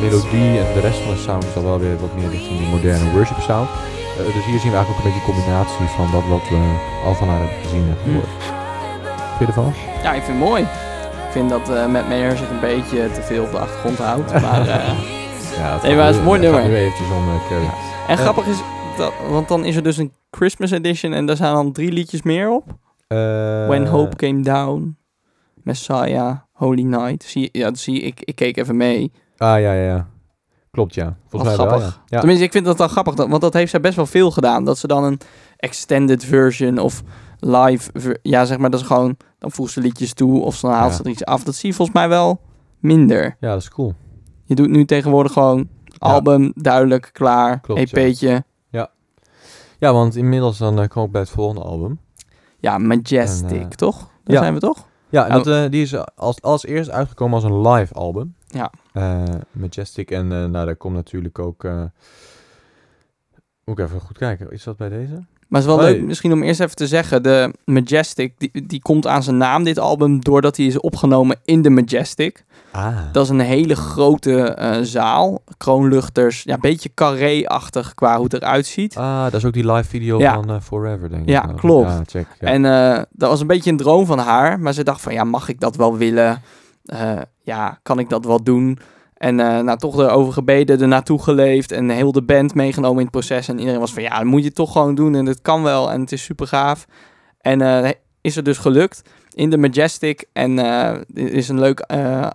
melodie 0.00 0.58
en 0.62 0.66
de 0.74 0.80
rest 0.80 0.98
van 1.04 1.14
de 1.14 1.20
sound 1.20 1.44
is 1.44 1.62
wel 1.62 1.78
weer 1.78 1.96
wat 2.00 2.14
meer 2.18 2.30
richting 2.30 2.58
die 2.58 2.68
moderne 2.68 3.10
worship 3.14 3.40
sound. 3.40 3.68
Eh, 4.16 4.34
dus 4.34 4.44
hier 4.48 4.60
zien 4.62 4.72
we 4.74 4.76
eigenlijk 4.76 4.90
ook 4.90 4.98
een 5.04 5.08
beetje 5.10 5.22
een 5.24 5.30
combinatie 5.32 5.86
van 5.98 6.06
dat 6.14 6.24
wat 6.34 6.44
we 6.50 6.58
al 7.06 7.14
van 7.20 7.28
haar 7.28 7.38
hebben 7.42 7.58
gezien 7.64 7.86
en 7.92 7.98
gehoord. 8.04 8.34
Vind 9.36 9.38
je 9.38 9.46
ervan? 9.46 9.72
Ja, 10.02 10.10
ik 10.18 10.22
vind 10.22 10.38
het 10.38 10.48
mooi. 10.48 10.62
Ik 11.36 11.42
vind 11.42 11.66
dat 11.66 11.76
eh 11.76 11.86
Matt 11.86 12.08
Mayer 12.08 12.36
zich 12.36 12.50
een 12.50 12.60
beetje 12.60 13.10
te 13.10 13.22
veel 13.22 13.44
op 13.44 13.50
de 13.50 13.58
achtergrond 13.58 13.98
houdt. 13.98 14.32
Maar, 14.42 14.60
eh, 14.60 14.98
Ja, 15.56 15.82
Nee, 15.82 15.96
maar 15.96 16.04
het 16.04 16.14
is 16.14 16.20
een 16.20 16.26
mooi 16.26 16.40
nummer. 16.40 16.62
om 16.62 16.70
eh, 16.70 18.10
en 18.10 18.18
grappig 18.18 18.46
is, 18.46 18.56
dat, 18.96 19.12
want 19.28 19.48
dan 19.48 19.64
is 19.64 19.76
er 19.76 19.82
dus 19.82 19.96
een 19.96 20.12
Christmas 20.30 20.70
edition 20.70 21.12
en 21.12 21.26
daar 21.26 21.36
staan 21.36 21.54
dan 21.54 21.72
drie 21.72 21.92
liedjes 21.92 22.22
meer 22.22 22.50
op. 22.50 22.64
Eh, 23.06 23.18
When 23.66 23.86
Hope 23.86 24.16
Came 24.16 24.40
Down, 24.40 24.96
Messiah, 25.62 26.36
Holy 26.52 26.82
Night. 26.82 27.22
Zie, 27.24 27.48
ja, 27.52 27.64
dat 27.64 27.78
zie 27.78 28.00
ik, 28.00 28.20
ik 28.20 28.34
keek 28.34 28.56
even 28.56 28.76
mee. 28.76 29.12
Ah, 29.36 29.60
ja, 29.60 29.72
ja, 29.72 29.84
ja. 29.84 30.06
Klopt, 30.70 30.94
ja. 30.94 31.16
Volgens 31.28 31.56
mij 31.56 31.66
wel, 31.66 31.80
ja. 31.80 31.92
ja. 32.06 32.18
Tenminste, 32.18 32.44
ik 32.44 32.52
vind 32.52 32.64
dat 32.64 32.78
dan 32.78 32.88
grappig, 32.88 33.14
dat, 33.14 33.28
want 33.28 33.40
dat 33.40 33.52
heeft 33.52 33.70
zij 33.70 33.80
best 33.80 33.96
wel 33.96 34.06
veel 34.06 34.30
gedaan. 34.30 34.64
Dat 34.64 34.78
ze 34.78 34.86
dan 34.86 35.04
een 35.04 35.20
extended 35.56 36.24
version 36.24 36.78
of 36.78 37.02
live, 37.46 38.18
ja 38.22 38.44
zeg 38.44 38.58
maar, 38.58 38.70
dat 38.70 38.80
is 38.80 38.86
gewoon, 38.86 39.16
dan 39.38 39.50
voegt 39.50 39.72
ze 39.72 39.80
liedjes 39.80 40.14
toe 40.14 40.40
of 40.42 40.60
dan 40.60 40.70
haalt 40.70 40.90
Ja. 40.90 40.96
ze 40.96 41.02
er 41.02 41.10
iets 41.10 41.24
af. 41.24 41.44
Dat 41.44 41.54
zie 41.54 41.68
je 41.68 41.74
volgens 41.74 41.96
mij 41.96 42.08
wel 42.08 42.40
minder. 42.78 43.36
Ja, 43.40 43.50
dat 43.52 43.60
is 43.60 43.68
cool. 43.68 43.94
Je 44.44 44.54
doet 44.54 44.68
nu 44.68 44.84
tegenwoordig 44.84 45.32
gewoon 45.32 45.68
album, 45.98 46.52
duidelijk, 46.54 47.10
klaar, 47.12 47.60
Klopt, 47.60 47.90
ja. 47.90 47.96
EP'tje. 48.00 48.44
Ja, 49.78 49.92
want 49.92 50.14
inmiddels 50.16 50.58
dan 50.58 50.80
eh, 50.80 50.88
kom 50.88 51.04
ik 51.04 51.10
bij 51.10 51.20
het 51.20 51.30
volgende 51.30 51.60
album. 51.62 52.00
Ja, 52.58 52.78
Majestic, 52.78 53.50
En, 53.50 53.60
eh, 53.60 53.66
toch? 53.68 53.98
Daar 54.24 54.34
ja. 54.34 54.40
zijn 54.40 54.54
we 54.54 54.60
toch? 54.60 54.86
Ja, 55.08 55.24
en 55.28 55.36
Oh. 55.36 55.44
dat, 55.44 55.64
eh, 55.64 55.70
die 55.70 55.82
is 55.82 55.96
als, 56.16 56.42
als 56.42 56.64
eerst 56.66 56.90
uitgekomen 56.90 57.34
als 57.34 57.44
een 57.44 57.68
live 57.68 57.94
album. 57.94 58.34
Ja. 58.46 58.70
Majestic. 59.52 60.10
En 60.10 60.28
nou, 60.28 60.50
daar 60.52 60.76
komt 60.76 60.94
natuurlijk 60.94 61.38
ook... 61.38 61.62
moet 63.64 63.78
ik 63.78 63.84
even 63.84 64.00
goed 64.00 64.18
kijken. 64.18 64.50
Is 64.50 64.64
dat 64.64 64.76
bij 64.76 64.88
deze? 64.88 65.24
Maar 65.48 65.60
het 65.60 65.70
is 65.70 65.76
wel 65.76 65.84
leuk 65.84 66.02
misschien 66.02 66.32
om 66.32 66.42
eerst 66.42 66.60
even 66.60 66.76
te 66.76 66.86
zeggen, 66.86 67.22
de 67.22 67.52
Majestic, 67.64 68.32
die, 68.38 68.66
die 68.66 68.82
komt 68.82 69.06
aan 69.06 69.22
zijn 69.22 69.36
naam, 69.36 69.64
dit 69.64 69.78
album, 69.78 70.20
doordat 70.20 70.56
hij 70.56 70.66
is 70.66 70.80
opgenomen 70.80 71.36
in 71.44 71.62
de 71.62 71.70
Majestic. 71.70 72.44
Ah. 72.72 72.96
Dat 73.12 73.24
is 73.24 73.30
een 73.30 73.40
hele 73.40 73.76
grote 73.76 74.42
eh, 74.42 74.78
zaal, 74.82 75.42
kroonluchters, 75.56 76.42
ja, 76.42 76.54
een 76.54 76.60
beetje 76.60 76.90
carré-achtig 76.94 77.94
qua 77.94 78.14
hoe 78.14 78.24
het 78.24 78.32
eruit 78.32 78.66
ziet. 78.66 78.96
Ah, 78.96 79.22
dat 79.24 79.34
is 79.34 79.44
ook 79.44 79.52
die 79.52 79.72
live 79.72 79.88
video 79.88 80.18
Ja. 80.18 80.34
van 80.34 80.50
eh, 80.50 80.60
Forever, 80.60 81.08
denk 81.08 81.22
ik. 81.22 81.28
Ja, 81.28 81.44
nou. 81.46 81.58
klopt. 81.58 81.90
Ja, 81.90 82.02
check. 82.06 82.26
Ja. 82.40 82.46
En 82.48 82.64
eh, 82.64 83.02
dat 83.10 83.30
was 83.30 83.40
een 83.40 83.46
beetje 83.46 83.70
een 83.70 83.76
droom 83.76 84.06
van 84.06 84.18
haar, 84.18 84.60
maar 84.60 84.72
ze 84.72 84.82
dacht 84.84 85.00
van, 85.00 85.12
ja, 85.12 85.24
mag 85.24 85.48
ik 85.48 85.60
dat 85.60 85.76
wel 85.76 85.96
willen? 85.96 86.42
Ja, 87.42 87.78
kan 87.82 87.98
ik 87.98 88.08
dat 88.08 88.24
wel 88.24 88.42
doen? 88.42 88.78
En 89.16 89.40
eh 89.40 89.60
nou, 89.60 89.78
toch 89.78 89.98
erover 89.98 90.32
gebeden, 90.32 90.80
er 90.80 90.88
naartoe 90.88 91.22
geleefd 91.22 91.72
en 91.72 91.88
heel 91.88 92.12
de 92.12 92.22
band 92.22 92.54
meegenomen 92.54 92.96
in 92.96 93.02
het 93.02 93.10
proces. 93.10 93.48
En 93.48 93.58
iedereen 93.58 93.80
was 93.80 93.92
van, 93.92 94.02
ja, 94.02 94.16
dat 94.16 94.24
moet 94.24 94.44
je 94.44 94.52
toch 94.52 94.72
gewoon 94.72 94.94
doen 94.94 95.14
en 95.14 95.26
het 95.26 95.42
kan 95.42 95.62
wel 95.62 95.90
en 95.90 96.00
het 96.00 96.12
is 96.12 96.24
super 96.24 96.46
gaaf. 96.46 96.86
En 97.40 97.60
eh, 97.60 97.90
is 98.20 98.34
het 98.34 98.44
dus 98.44 98.58
gelukt 98.58 99.02
in 99.34 99.50
de 99.50 99.58
Majestic. 99.58 100.24
En 100.32 100.58
eh, 100.58 100.88
er 100.90 101.32
is 101.32 101.48
een 101.48 101.58
leuk 101.60 101.80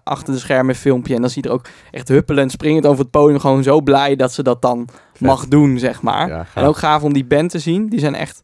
achter 0.03 0.33
de 0.33 0.39
schermen 0.39 0.75
filmpje. 0.75 1.15
En 1.15 1.21
dan 1.21 1.29
zie 1.29 1.43
je 1.43 1.49
er 1.49 1.55
ook 1.55 1.65
echt 1.91 2.07
huppelend, 2.07 2.51
springend 2.51 2.85
over 2.85 3.01
het 3.01 3.11
podium. 3.11 3.39
Gewoon 3.39 3.63
zo 3.63 3.81
blij 3.81 4.15
dat 4.15 4.33
ze 4.33 4.43
dat 4.43 4.61
dan 4.61 4.87
Vet. 5.13 5.27
mag 5.27 5.47
doen, 5.47 5.79
zeg 5.79 6.01
maar. 6.01 6.27
Ja. 6.27 6.45
En 6.55 6.63
ook 6.63 6.77
gaaf 6.77 7.03
om 7.03 7.13
die 7.13 7.25
band 7.25 7.49
te 7.49 7.59
zien. 7.59 7.89
Die 7.89 7.99
zijn 7.99 8.15
echt, 8.15 8.41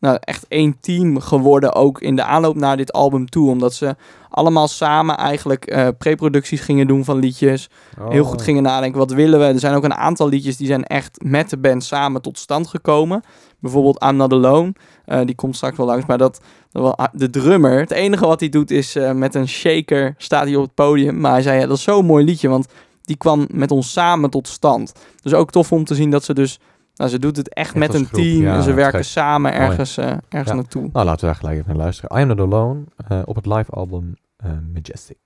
nou, 0.00 0.18
echt 0.20 0.44
één 0.48 0.76
team 0.80 1.20
geworden 1.20 1.74
ook 1.74 2.00
in 2.00 2.16
de 2.16 2.22
aanloop 2.22 2.56
naar 2.56 2.76
dit 2.76 2.92
album 2.92 3.28
toe. 3.28 3.50
Omdat 3.50 3.74
ze 3.74 3.96
allemaal 4.30 4.68
samen 4.68 5.16
eigenlijk 5.16 5.64
eh 5.64 5.88
preproducties 5.98 6.60
gingen 6.60 6.86
doen 6.86 7.04
van 7.04 7.18
liedjes. 7.18 7.68
Heel 8.08 8.22
Oh. 8.22 8.28
goed 8.28 8.42
gingen 8.42 8.62
nadenken, 8.62 8.98
wat 8.98 9.10
willen 9.10 9.38
we? 9.38 9.44
Er 9.44 9.58
zijn 9.58 9.74
ook 9.74 9.84
een 9.84 9.94
aantal 9.94 10.28
liedjes 10.28 10.56
die 10.56 10.66
zijn 10.66 10.84
echt 10.84 11.18
met 11.24 11.50
de 11.50 11.58
band 11.58 11.84
samen 11.84 12.22
tot 12.22 12.38
stand 12.38 12.66
gekomen. 12.66 13.22
Bijvoorbeeld 13.60 14.02
I'm 14.02 14.16
Not 14.16 14.32
Alone. 14.32 14.72
Eh, 15.04 15.20
die 15.24 15.34
komt 15.34 15.56
straks 15.56 15.76
wel 15.76 15.86
langs. 15.86 16.06
Maar 16.06 16.18
dat, 16.18 16.40
ah, 16.72 17.04
de 17.12 17.30
drummer, 17.30 17.78
het 17.80 17.90
enige 17.90 18.26
wat 18.26 18.40
hij 18.40 18.48
doet 18.48 18.70
is 18.70 18.96
eh, 18.96 19.12
met 19.12 19.34
een 19.34 19.48
shaker 19.48 20.14
staat 20.16 20.44
hij 20.44 20.56
op 20.56 20.62
het 20.62 20.74
podium. 20.74 21.20
Maar 21.20 21.32
hij 21.32 21.42
zei, 21.42 21.60
ja, 21.60 21.66
dat 21.66 21.76
is 21.76 21.82
zo'n 21.82 22.06
mooi 22.06 22.24
liedje, 22.24 22.48
want 22.48 22.66
die 23.02 23.16
kwam 23.16 23.46
met 23.50 23.70
ons 23.70 23.92
samen 23.92 24.30
tot 24.30 24.48
stand. 24.48 24.92
Dus 25.22 25.34
ook 25.34 25.50
tof 25.50 25.72
om 25.72 25.84
te 25.84 25.94
zien 25.94 26.10
dat 26.10 26.24
ze 26.24 26.34
dus... 26.34 26.58
Nou, 26.98 27.10
ze 27.10 27.18
doet 27.18 27.36
het 27.36 27.54
echt, 27.54 27.66
Echt 27.66 27.76
met 27.76 27.94
een 27.94 28.04
groep, 28.06 28.20
team 28.22 28.42
ja, 28.42 28.56
en 28.56 28.62
ze 28.62 28.72
werken 28.72 28.98
gek. 28.98 29.08
samen 29.08 29.52
ergens, 29.52 29.96
eh, 29.96 30.04
ergens 30.06 30.48
Ja. 30.50 30.54
naartoe. 30.54 30.88
Nou, 30.92 31.04
laten 31.04 31.20
we 31.20 31.26
daar 31.26 31.34
gelijk 31.34 31.56
even 31.56 31.68
naar 31.68 31.76
luisteren. 31.76 32.18
I 32.18 32.20
Am 32.22 32.26
Not 32.28 32.40
Alone 32.40 32.80
eh, 33.08 33.20
op 33.24 33.34
het 33.36 33.46
live 33.46 33.70
album 33.70 34.14
eh, 34.36 34.50
Majestic. 34.72 35.16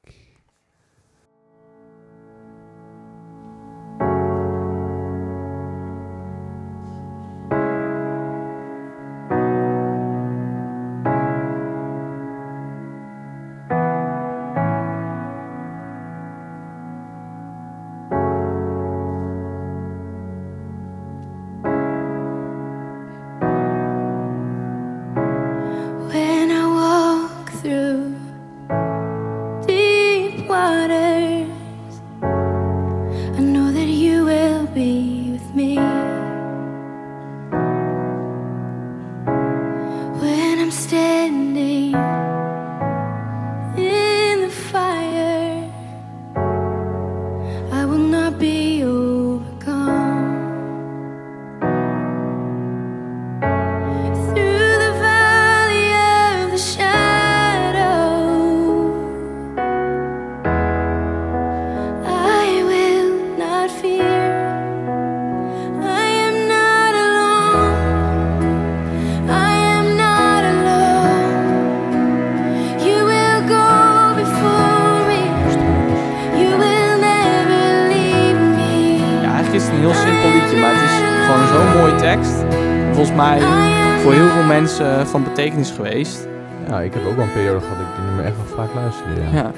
Mensen 84.62 85.06
van 85.06 85.22
betekenis 85.24 85.70
geweest. 85.70 86.28
Ja, 86.68 86.80
ik 86.80 86.94
heb 86.94 87.06
ook 87.06 87.16
wel 87.16 87.24
een 87.24 87.32
periode 87.32 87.60
gehad 87.60 87.76
dat 87.78 87.86
ik 87.86 87.94
die 87.96 88.04
nummer 88.04 88.24
echt 88.24 88.36
wel 88.36 88.56
vaak 88.64 88.74
luisterde. 88.74 89.20
Ja. 89.20 89.42
Ja. 89.42 89.50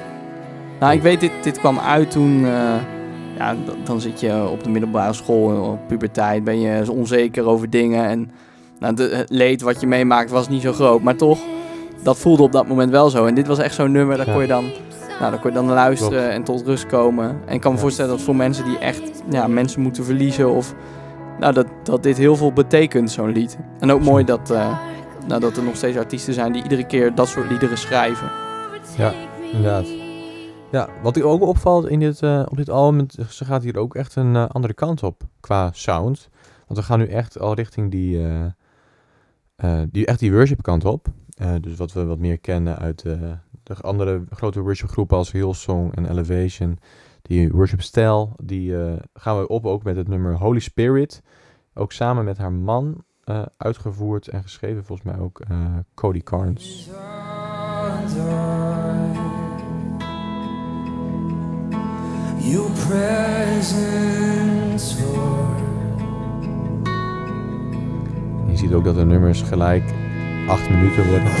Nou, 0.79 0.93
ik 0.93 1.01
weet, 1.01 1.19
dit, 1.19 1.31
dit 1.41 1.59
kwam 1.59 1.79
uit 1.79 2.11
toen... 2.11 2.45
eh, 2.45 2.73
ja, 3.37 3.55
dan 3.83 4.01
zit 4.01 4.19
je 4.19 4.47
op 4.51 4.63
de 4.63 4.69
middelbare 4.69 5.13
school, 5.13 5.71
op 5.71 5.79
puberteit, 5.87 6.43
ben 6.43 6.59
je 6.59 6.91
onzeker 6.91 7.45
over 7.47 7.69
dingen. 7.69 8.05
En 8.05 8.31
nou, 8.79 8.93
de, 8.95 9.09
het 9.15 9.29
leed 9.29 9.61
wat 9.61 9.79
je 9.81 9.87
meemaakt 9.87 10.29
was 10.31 10.49
niet 10.49 10.61
zo 10.61 10.73
groot, 10.73 11.01
maar 11.01 11.15
toch, 11.15 11.39
dat 12.03 12.17
voelde 12.17 12.43
op 12.43 12.51
dat 12.51 12.67
moment 12.67 12.91
wel 12.91 13.09
zo. 13.09 13.25
En 13.25 13.35
dit 13.35 13.47
was 13.47 13.59
echt 13.59 13.75
zo'n 13.75 13.91
nummer, 13.91 14.17
daar 14.17 14.25
Ja. 14.27 14.31
kon 14.33 14.41
je 14.41 14.47
dan, 14.47 14.63
nou, 15.19 15.31
daar 15.31 15.39
kon 15.39 15.49
je 15.49 15.55
dan 15.55 15.65
luisteren 15.69 16.19
Klopt. 16.19 16.33
en 16.35 16.43
tot 16.43 16.65
rust 16.65 16.85
komen. 16.85 17.25
En 17.45 17.53
ik 17.53 17.61
kan 17.61 17.71
me 17.71 17.77
Ja. 17.77 17.83
voorstellen 17.83 18.11
dat 18.11 18.21
voor 18.21 18.35
mensen 18.35 18.65
die 18.65 18.77
echt 18.77 19.01
ja, 19.29 19.47
mensen 19.47 19.81
moeten 19.81 20.03
verliezen 20.05 20.49
of... 20.55 20.73
Nou, 21.39 21.53
dat, 21.53 21.65
dat 21.83 22.03
dit 22.03 22.17
heel 22.17 22.35
veel 22.35 22.53
betekent, 22.53 23.11
zo'n 23.11 23.31
lied. 23.31 23.57
En 23.79 23.91
ook 23.91 24.01
mooi 24.01 24.23
dat, 24.23 24.51
eh, 24.51 24.77
nou, 25.27 25.41
dat 25.41 25.57
er 25.57 25.63
nog 25.63 25.75
steeds 25.75 25.97
artiesten 25.97 26.33
zijn 26.33 26.51
die 26.51 26.63
iedere 26.63 26.85
keer 26.85 27.15
dat 27.15 27.27
soort 27.27 27.49
liederen 27.49 27.77
schrijven. 27.77 28.31
Ja, 28.97 29.13
inderdaad. 29.51 29.87
Ja, 30.71 30.89
wat 31.03 31.21
ook 31.21 31.41
opvalt 31.41 31.87
in 31.87 31.99
dit, 31.99 32.21
eh, 32.21 32.45
op 32.49 32.57
dit 32.57 32.69
album, 32.69 33.05
ze 33.29 33.45
gaat 33.45 33.63
hier 33.63 33.77
ook 33.77 33.95
echt 33.95 34.15
een 34.15 34.35
eh, 34.35 34.45
andere 34.47 34.73
kant 34.73 35.03
op 35.03 35.23
qua 35.39 35.71
sound. 35.71 36.29
Want 36.67 36.79
we 36.79 36.85
gaan 36.85 36.99
nu 36.99 37.07
echt 37.07 37.39
al 37.39 37.53
richting 37.53 37.91
die, 37.91 38.27
eh, 39.55 39.81
die 39.91 40.05
echt 40.05 40.19
die 40.19 40.31
worship 40.31 40.61
kant 40.61 40.85
op. 40.85 41.07
Dus 41.61 41.77
wat 41.77 41.93
we 41.93 42.05
wat 42.05 42.19
meer 42.19 42.39
kennen 42.39 42.77
uit 42.77 43.01
de 43.63 43.73
andere 43.81 44.23
grote 44.29 44.61
worship 44.61 44.89
groepen 44.89 45.17
als 45.17 45.31
Hillsong 45.31 45.95
en 45.95 46.09
Elevation. 46.09 46.79
Die 47.21 47.51
worship 47.51 47.81
stijl, 47.81 48.33
die 48.43 48.75
gaan 49.13 49.39
we 49.39 49.47
op 49.47 49.65
ook 49.65 49.83
met 49.83 49.95
het 49.95 50.07
nummer 50.07 50.37
Holy 50.37 50.59
Spirit. 50.59 51.21
Ook 51.73 51.91
samen 51.91 52.25
met 52.25 52.37
haar 52.37 52.51
man 52.51 53.03
eh, 53.25 53.41
uitgevoerd 53.57 54.27
en 54.27 54.41
geschreven 54.41 54.85
volgens 54.85 55.07
mij 55.07 55.19
ook 55.19 55.39
eh, 55.39 55.57
Cody 55.93 56.21
Carnes. 56.23 56.89
Your 62.37 62.71
presence, 62.87 63.75
Lord. 65.03 65.59
Je 68.47 68.57
ziet 68.57 68.73
ook 68.73 68.83
dat 68.83 68.95
de 68.95 69.05
nummers 69.05 69.41
gelijk 69.41 69.93
acht 70.47 70.69
minuten 70.69 71.07
worden. 71.07 71.31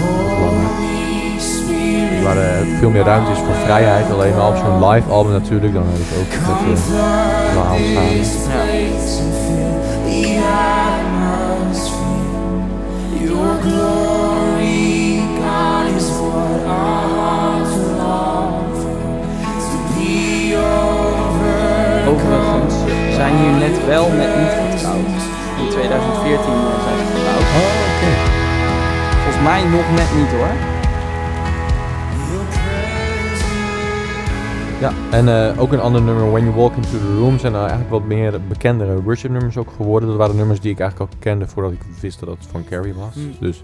Waar 2.23 2.35
veel 2.79 2.89
meer 2.89 3.03
ruimte 3.03 3.31
is 3.31 3.37
voor 3.37 3.53
vrijheid. 3.53 4.11
Alleen 4.11 4.35
maar 4.35 4.47
op 4.47 4.55
zo'n 4.55 4.89
live 4.89 5.09
album 5.09 5.31
natuurlijk. 5.31 5.73
Dan 5.73 5.83
heb 5.87 5.95
ik 5.95 6.17
ook 6.19 6.31
verhaal 6.31 7.77
samen. 7.77 8.45
place 10.05 10.74
net 23.69 23.85
wel 23.85 24.07
net 24.11 24.37
niet 24.39 24.55
getrouwd. 24.71 25.13
In 25.61 25.69
2014 25.69 26.43
zijn 26.83 26.97
ze 26.97 27.05
getrouwd. 27.15 27.47
Oh, 27.59 27.73
oké. 27.89 28.11
Volgens 29.23 29.43
mij 29.43 29.61
nog 29.63 29.87
net 29.99 30.15
niet 30.19 30.31
hoor. 30.37 30.53
Ja, 34.79 34.91
en 35.11 35.27
eh, 35.27 35.61
ook 35.61 35.71
een 35.71 35.79
ander 35.79 36.01
nummer, 36.01 36.31
When 36.31 36.43
You 36.43 36.55
Walk 36.55 36.75
Into 36.75 36.97
The 36.97 37.17
Room, 37.17 37.39
zijn 37.39 37.51
nou 37.51 37.67
eigenlijk 37.67 37.93
wat 37.93 38.03
meer 38.03 38.41
bekendere 38.47 39.03
worship 39.03 39.31
nummers 39.31 39.57
ook 39.57 39.71
geworden. 39.71 40.09
Dat 40.09 40.17
waren 40.17 40.35
nummers 40.35 40.59
die 40.59 40.71
ik 40.71 40.79
eigenlijk 40.79 41.11
al 41.11 41.17
kende 41.19 41.47
voordat 41.47 41.71
ik 41.71 41.81
wist 42.01 42.19
dat 42.19 42.29
het 42.29 42.47
van 42.51 42.63
Carrie 42.63 42.93
was. 42.93 43.13
Hmm. 43.13 43.35
Dus 43.39 43.57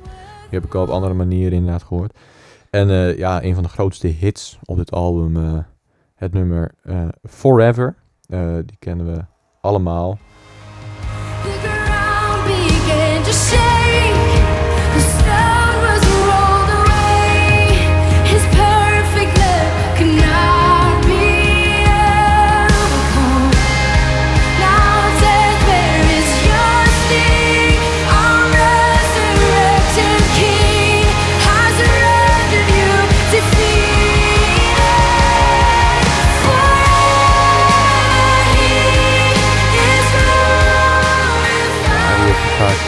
die 0.49 0.60
heb 0.60 0.66
ik 0.66 0.76
al 0.76 0.84
op 0.84 0.89
andere 0.89 1.14
manieren 1.14 1.58
inderdaad 1.58 1.84
gehoord. 1.84 2.18
En 2.70 2.89
eh, 2.89 3.18
ja, 3.18 3.43
een 3.43 3.54
van 3.54 3.64
de 3.64 3.70
grootste 3.70 4.08
hits 4.08 4.60
op 4.66 4.78
dit 4.78 4.91
album, 4.91 5.38
eh, 5.38 5.60
het 6.16 6.34
nummer 6.34 6.72
eh, 6.84 7.08
Forever. 7.24 7.95
Eh, 8.28 8.56
die 8.66 8.78
kennen 8.80 9.06
we 9.06 9.26
allemaal. 9.62 10.18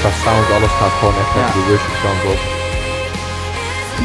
Qua, 0.03 0.11
sound, 0.23 0.47
alles 0.57 0.73
gaat 0.79 0.95
gewoon 0.99 1.13
echt 1.23 1.33
Ja. 1.35 1.47
even 1.47 1.59
de 1.61 1.67
worship 1.69 1.95
kant 2.03 2.21
op. 2.33 2.39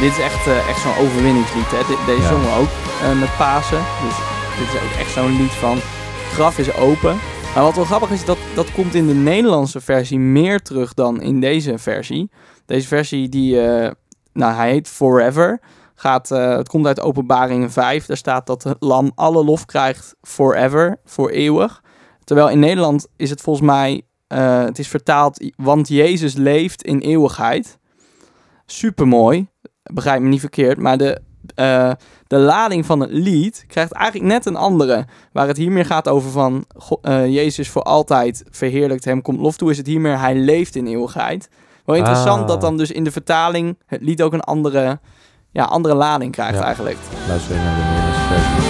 Dit 0.01 0.11
is 0.11 0.19
echt, 0.19 0.47
eh, 0.47 0.69
echt 0.69 0.81
zo'n 0.81 0.97
overwinningslied. 1.05 1.71
Hè? 1.71 1.81
Deze 2.05 2.27
zongen 2.27 2.53
ook 2.61 2.71
eh, 3.03 3.19
met 3.19 3.37
Pasen. 3.37 3.83
Dus 4.05 4.15
dit 4.57 4.67
is 4.73 4.81
ook 4.81 4.95
echt 4.99 5.11
zo'n 5.11 5.37
lied 5.41 5.51
van 5.51 5.75
het 5.75 6.33
graf 6.33 6.57
is 6.57 6.73
open. 6.75 7.19
Maar 7.53 7.63
wat 7.63 7.75
wel 7.75 7.85
grappig 7.85 8.09
is, 8.09 8.25
dat, 8.25 8.37
dat 8.55 8.71
komt 8.71 8.95
in 8.95 9.07
de 9.07 9.13
Nederlandse 9.13 9.81
versie 9.81 10.19
meer 10.19 10.59
terug 10.61 10.93
dan 10.93 11.21
in 11.21 11.39
deze 11.39 11.77
versie. 11.77 12.31
Deze 12.65 12.87
versie, 12.87 13.29
die, 13.29 13.61
eh, 13.61 13.91
nou, 14.33 14.53
hij 14.53 14.69
heet 14.71 14.87
Forever. 14.87 15.59
Gaat, 15.95 16.29
het 16.29 16.69
komt 16.69 16.87
uit 16.87 16.99
Openbaringen 17.01 17.71
5. 17.71 18.05
Daar 18.05 18.17
staat 18.17 18.47
dat 18.47 18.63
het 18.63 18.75
lam 18.79 19.11
alle 19.15 19.43
lof 19.43 19.65
krijgt 19.65 20.15
forever, 20.21 20.99
voor 21.05 21.29
eeuwig. 21.29 21.81
Terwijl 22.23 22.49
in 22.49 22.59
Nederland 22.59 23.07
is 23.15 23.29
het 23.29 23.41
volgens 23.41 23.65
mij, 23.65 24.01
eh, 24.29 24.63
het 24.63 24.79
is 24.79 24.87
vertaald, 24.87 25.51
want 25.57 25.87
Jezus 25.87 26.33
leeft 26.33 26.83
in 26.83 26.99
eeuwigheid. 26.99 27.77
Supermooi 28.65 29.47
begrijp 29.93 30.21
me 30.21 30.27
niet 30.27 30.39
verkeerd, 30.39 30.77
maar 30.77 30.97
de, 30.97 31.21
eh, 31.55 31.91
de 32.27 32.37
lading 32.37 32.85
van 32.85 32.99
het 32.99 33.11
lied 33.11 33.63
krijgt 33.67 33.91
eigenlijk 33.91 34.31
net 34.31 34.45
een 34.45 34.55
andere. 34.55 35.05
Waar 35.31 35.47
het 35.47 35.57
hier 35.57 35.71
meer 35.71 35.85
gaat 35.85 36.07
over 36.07 36.31
van 36.31 36.65
eh, 37.01 37.25
Jezus 37.25 37.69
voor 37.69 37.81
altijd 37.83 38.43
verheerlijkt 38.49 39.05
hem, 39.05 39.21
komt 39.21 39.39
lof 39.39 39.57
toe, 39.57 39.71
is 39.71 39.77
het 39.77 39.87
hier 39.87 40.01
meer 40.01 40.19
hij 40.19 40.35
leeft 40.35 40.75
in 40.75 40.87
eeuwigheid. 40.87 41.49
Wel 41.85 41.95
interessant 41.95 42.41
Ah. 42.41 42.47
dat 42.47 42.61
dan 42.61 42.77
dus 42.77 42.91
in 42.91 43.03
de 43.03 43.11
vertaling 43.11 43.77
het 43.85 44.01
lied 44.01 44.21
ook 44.21 44.33
een 44.33 44.41
andere, 44.41 44.99
ja, 45.51 45.63
andere 45.63 45.95
lading 45.95 46.31
krijgt 46.31 46.57
Ja. 46.57 46.63
eigenlijk. 46.63 46.97
Luister 47.27 47.55
naar 47.55 47.75
de 47.75 48.68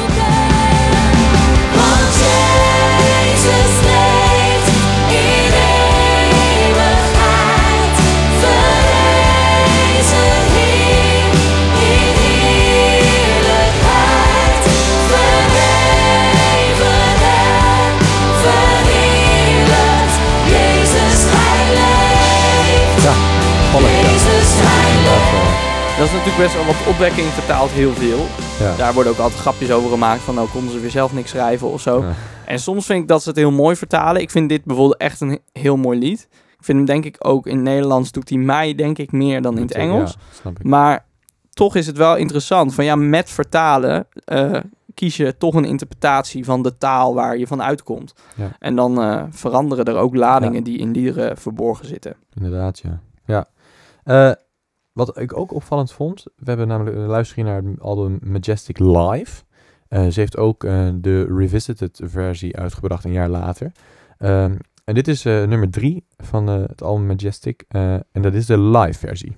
Dat 26.00 26.08
is 26.08 26.14
natuurlijk 26.14 26.43
best 26.43 26.56
wel, 26.56 26.66
want 26.66 26.88
opwekking 26.88 27.28
vertaalt 27.28 27.70
heel 27.70 27.93
veel. 27.93 28.26
ja. 28.60 28.76
Daar 28.76 28.93
worden 28.93 29.12
ook 29.12 29.18
altijd 29.18 29.39
grapjes 29.39 29.72
over 29.72 29.89
gemaakt 29.89 30.22
van, 30.22 30.36
nou 30.36 30.50
konden 30.50 30.72
ze 30.72 30.80
weer 30.80 30.89
zelf 30.89 31.14
niks 31.14 31.30
schrijven 31.30 31.68
of 31.68 31.82
zo. 31.82 32.02
Ja. 32.02 32.14
En 32.45 32.60
soms 32.60 32.86
vind 32.86 33.02
ik 33.02 33.08
dat 33.08 33.24
ze 33.24 33.30
het 33.30 33.38
heel 33.38 33.52
mooi 33.52 33.76
vertalen. 33.76 34.22
Ik 34.22 34.30
vind 34.30 34.50
dit 34.50 34.64
bijvoorbeeld 34.64 35.00
echt 35.00 35.22
een 35.22 35.39
heel 35.54 35.78
mooi 35.78 36.00
lied. 36.00 36.28
Ik 36.32 36.66
vind 36.66 36.78
hem 36.78 36.88
denk 36.88 37.06
ik 37.06 37.16
ook 37.20 37.47
in 37.47 37.56
het 37.56 37.64
Nederlands 37.64 38.12
doet 38.12 38.30
hij 38.30 38.38
mij 38.38 38.76
denk 38.76 38.97
ik 38.97 39.12
meer 39.12 39.41
dan 39.41 39.56
in 39.56 39.62
het 39.62 39.74
Engels. 39.74 40.18
Maar 40.62 41.06
toch 41.50 41.76
is 41.76 41.88
het 41.88 41.97
wel 41.97 42.16
interessant. 42.16 42.74
Van 42.74 42.86
ja, 42.86 42.95
met 42.95 43.30
vertalen 43.30 44.08
eh, 44.26 44.60
kies 44.93 45.18
je 45.18 45.38
toch 45.38 45.54
een 45.54 45.66
interpretatie 45.66 46.45
van 46.45 46.62
de 46.62 46.78
taal 46.78 47.14
waar 47.14 47.38
je 47.38 47.47
van 47.47 47.62
uitkomt. 47.62 48.14
Ja. 48.36 48.52
En 48.60 48.76
dan 48.76 49.02
eh, 49.02 49.24
veranderen 49.30 49.86
er 49.86 49.95
ook 49.95 50.16
ladingen 50.16 50.64
die 50.64 50.78
in 50.78 50.91
liederen 50.91 51.38
verborgen 51.38 51.86
zitten. 51.86 52.16
Inderdaad, 52.34 52.80
ja. 52.80 53.00
ja. 53.26 53.45
Eh, 54.04 54.32
wat 55.06 55.20
ik 55.20 55.38
ook 55.38 55.54
opvallend 55.54 55.91
vond, 55.91 56.26
we 56.36 56.45
hebben 56.45 56.68
namelijk 56.68 56.95
een 56.95 57.06
luistering 57.06 57.47
naar 57.47 57.62
het 57.64 57.82
album 57.82 58.20
Majestic 58.24 58.80
Live. 58.80 59.43
Eh, 59.88 60.08
ze 60.08 60.20
heeft 60.20 60.38
ook 60.38 60.64
eh, 60.64 60.89
de 60.95 61.26
revisited 61.38 62.02
versie 62.04 62.58
uitgebracht 62.58 63.04
een 63.04 63.12
jaar 63.12 63.30
later. 63.30 63.72
Ehm, 64.18 64.56
en 64.86 64.93
dit 64.93 65.08
is 65.08 65.26
eh, 65.26 65.43
nummer 65.43 65.70
drie 65.70 66.06
van 66.18 66.50
eh, 66.50 66.62
het 66.68 66.84
album 66.84 67.06
Majestic. 67.06 67.64
eh, 67.68 67.93
en 67.93 68.22
dat 68.22 68.34
is 68.34 68.45
de 68.45 68.60
live 68.60 69.00
versie. 69.00 69.38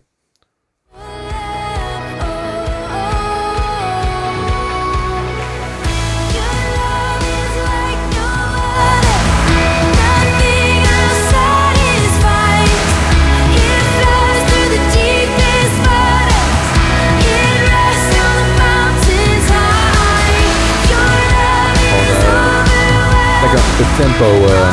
Tempo 23.97 24.25
eh, 24.25 24.69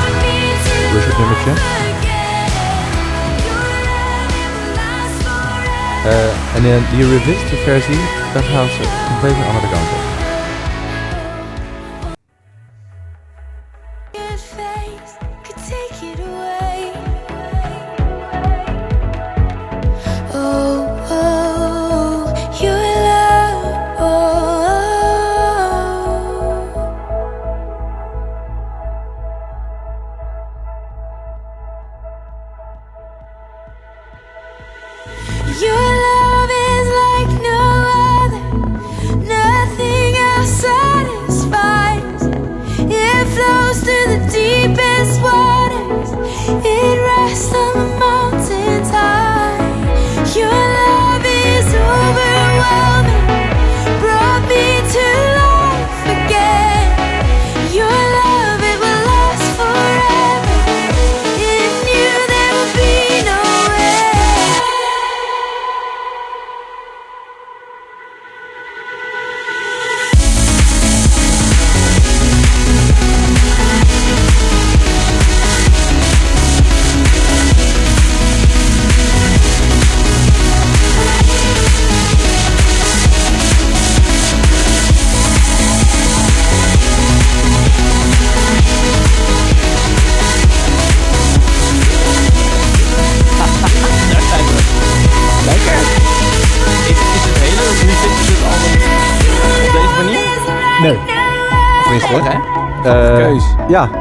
worship 0.92 1.18
nummertje. 1.18 1.53
Eh, 6.05 6.57
en 6.57 6.64
in 6.64 6.84
die 6.90 7.09
revisited 7.09 7.59
versie, 7.59 8.01
daar 8.34 8.42
gaan 8.42 8.68
ze 8.68 8.82
compleet 9.09 9.36
een 9.36 9.46
andere 9.46 9.68
kant 9.72 9.88
op. 9.96 10.07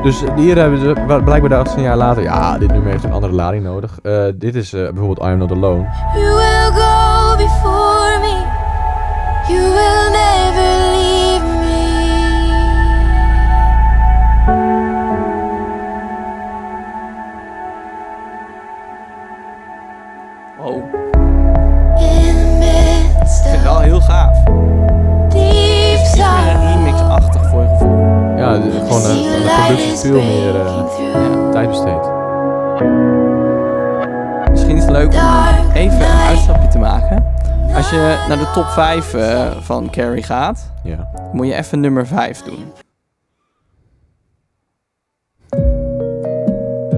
dus 0.07 0.23
hier 0.35 0.57
hebben 0.57 0.79
ze 0.79 0.93
blijkbaar 1.05 1.49
dachten 1.49 1.71
ze 1.71 1.77
een 1.77 1.83
jaar 1.83 1.97
later, 1.97 2.23
ja, 2.23 2.57
dit 2.57 2.71
nummer 2.71 2.91
heeft 2.91 3.03
een 3.03 3.11
andere 3.11 3.33
lading 3.33 3.63
nodig. 3.63 3.99
Eh, 4.03 4.25
dit 4.35 4.55
is 4.55 4.73
eh, 4.73 4.81
bijvoorbeeld 4.81 5.19
I 5.19 5.31
Am 5.31 5.37
Not 5.37 5.51
Alone. 5.51 5.87
Naar 38.27 38.37
de 38.37 38.51
top 38.53 38.65
5 38.65 39.13
eh, 39.13 39.51
van 39.61 39.89
Carrie 39.89 40.23
gaat, 40.23 40.71
Ja. 40.83 41.07
moet 41.31 41.47
je 41.47 41.53
even 41.55 41.79
nummer 41.79 42.07
5 42.07 42.41
doen. 42.43 42.65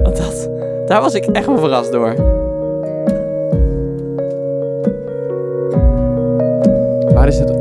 Wat 0.03 0.17
dat? 0.17 0.49
Daar 0.87 1.01
was 1.01 1.13
ik 1.13 1.25
echt 1.25 1.45
wel 1.45 1.57
verrast 1.57 1.91
door. 1.91 2.15
Waar 7.13 7.27
is 7.27 7.39
het 7.39 7.51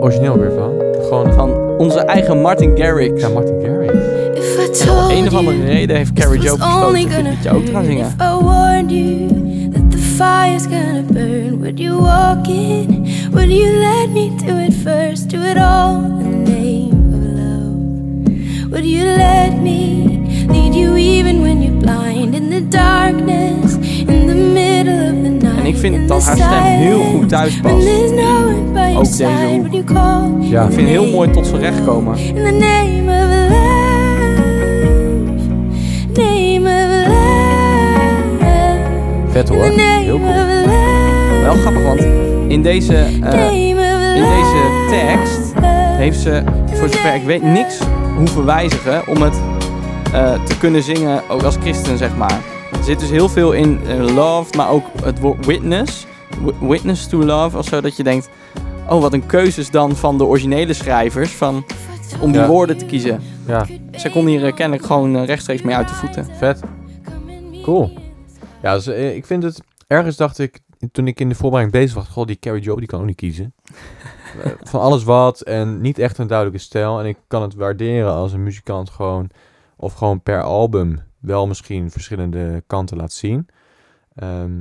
origineel 0.00 0.38
weer 0.38 0.52
van? 0.52 0.72
Gewoon 1.02 1.32
Van 1.32 1.78
onze 1.78 1.98
eigen 2.00 2.40
Martin 2.40 2.76
Garrix. 2.78 3.20
ja, 3.20 3.28
Martin 3.28 3.60
Garrix. 3.62 3.92
Om 4.88 5.10
een 5.10 5.26
of 5.26 5.34
andere 5.34 5.64
reden 5.64 5.96
heeft 5.96 6.12
Carrie 6.12 6.40
Joe 6.40 6.56
besloten 6.56 6.86
only 6.88 7.08
dit 7.08 7.22
liedje 7.22 7.50
ook 7.50 7.64
te 7.64 7.72
gaan 7.72 7.84
zingen. 7.84 8.14
Fire's 10.20 10.66
gonna 10.66 11.02
burn, 11.02 11.60
would 11.62 11.80
you 11.80 11.98
walk 11.98 12.46
in? 12.46 12.86
Would 13.32 13.50
you 13.50 13.70
let 13.88 14.10
me 14.10 14.28
do 14.36 14.52
it 14.66 14.74
first? 14.74 15.28
Do 15.28 15.40
it 15.40 15.56
all 15.56 15.96
in 16.04 16.44
the 16.44 16.50
name 16.52 17.14
of 17.16 17.22
love. 17.40 18.70
Would 18.70 18.84
you 18.84 19.04
let 19.04 19.52
me 19.62 19.78
lead 20.48 20.74
you 20.74 20.94
even 20.96 21.40
when 21.40 21.62
you're 21.62 21.80
blind 21.80 22.34
in 22.34 22.50
the 22.50 22.60
darkness, 22.60 23.76
in 24.12 24.26
the 24.26 24.34
middle 24.34 25.00
of 25.08 25.22
the 25.24 25.30
night? 25.46 25.58
En 25.58 25.66
ik 25.66 25.76
vind 25.76 25.94
in 25.94 26.06
dat 26.06 26.20
the 26.20 26.26
haar 26.26 26.36
stem 26.36 26.62
heel 26.62 27.02
goed 27.02 27.28
thuis 27.28 27.60
past. 27.60 27.74
Ook 27.74 27.82
deze 27.82 29.12
side, 29.12 29.26
hoek. 29.26 29.68
would 29.68 29.72
you 29.72 29.84
call 29.84 30.48
Ja. 30.48 30.64
Ik 30.64 30.72
vind 30.72 30.88
het 30.88 30.98
heel 30.98 31.10
mooi 31.10 31.30
tot 31.30 31.46
zijn 31.46 31.60
recht 31.60 31.84
komen. 31.84 32.18
in 32.18 32.34
the 32.34 32.50
name 32.50 33.02
of 33.02 33.28
love, 33.30 33.39
Vet 39.40 39.48
hoor. 39.48 39.64
Heel 39.64 40.18
cool. 40.18 41.42
Wel 41.42 41.54
grappig, 41.54 41.82
want 41.82 42.00
in 42.48 42.62
deze, 42.62 42.94
eh, 42.94 43.50
in 43.52 44.22
deze 44.22 44.86
tekst 44.90 45.52
heeft 45.96 46.20
ze, 46.20 46.42
voor 46.72 46.88
zover 46.88 47.14
ik 47.14 47.22
weet, 47.22 47.42
niks 47.42 47.78
hoeven 48.16 48.44
wijzigen 48.44 49.06
om 49.08 49.22
het 49.22 49.40
eh, 50.12 50.44
te 50.44 50.58
kunnen 50.58 50.82
zingen, 50.82 51.22
ook 51.28 51.42
als 51.42 51.56
christen, 51.56 51.98
zeg 51.98 52.16
maar. 52.16 52.38
Er 52.72 52.84
zit 52.84 53.00
dus 53.00 53.10
heel 53.10 53.28
veel 53.28 53.52
in 53.52 53.80
eh, 53.86 54.14
love, 54.14 54.56
maar 54.56 54.70
ook 54.70 54.84
het 55.04 55.20
woord 55.20 55.46
witness. 55.46 56.06
Wi- 56.44 56.68
Witness 56.68 57.06
to 57.06 57.18
love, 57.24 57.58
of 57.58 57.64
zo, 57.66 57.80
dat 57.80 57.96
je 57.96 58.02
denkt... 58.02 58.28
Oh, 58.88 59.00
wat 59.00 59.12
een 59.12 59.26
keuzes 59.26 59.70
dan 59.70 59.96
van 59.96 60.18
de 60.18 60.24
originele 60.24 60.72
schrijvers, 60.72 61.30
van, 61.30 61.64
om 62.20 62.32
die 62.32 62.40
Ja. 62.40 62.46
woorden 62.46 62.78
te 62.78 62.84
kiezen. 62.84 63.20
Ja, 63.46 63.66
Zij 63.90 64.10
kon 64.10 64.26
hier 64.26 64.52
kennelijk 64.52 64.86
gewoon 64.86 65.24
rechtstreeks 65.24 65.62
mee 65.62 65.74
uit 65.74 65.88
de 65.88 65.94
voeten. 65.94 66.26
vet. 66.38 66.60
Cool. 67.62 67.92
Ja, 68.62 68.74
dus, 68.74 68.86
eh, 68.86 69.16
ik 69.16 69.26
vind 69.26 69.42
het... 69.42 69.60
Ergens 69.86 70.16
dacht 70.16 70.38
ik, 70.38 70.60
toen 70.92 71.06
ik 71.06 71.20
in 71.20 71.28
de 71.28 71.34
voorbereiding 71.34 71.82
bezig 71.82 71.96
was... 71.96 72.08
Goh, 72.08 72.26
die 72.26 72.38
Carrie 72.38 72.62
Joe, 72.62 72.76
die 72.78 72.86
kan 72.86 73.00
ook 73.00 73.06
niet 73.06 73.16
kiezen. 73.16 73.54
Eh, 74.44 74.50
Van 74.62 74.80
alles 74.80 75.04
wat 75.04 75.40
en 75.40 75.80
niet 75.80 75.98
echt 75.98 76.18
een 76.18 76.26
duidelijke 76.26 76.60
stijl. 76.62 77.00
En 77.00 77.06
ik 77.06 77.16
kan 77.26 77.42
het 77.42 77.54
waarderen 77.54 78.12
als 78.12 78.32
een 78.32 78.42
muzikant 78.42 78.90
gewoon... 78.90 79.30
Of 79.76 79.92
gewoon 79.92 80.22
per 80.22 80.42
album 80.42 81.00
wel 81.20 81.46
misschien 81.46 81.90
verschillende 81.90 82.62
kanten 82.66 82.96
laat 82.96 83.12
zien. 83.12 83.48
Ehm, 84.14 84.60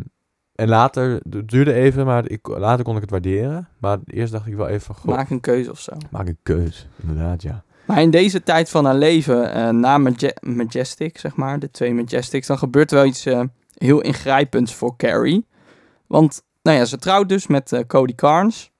en 0.56 0.68
later, 0.70 1.20
het 1.30 1.50
duurde 1.50 1.74
even, 1.74 2.06
maar 2.06 2.30
ik, 2.30 2.48
later 2.48 2.86
kon 2.86 2.96
ik 2.96 3.02
het 3.02 3.10
waarderen. 3.10 3.68
Maar 3.80 3.98
eerst 4.06 4.32
dacht 4.32 4.48
ik 4.48 4.56
wel 4.56 4.68
even 4.68 4.96
goh, 4.96 5.16
Maak 5.16 5.30
een 5.30 5.40
keuze 5.40 5.72
of 5.72 5.80
zo. 5.80 5.92
maak 6.12 6.28
een 6.28 6.38
keus. 6.44 6.88
Inderdaad, 7.02 7.42
ja. 7.42 7.64
Maar 7.86 8.02
in 8.02 8.12
deze 8.12 8.44
tijd 8.44 8.70
van 8.70 8.86
haar 8.86 8.96
leven, 8.96 9.54
eh, 9.54 9.70
na 9.70 9.98
Maje- 9.98 10.36
Majestic, 10.42 11.18
zeg 11.18 11.36
maar, 11.36 11.60
de 11.60 11.72
twee 11.72 11.94
Majestics, 11.94 12.48
dan 12.48 12.58
gebeurt 12.58 12.92
er 12.92 12.98
wel 12.98 13.06
iets 13.06 13.26
heel 13.80 14.02
ingrijpends 14.02 14.74
voor 14.76 14.96
Carrie. 14.96 15.48
Want, 16.08 16.44
nou 16.62 16.78
ja, 16.78 16.86
ze 16.86 16.98
trouwt 16.98 17.30
dus 17.30 17.48
met 17.48 17.72
eh, 17.72 17.80
Cody 17.88 18.16
Carnes, 18.16 18.72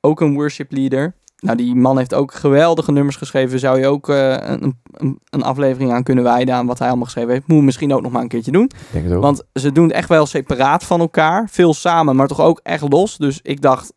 ook 0.00 0.20
een 0.20 0.34
worship 0.34 0.72
leader. 0.72 1.14
Nou, 1.36 1.56
die 1.56 1.74
man 1.74 1.98
heeft 1.98 2.14
ook 2.14 2.34
geweldige 2.34 2.92
nummers 2.92 3.16
geschreven. 3.16 3.58
Zou 3.58 3.78
je 3.78 3.86
ook 3.86 4.08
eh, 4.08 4.30
een, 4.30 4.80
een, 4.92 5.20
een 5.30 5.42
aflevering 5.42 5.92
aan 5.92 6.02
kunnen 6.02 6.24
wijden 6.24 6.54
aan 6.54 6.66
wat 6.66 6.78
hij 6.78 6.88
allemaal 6.88 7.04
geschreven 7.04 7.30
heeft. 7.32 7.46
Moet 7.46 7.62
misschien 7.62 7.94
ook 7.94 8.02
nog 8.02 8.12
maar 8.12 8.22
een 8.22 8.28
keertje 8.28 8.52
doen. 8.52 8.70
Denk 8.92 9.04
het 9.04 9.14
ook. 9.14 9.22
Want 9.22 9.42
ze 9.52 9.72
doen 9.72 9.90
echt 9.90 10.08
wel 10.08 10.26
separaat 10.26 10.84
van 10.84 11.00
elkaar. 11.00 11.48
Veel 11.48 11.74
samen, 11.74 12.16
maar 12.16 12.26
toch 12.26 12.40
ook 12.40 12.60
echt 12.62 12.92
los. 12.92 13.16
Dus 13.16 13.40
ik 13.42 13.62
dacht, 13.62 13.92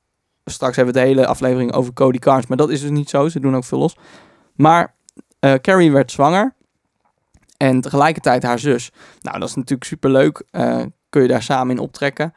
straks 0.46 0.76
hebben 0.76 0.94
we 0.94 1.00
de 1.00 1.06
hele 1.06 1.28
aflevering 1.28 1.74
over 1.74 1.94
Cody 1.94 2.18
Carnes. 2.18 2.48
Maar 2.48 2.58
dat 2.58 2.70
is 2.70 2.82
dus 2.82 2.90
niet 2.90 3.10
zo. 3.10 3.30
Ze 3.30 3.40
doen 3.40 3.56
ook 3.56 3.66
veel 3.66 3.80
los. 3.80 3.98
Maar 4.56 4.96
eh, 5.40 5.54
Carrie 5.54 5.92
werd 5.92 6.12
zwanger. 6.12 6.56
En 7.60 7.82
tegelijkertijd 7.82 8.44
haar 8.44 8.60
zus. 8.60 8.92
Nou, 9.20 9.40
dat 9.40 9.50
is 9.50 9.56
natuurlijk 9.56 9.84
superleuk. 9.84 10.44
Eh 10.52 10.82
kun 11.10 11.22
je 11.22 11.28
daar 11.28 11.44
samen 11.44 11.76
in 11.76 11.82
optrekken. 11.82 12.34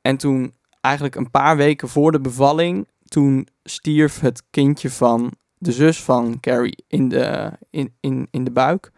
En 0.00 0.16
toen, 0.16 0.54
eigenlijk 0.80 1.14
een 1.14 1.30
paar 1.30 1.56
weken 1.56 1.88
voor 1.88 2.12
de 2.12 2.20
bevalling... 2.20 2.88
toen 3.04 3.48
stierf 3.62 4.20
het 4.20 4.42
kindje 4.50 4.90
van 4.90 5.32
de 5.58 5.72
zus 5.72 6.02
van 6.02 6.40
Carrie 6.40 6.84
in 6.88 7.08
de, 7.08 7.52
in, 7.70 7.94
in, 8.00 8.28
in 8.30 8.44
de 8.44 8.50
buik. 8.50 8.92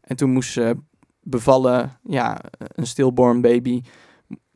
En 0.00 0.16
toen 0.16 0.30
moest 0.30 0.52
ze 0.52 0.76
bevallen, 1.20 1.98
ja, 2.02 2.40
een 2.58 2.86
stillborn 2.86 3.40
baby. 3.40 3.82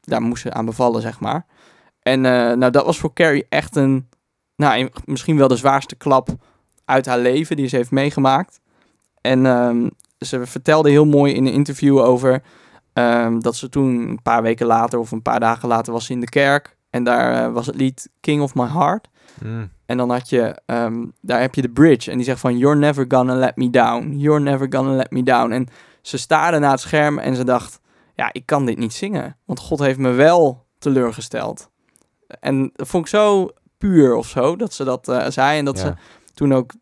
Daar 0.00 0.22
moest 0.22 0.42
ze 0.42 0.52
aan 0.52 0.64
bevallen, 0.64 1.02
zeg 1.02 1.20
maar. 1.20 1.46
En 2.00 2.24
eh, 2.24 2.56
nou, 2.56 2.70
dat 2.70 2.84
was 2.84 2.98
voor 2.98 3.12
Carrie 3.12 3.46
echt 3.48 3.76
een, 3.76 4.08
nou, 4.56 4.88
misschien 5.04 5.36
wel 5.36 5.48
de 5.48 5.56
zwaarste 5.56 5.96
klap 5.96 6.28
uit 6.84 7.06
haar 7.06 7.18
leven 7.18 7.56
die 7.56 7.68
ze 7.68 7.76
heeft 7.76 7.90
meegemaakt. 7.90 8.60
En 9.20 9.46
ehm, 9.46 9.88
ze 10.26 10.46
vertelde 10.46 10.90
heel 10.90 11.04
mooi 11.04 11.34
in 11.34 11.46
een 11.46 11.52
interview 11.52 11.98
over 11.98 12.42
ehm, 12.92 13.40
dat 13.40 13.56
ze 13.56 13.68
toen 13.68 14.08
een 14.08 14.22
paar 14.22 14.42
weken 14.42 14.66
later 14.66 14.98
of 14.98 15.10
een 15.10 15.22
paar 15.22 15.40
dagen 15.40 15.68
later 15.68 15.92
was 15.92 16.10
in 16.10 16.20
de 16.20 16.28
kerk. 16.28 16.76
En 16.90 17.04
daar 17.04 17.44
eh, 17.46 17.52
was 17.52 17.66
het 17.66 17.74
lied 17.74 18.10
King 18.20 18.42
of 18.42 18.54
My 18.54 18.66
Heart. 18.66 19.08
Mm. 19.42 19.70
En 19.86 19.96
dan 19.96 20.10
had 20.10 20.28
je, 20.28 20.60
ehm, 20.66 21.04
daar 21.20 21.40
heb 21.40 21.54
je 21.54 21.62
de 21.62 21.68
bridge. 21.68 22.10
En 22.10 22.16
die 22.16 22.26
zegt 22.26 22.40
van, 22.40 22.58
you're 22.58 22.78
never 22.78 23.04
gonna 23.08 23.34
let 23.34 23.56
me 23.56 23.70
down. 23.70 24.14
You're 24.16 24.40
never 24.40 24.66
gonna 24.70 24.94
let 24.94 25.10
me 25.10 25.22
down. 25.22 25.50
En 25.50 25.66
ze 26.02 26.18
staarde 26.18 26.58
naar 26.58 26.70
het 26.70 26.80
scherm 26.80 27.18
en 27.18 27.36
ze 27.36 27.44
dacht, 27.44 27.80
ja, 28.14 28.32
ik 28.32 28.46
kan 28.46 28.66
dit 28.66 28.78
niet 28.78 28.94
zingen. 28.94 29.36
Want 29.44 29.60
God 29.60 29.78
heeft 29.78 29.98
me 29.98 30.10
wel 30.10 30.66
teleurgesteld. 30.78 31.70
En 32.40 32.70
dat 32.74 32.88
vond 32.88 33.04
ik 33.04 33.10
zo 33.10 33.50
puur 33.78 34.14
of 34.14 34.28
zo, 34.28 34.56
dat 34.56 34.72
ze 34.72 34.84
dat 34.84 35.08
eh, 35.08 35.26
zei. 35.28 35.58
En 35.58 35.64
dat 35.64 35.78
ze 35.78 35.94
toen 36.34 36.54
ook 36.54 36.72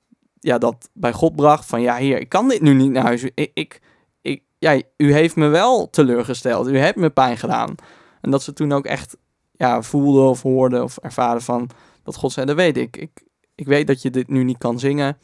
ja, 0.44 0.58
dat 0.58 0.90
bij 0.92 1.12
God 1.12 1.36
bracht 1.36 1.66
van, 1.66 1.80
ja, 1.80 1.96
hier, 1.96 2.20
ik 2.20 2.28
kan 2.28 2.48
dit 2.48 2.60
nu 2.60 2.74
niet 2.74 2.90
naar 2.90 3.02
huis. 3.02 3.22
Ik, 3.22 3.50
ik, 3.54 3.80
ik, 4.20 4.42
ja, 4.58 4.80
u 4.96 5.12
heeft 5.12 5.36
me 5.36 5.48
wel 5.48 5.90
teleurgesteld. 5.90 6.68
U 6.68 6.78
hebt 6.78 6.96
me 6.96 7.10
pijn 7.10 7.36
gedaan. 7.36 7.74
En 8.20 8.30
dat 8.30 8.42
ze 8.42 8.52
toen 8.52 8.72
ook 8.72 8.84
echt 8.84 9.16
ja, 9.52 9.82
voelde 9.82 10.20
of 10.20 10.42
hoorde 10.42 10.82
of 10.82 10.96
ervaren 10.96 11.42
van, 11.42 11.70
dat 12.02 12.16
God 12.16 12.32
zei, 12.32 12.46
dat 12.46 12.56
weet 12.56 12.76
ik. 12.76 12.96
Ik, 12.96 13.22
ik 13.54 13.66
weet 13.66 13.86
dat 13.86 14.02
je 14.02 14.10
dit 14.10 14.28
nu 14.28 14.44
niet 14.44 14.58
kan 14.58 14.78
zingen. 14.78 15.16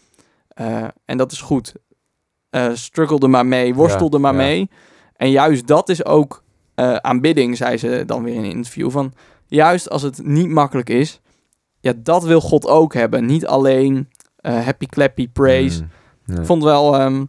Eh, 0.49 0.85
en 1.05 1.17
dat 1.17 1.33
is 1.33 1.41
goed. 1.41 1.73
Eh 2.51 2.71
struggle 2.75 3.19
er 3.19 3.31
maar 3.31 3.47
mee, 3.47 3.75
worstel 3.75 4.07
Ja, 4.07 4.13
er 4.13 4.21
maar 4.21 4.33
ja. 4.33 4.39
mee. 4.39 4.71
En 5.17 5.31
juist 5.31 5.67
dat 5.67 5.89
is 5.89 6.05
ook 6.05 6.43
eh, 6.75 6.95
aanbidding, 6.95 7.57
zei 7.57 7.77
ze 7.77 8.03
dan 8.07 8.23
weer 8.23 8.35
in 8.35 8.45
een 8.45 8.51
interview. 8.51 8.91
Van 8.91 9.13
juist 9.47 9.91
als 9.91 10.03
het 10.03 10.25
niet 10.25 10.49
makkelijk 10.49 10.89
is, 10.91 11.21
ja, 11.81 11.93
dat 11.97 12.25
wil 12.25 12.41
God 12.41 12.67
ook 12.67 12.95
hebben. 12.95 13.27
Niet 13.27 13.47
alleen 13.47 13.97
eh, 13.97 14.20
happy 14.43 14.87
clappy 14.87 15.29
praise. 15.29 15.83
Mm. 15.83 15.89
Nee. 16.37 16.45
Vond 16.45 16.63
wel, 16.63 16.99
ehm, 16.99 17.25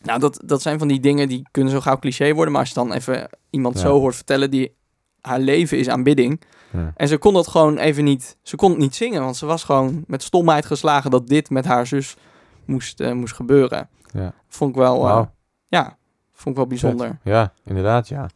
nou, 0.00 0.18
dat, 0.20 0.42
dat 0.44 0.62
zijn 0.62 0.78
van 0.78 0.88
die 0.88 1.00
dingen 1.00 1.28
die 1.28 1.48
kunnen 1.50 1.72
zo 1.72 1.80
gauw 1.80 1.98
cliché 1.98 2.32
worden. 2.32 2.52
Maar 2.52 2.60
als 2.60 2.68
je 2.70 2.74
dan 2.74 2.92
even 2.92 3.28
iemand 3.50 3.74
Ja. 3.74 3.80
zo 3.80 3.98
hoort 3.98 4.14
vertellen 4.14 4.50
die 4.50 4.74
haar 5.20 5.38
leven 5.40 5.78
is 5.78 5.88
aanbidding. 5.88 6.40
Ja. 6.72 6.92
En 6.96 7.08
ze 7.08 7.18
kon 7.18 7.34
dat 7.34 7.48
gewoon 7.48 7.78
even 7.78 8.04
niet, 8.04 8.36
ze 8.42 8.56
kon 8.56 8.70
het 8.70 8.78
niet 8.78 8.94
zingen. 8.94 9.22
Want 9.22 9.36
ze 9.36 9.46
was 9.46 9.64
gewoon 9.64 10.04
met 10.06 10.22
stomheid 10.22 10.66
geslagen 10.66 11.10
dat 11.10 11.26
dit 11.28 11.50
met 11.50 11.64
haar 11.64 11.86
zus 11.86 12.16
moest, 12.64 13.00
eh, 13.00 13.12
moest 13.12 13.34
gebeuren. 13.34 13.88
Ja. 14.12 14.32
Vond 14.48 14.70
ik 14.70 14.76
wel, 14.76 15.08
eh, 15.08 15.22
ja, 15.68 15.96
vond 16.32 16.48
ik 16.48 16.56
wel 16.56 16.66
bijzonder. 16.66 17.18
Ja, 17.22 17.52
inderdaad, 17.64 18.08
ja. 18.08 18.26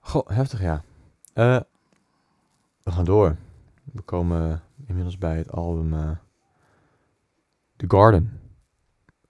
Goh, 0.00 0.28
heftig, 0.28 0.60
ja. 0.62 0.82
Eh, 1.32 1.60
we 2.82 2.90
gaan 2.90 3.04
door. 3.04 3.36
We 3.92 4.00
komen 4.02 4.62
inmiddels 4.86 5.18
bij 5.18 5.36
het 5.36 5.52
album 5.52 5.94
eh, 5.94 6.10
The 7.88 7.96
Garden 7.96 8.40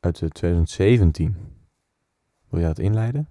uit 0.00 0.22
eh, 0.22 0.28
2017. 0.28 1.36
Wil 2.48 2.60
jij 2.60 2.68
dat 2.68 2.78
inleiden? 2.78 3.28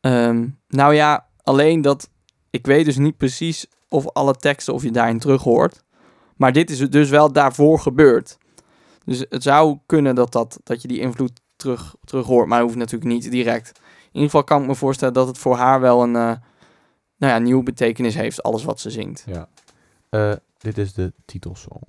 Ehm, 0.00 0.48
nou 0.68 0.94
ja, 0.94 1.28
alleen 1.42 1.80
dat 1.80 2.10
ik 2.50 2.66
weet 2.66 2.84
dus 2.84 2.96
niet 2.96 3.16
precies 3.16 3.66
of 3.88 4.08
alle 4.08 4.34
teksten 4.34 4.74
of 4.74 4.82
je 4.82 4.90
daarin 4.90 5.18
terug 5.18 5.42
hoort. 5.42 5.84
Maar 6.36 6.52
dit 6.52 6.70
is 6.70 6.90
dus 6.90 7.10
wel 7.10 7.32
daarvoor 7.32 7.78
gebeurd. 7.78 8.38
Dus 9.04 9.24
het 9.28 9.42
zou 9.42 9.78
kunnen 9.86 10.14
dat, 10.14 10.32
dat, 10.32 10.60
dat 10.62 10.82
je 10.82 10.88
die 10.88 11.00
invloed 11.00 11.40
terug, 11.56 11.94
terug 12.04 12.26
hoort, 12.26 12.46
maar 12.48 12.58
dat 12.58 12.66
hoeft 12.66 12.78
natuurlijk 12.78 13.10
niet 13.10 13.30
direct. 13.30 13.68
In 13.78 14.06
ieder 14.12 14.30
geval 14.30 14.44
kan 14.44 14.60
ik 14.60 14.68
me 14.68 14.74
voorstellen 14.74 15.14
dat 15.14 15.26
het 15.26 15.38
voor 15.38 15.56
haar 15.56 15.80
wel 15.80 16.02
een 16.02 16.16
eh, 16.16 16.36
nou 17.16 17.32
ja, 17.32 17.38
nieuwe 17.38 17.62
betekenis 17.62 18.14
heeft, 18.14 18.42
alles 18.42 18.64
wat 18.64 18.80
ze 18.80 18.90
zingt. 18.90 19.24
Ja. 19.26 19.48
Eh, 20.08 20.32
dit 20.58 20.78
is 20.78 20.92
de 20.92 21.12
titelsong. 21.24 21.82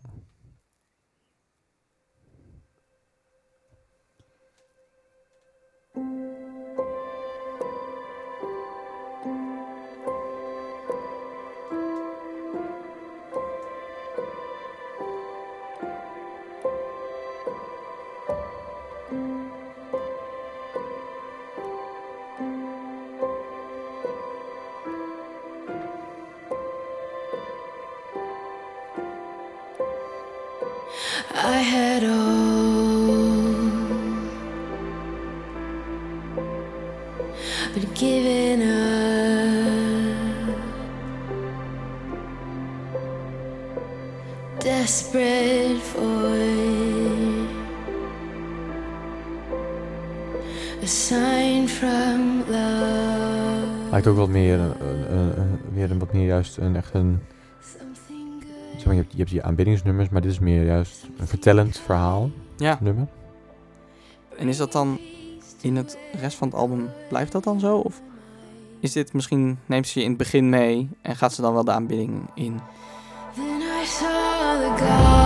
Lijkt 54.02 54.20
ook 54.20 54.26
wat 54.26 54.36
meer, 54.36 54.60
weer 55.74 55.92
een 55.92 56.00
wat 56.00 56.14
meer 56.14 56.26
juist 56.26 56.58
een 56.58 56.76
echt 56.76 56.94
een... 56.94 57.20
Zeg 58.76 58.86
maar, 58.86 58.94
je, 58.94 59.02
hebt, 59.02 59.12
je 59.12 59.18
hebt 59.18 59.30
je 59.30 59.44
aanbiddingsnummers, 59.44 60.10
maar 60.10 60.22
dit 60.22 60.32
is 60.32 60.40
meer 60.40 60.66
juist 60.66 61.08
een 61.18 61.28
vertellend 61.28 61.78
verhaal 61.78 62.30
Ja, 62.58 62.78
nummer. 62.82 63.08
en 64.38 64.48
is 64.48 64.58
dat 64.58 64.72
dan 64.72 65.00
in 65.62 65.76
het 65.76 65.98
rest 66.20 66.38
van 66.38 66.48
het 66.48 66.58
album, 66.58 66.90
blijft 67.10 67.32
dat 67.32 67.44
dan 67.44 67.60
zo? 67.60 67.78
Of 67.78 68.02
is 68.80 68.92
dit 68.92 69.14
misschien, 69.14 69.60
neemt 69.66 69.88
ze 69.88 70.00
je 70.00 70.06
in 70.06 70.12
het 70.12 70.20
begin 70.20 70.50
mee 70.50 70.90
en 71.02 71.16
gaat 71.16 71.34
ze 71.34 71.42
dan 71.42 71.54
wel 71.54 71.64
de 71.64 71.72
aanbidding 71.72 72.30
in? 72.34 72.60
Then 73.36 73.62
I 73.62 73.86
saw 73.86 74.62
the 74.62 74.84
garden. 74.84 75.21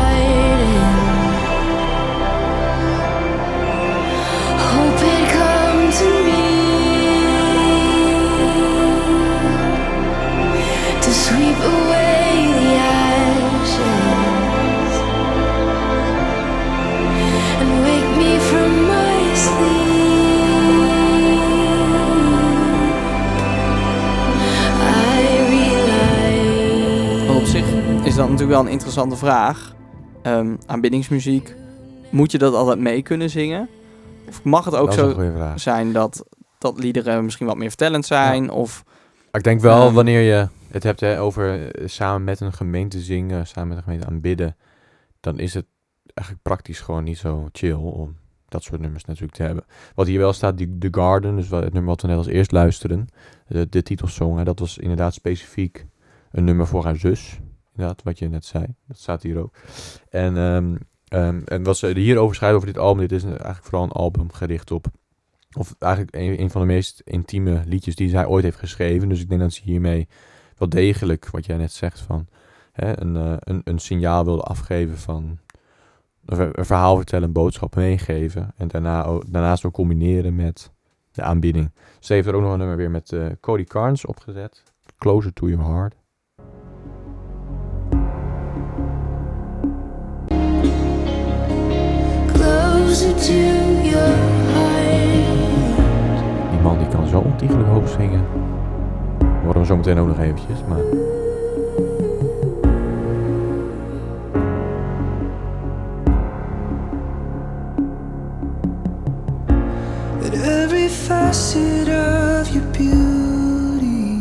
Is 28.15 28.21
dat 28.21 28.29
natuurlijk 28.29 28.57
wel 28.57 28.67
een 28.67 28.71
interessante 28.71 29.15
vraag. 29.15 29.75
Ehm, 30.21 30.55
aanbiddingsmuziek, 30.65 31.55
moet 32.09 32.31
je 32.31 32.37
dat 32.37 32.53
altijd 32.53 32.79
mee 32.79 33.01
kunnen 33.01 33.29
zingen? 33.29 33.69
Of 34.27 34.43
mag 34.43 34.65
het 34.65 34.75
ook 34.75 34.93
zo 34.93 35.31
zijn 35.55 35.91
dat, 35.91 36.25
dat 36.57 36.79
liederen 36.79 37.23
misschien 37.25 37.47
wat 37.47 37.57
meer 37.57 37.67
vertellend 37.67 38.05
zijn? 38.05 38.49
Of 38.49 38.83
ik 39.31 39.43
denk 39.43 39.61
wel, 39.61 39.91
wanneer 39.91 40.21
je 40.21 40.47
het 40.75 40.83
hebt 40.83 40.99
hè, 40.99 41.19
over 41.21 41.71
eh, 41.71 41.87
samen 41.87 42.23
met 42.23 42.39
een 42.39 42.53
gemeente 42.53 42.99
zingen, 42.99 43.47
samen 43.47 43.67
met 43.67 43.77
een 43.77 43.83
gemeente 43.83 44.05
aanbidden, 44.05 44.55
dan 45.19 45.39
is 45.39 45.53
het 45.53 45.65
eigenlijk 46.13 46.47
praktisch 46.47 46.79
gewoon 46.79 47.03
niet 47.03 47.17
zo 47.17 47.49
chill 47.51 47.73
om 47.73 48.15
dat 48.47 48.63
soort 48.63 48.81
nummers 48.81 49.05
natuurlijk 49.05 49.37
te 49.37 49.43
hebben. 49.43 49.65
Wat 49.95 50.07
hier 50.07 50.19
wel 50.19 50.33
staat, 50.33 50.57
die 50.57 50.77
The 50.77 50.87
Garden, 50.91 51.35
dus 51.35 51.49
het 51.49 51.73
nummer 51.73 51.85
wat 51.85 52.01
we 52.01 52.07
net 52.07 52.17
als 52.17 52.27
eerst 52.27 52.51
luisteren, 52.51 53.07
de, 53.47 53.83
titelsong, 53.83 54.37
hè, 54.37 54.43
dat 54.43 54.59
was 54.59 54.77
inderdaad 54.77 55.13
specifiek 55.13 55.85
een 56.31 56.43
nummer 56.43 56.67
voor 56.67 56.83
haar 56.83 56.95
zus. 56.95 57.39
Inderdaad, 57.75 58.03
wat 58.03 58.19
je 58.19 58.29
net 58.29 58.45
zei. 58.45 58.65
Dat 58.87 58.97
staat 58.97 59.23
hier 59.23 59.37
ook. 59.37 59.55
En, 60.09 60.37
ehm, 60.37 60.75
ehm, 61.07 61.41
en 61.45 61.63
wat 61.63 61.77
ze 61.77 61.99
hierover 61.99 62.35
schrijven 62.35 62.57
over 62.57 62.73
dit 62.73 62.81
album, 62.81 63.07
dit 63.07 63.11
is 63.11 63.23
eigenlijk 63.23 63.63
vooral 63.63 63.83
een 63.83 63.91
album 63.91 64.31
gericht 64.31 64.71
op 64.71 64.87
of 65.57 65.75
eigenlijk 65.79 66.15
een, 66.15 66.41
een 66.41 66.49
van 66.49 66.61
de 66.61 66.67
meest 66.67 67.01
intieme 67.05 67.63
liedjes 67.65 67.95
die 67.95 68.09
zij 68.09 68.25
ooit 68.25 68.43
heeft 68.43 68.57
geschreven. 68.57 69.09
Dus 69.09 69.21
ik 69.21 69.29
denk 69.29 69.41
dat 69.41 69.53
ze 69.53 69.61
hiermee 69.63 70.07
wel 70.57 70.69
degelijk, 70.69 71.29
wat 71.29 71.45
jij 71.45 71.57
net 71.57 71.71
zegt, 71.71 71.99
van 71.99 72.27
hè, 72.71 73.01
een, 73.01 73.15
eh, 73.15 73.33
een, 73.39 73.61
een 73.63 73.79
signaal 73.79 74.25
wilde 74.25 74.41
afgeven 74.41 74.97
van 74.97 75.39
een, 76.25 76.35
ver- 76.35 76.59
een 76.59 76.65
verhaal 76.65 76.95
vertellen, 76.95 77.27
een 77.27 77.33
boodschap 77.33 77.75
meegeven. 77.75 78.51
En 78.57 78.67
daarna, 78.67 79.19
daarnaast 79.27 79.65
ook 79.65 79.73
combineren 79.73 80.35
met 80.35 80.71
de 81.11 81.21
aanbieding. 81.21 81.71
Ze 81.99 82.13
heeft 82.13 82.27
er 82.27 82.35
ook 82.35 82.41
nog 82.41 82.51
een 82.51 82.57
nummer 82.57 82.77
weer 82.77 82.91
met 82.91 83.11
eh, 83.11 83.25
Cody 83.39 83.63
Carnes 83.63 84.05
opgezet. 84.05 84.63
Closer 84.97 85.33
to 85.33 85.47
your 85.47 85.65
heart. 85.65 85.95
closer 92.33 93.15
to 93.15 93.33
your 93.83 94.15
heart. 94.53 94.85
zo 97.15 97.21
ontiegelijk 97.21 97.67
hoog 97.69 97.89
zingen. 97.89 98.25
Horen 99.45 99.59
we 99.61 99.65
zo 99.65 99.75
meteen 99.75 99.97
ook 99.97 100.07
nog 100.07 100.19
eventjes, 100.19 100.59
maar... 100.67 101.13
Facet 111.07 111.87
of 111.87 112.49
your 112.49 112.65
beauty, 112.71 114.17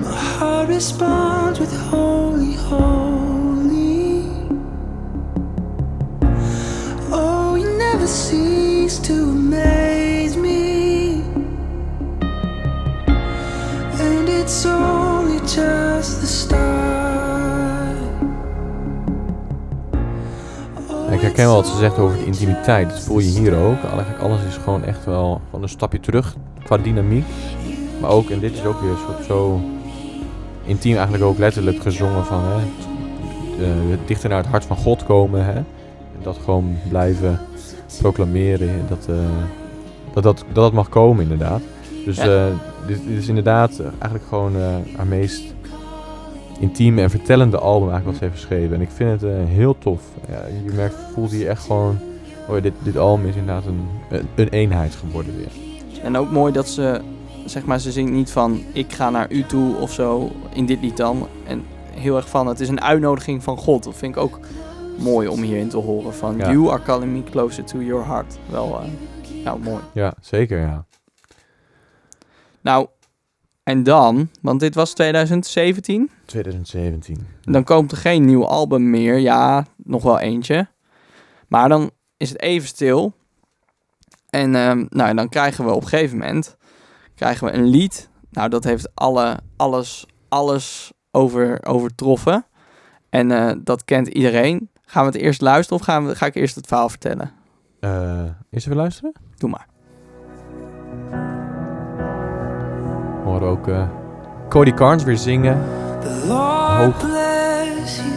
my 0.00 0.14
heart 0.38 0.68
responds 0.68 1.58
with 1.58 1.72
holy, 1.72 2.54
holy. 2.54 4.22
Oh, 7.10 7.56
you 7.56 7.76
never 7.76 8.06
cease 8.06 9.00
to 9.00 9.12
amaze 9.12 9.95
Ik 21.10 21.20
herken 21.20 21.44
wel 21.46 21.54
wat 21.54 21.66
ze 21.66 21.76
zegt 21.76 21.98
over 21.98 22.18
de 22.18 22.24
intimiteit. 22.24 22.88
Dat 22.90 23.00
voel 23.00 23.18
je 23.18 23.28
hier 23.40 23.56
ook. 23.56 23.82
Eigenlijk 23.84 24.18
alles 24.22 24.40
is 24.48 24.56
gewoon 24.56 24.84
echt 24.84 25.04
wel 25.04 25.40
gewoon 25.44 25.62
een 25.62 25.68
stapje 25.68 26.00
terug 26.00 26.36
qua 26.64 26.76
dynamiek. 26.78 27.24
Maar 28.00 28.10
ook, 28.10 28.30
en 28.30 28.38
dit 28.38 28.52
is 28.52 28.64
ook 28.64 28.80
weer 28.80 28.90
een 28.90 28.96
soort 29.06 29.24
zo 29.24 29.60
intiem 30.64 30.94
eigenlijk 30.94 31.24
ook 31.24 31.38
letterlijk 31.38 31.82
gezongen 31.82 32.24
van 32.24 32.40
hè, 32.44 32.56
eh, 33.64 33.98
dichter 34.06 34.28
naar 34.28 34.38
het 34.38 34.46
hart 34.46 34.64
van 34.64 34.76
God 34.76 35.04
komen. 35.04 35.44
Hè, 35.44 35.52
en 35.52 36.22
dat 36.22 36.38
gewoon 36.44 36.78
blijven 36.88 37.40
proclameren. 38.00 38.70
Dat, 38.88 39.06
eh, 39.08 39.14
dat, 40.12 40.22
dat, 40.22 40.36
dat 40.38 40.54
dat 40.54 40.72
mag 40.72 40.88
komen 40.88 41.22
inderdaad. 41.22 41.60
Dus 42.04 42.16
Ja. 42.16 42.24
eh, 42.24 42.52
dit, 42.86 43.00
dit 43.06 43.18
is 43.18 43.28
inderdaad 43.28 43.80
eigenlijk 43.80 44.24
gewoon 44.28 44.56
eh, 44.56 44.74
haar 44.96 45.06
meest 45.06 45.42
intieme 46.60 47.02
en 47.02 47.10
vertellende 47.10 47.58
album 47.58 47.90
eigenlijk 47.90 48.06
wat 48.06 48.16
ze 48.16 48.24
heeft 48.24 48.34
geschreven. 48.46 48.74
En 48.76 48.80
ik 48.82 48.90
vind 48.94 49.10
het 49.20 49.30
eh, 49.30 49.36
heel 49.44 49.78
tof. 49.78 50.02
Ja, 50.28 50.42
je 50.64 50.72
merkt, 50.72 50.96
voelt 51.12 51.30
hier 51.30 51.48
echt 51.48 51.64
gewoon... 51.64 51.98
Oh, 52.48 52.62
dit, 52.62 52.72
dit 52.82 52.96
album 52.96 53.26
is 53.26 53.34
inderdaad 53.36 53.66
een, 53.66 53.80
een, 54.10 54.26
een 54.34 54.48
eenheid 54.48 54.94
geworden 54.94 55.36
weer. 55.36 55.50
En 56.02 56.16
ook 56.16 56.30
mooi 56.30 56.52
dat 56.52 56.68
ze, 56.68 57.00
zeg 57.44 57.64
maar, 57.64 57.78
ze 57.80 57.92
zingt 57.92 58.12
niet 58.12 58.30
van 58.30 58.60
ik 58.72 58.92
ga 58.92 59.10
naar 59.10 59.32
u 59.32 59.42
toe 59.42 59.76
of 59.76 59.92
zo 59.92 60.30
in 60.52 60.66
dit 60.66 60.80
lied 60.80 60.96
dan. 60.96 61.26
En 61.46 61.62
heel 61.90 62.16
erg 62.16 62.28
van 62.28 62.46
het 62.46 62.60
is 62.60 62.68
een 62.68 62.80
uitnodiging 62.80 63.42
van 63.42 63.56
God. 63.56 63.84
Dat 63.84 63.96
vind 63.96 64.16
ik 64.16 64.22
ook 64.22 64.38
mooi 64.98 65.28
om 65.28 65.40
hierin 65.42 65.68
te 65.68 65.76
horen. 65.76 66.14
Van 66.14 66.36
Ja. 66.36 66.50
you 66.50 66.70
are 66.70 66.82
calling 66.82 67.12
me 67.12 67.22
closer 67.30 67.64
to 67.64 67.82
your 67.82 68.06
heart. 68.06 68.38
Wel, 68.50 68.80
eh, 68.80 68.88
nou 69.44 69.60
mooi. 69.62 69.80
Ja, 69.92 70.14
zeker 70.20 70.58
ja. 70.60 70.84
Nou, 72.66 72.86
en 73.62 73.82
dan, 73.82 74.28
want 74.40 74.60
dit 74.60 74.74
was 74.74 74.92
2017. 74.92 76.10
2017. 76.24 77.26
Dan 77.42 77.64
komt 77.64 77.92
er 77.92 77.96
geen 77.96 78.24
nieuw 78.24 78.46
album 78.46 78.90
meer. 78.90 79.18
Ja, 79.18 79.66
nog 79.76 80.02
wel 80.02 80.18
eentje. 80.18 80.68
Maar 81.48 81.68
dan 81.68 81.90
is 82.16 82.28
het 82.28 82.40
even 82.40 82.68
stil. 82.68 83.12
En 84.30 84.54
ehm, 84.54 84.86
nou, 84.88 85.14
dan 85.14 85.28
krijgen 85.28 85.64
we 85.64 85.70
op 85.70 85.82
een 85.82 85.88
gegeven 85.88 86.18
moment 86.18 86.56
krijgen 87.14 87.46
we 87.46 87.52
een 87.52 87.66
lied. 87.66 88.08
Nou, 88.30 88.48
dat 88.48 88.64
heeft 88.64 88.94
alle, 88.94 89.36
alles, 89.56 90.06
alles 90.28 90.92
over, 91.10 91.66
overtroffen. 91.66 92.46
En 93.10 93.30
eh, 93.30 93.52
dat 93.58 93.84
kent 93.84 94.08
iedereen. 94.08 94.70
Gaan 94.84 95.06
we 95.06 95.12
het 95.12 95.20
eerst 95.20 95.40
luisteren 95.40 95.80
of 95.80 95.86
gaan 95.86 96.06
we, 96.06 96.16
ga 96.16 96.26
ik 96.26 96.34
eerst 96.34 96.54
het 96.54 96.66
verhaal 96.66 96.88
vertellen? 96.88 97.32
Eh 97.80 98.24
eerst 98.50 98.66
even 98.66 98.76
luisteren. 98.76 99.12
Doe 99.36 99.50
maar. 99.50 99.66
We 103.26 103.32
horen 103.32 103.48
ook 103.48 103.68
eh, 103.68 103.82
Cody 104.48 104.72
Carnes 104.74 105.04
weer 105.04 105.16
zingen. 105.16 105.58
The 106.00 106.26
Lord 106.26 106.92
Hoog. 106.92 106.98
bless 106.98 107.96
you 107.96 108.12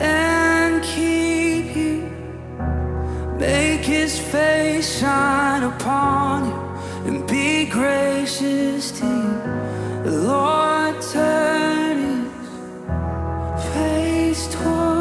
and 0.00 0.80
keep 0.82 1.74
you. 1.74 2.02
Make 3.38 3.84
his 3.84 4.18
face 4.18 4.98
shine 4.98 5.64
upon 5.64 6.44
you 6.44 6.54
and 7.06 7.26
be 7.26 7.66
gracious 7.70 8.90
to 8.98 9.06
you. 9.06 9.40
The 10.04 10.16
Lord 10.26 10.94
turn 11.12 11.98
his 11.98 13.64
face 13.72 14.48
toward 14.56 14.97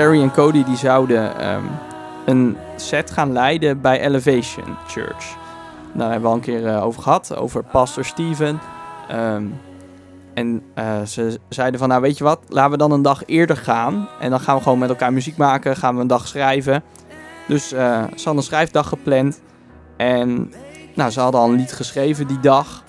Carrie 0.00 0.22
en 0.22 0.32
Cody 0.32 0.64
die 0.64 0.76
zouden 0.76 1.38
ehm, 1.38 1.64
een 2.24 2.56
set 2.76 3.10
gaan 3.10 3.32
leiden 3.32 3.80
bij 3.80 4.00
Elevation 4.00 4.76
Church. 4.86 5.36
Daar 5.92 6.10
hebben 6.10 6.22
we 6.22 6.28
al 6.28 6.34
een 6.34 6.40
keer 6.40 6.66
eh, 6.66 6.84
over 6.84 7.02
gehad, 7.02 7.36
over 7.36 7.64
Pastor 7.64 8.04
Steven. 8.04 8.60
Ehm, 9.08 9.44
en 10.34 10.62
eh, 10.74 11.02
ze 11.02 11.38
zeiden 11.48 11.80
van, 11.80 11.88
nou 11.88 12.00
weet 12.00 12.18
je 12.18 12.24
wat, 12.24 12.40
laten 12.48 12.70
we 12.70 12.76
dan 12.76 12.90
een 12.90 13.02
dag 13.02 13.22
eerder 13.26 13.56
gaan. 13.56 14.08
En 14.20 14.30
dan 14.30 14.40
gaan 14.40 14.56
we 14.56 14.62
gewoon 14.62 14.78
met 14.78 14.88
elkaar 14.88 15.12
muziek 15.12 15.36
maken, 15.36 15.76
gaan 15.76 15.94
we 15.94 16.00
een 16.00 16.06
dag 16.06 16.26
schrijven. 16.26 16.82
Dus 17.48 17.72
eh, 17.72 18.02
ze 18.02 18.14
hadden 18.14 18.36
een 18.36 18.42
schrijfdag 18.42 18.88
gepland. 18.88 19.40
En 19.96 20.52
nou, 20.94 21.10
ze 21.10 21.20
hadden 21.20 21.40
al 21.40 21.48
een 21.48 21.56
lied 21.56 21.72
geschreven 21.72 22.26
die 22.26 22.40
dag. 22.40 22.84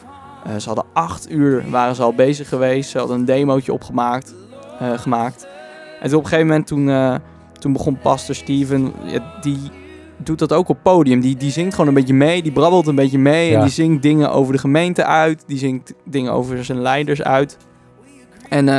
Ze 0.57 0.67
hadden 0.67 0.85
acht 0.93 1.31
uur, 1.31 1.69
waren 1.69 1.95
ze 1.95 2.03
al 2.03 2.13
bezig 2.13 2.49
geweest. 2.49 2.89
Ze 2.89 2.97
hadden 2.97 3.19
een 3.19 3.25
demootje 3.25 3.73
opgemaakt, 3.73 4.33
gemaakt. 4.95 5.47
En 6.01 6.09
toen 6.09 6.17
op 6.17 6.23
een 6.23 6.29
gegeven 6.29 6.47
moment, 6.47 6.67
toen, 6.67 6.89
eh, 6.89 7.15
toen 7.59 7.73
begon 7.73 7.97
Pastor 7.97 8.35
Steven, 8.35 8.93
ja, 9.03 9.21
die 9.41 9.59
doet 10.17 10.39
dat 10.39 10.53
ook 10.53 10.69
op 10.69 10.77
podium. 10.81 11.19
Die, 11.19 11.37
die 11.37 11.51
zingt 11.51 11.73
gewoon 11.73 11.87
een 11.87 11.93
beetje 11.93 12.13
mee, 12.13 12.41
die 12.41 12.51
brabbelt 12.51 12.87
een 12.87 12.95
beetje 12.95 13.19
mee. 13.19 13.55
En 13.55 13.61
die 13.61 13.71
zingt 13.71 14.01
dingen 14.01 14.31
over 14.31 14.53
de 14.53 14.59
gemeente 14.59 15.05
uit. 15.05 15.43
Die 15.47 15.57
zingt 15.57 15.93
dingen 16.05 16.31
over 16.31 16.65
zijn 16.65 16.81
leiders 16.81 17.21
uit. 17.21 17.57
En 18.49 18.69
eh, 18.69 18.75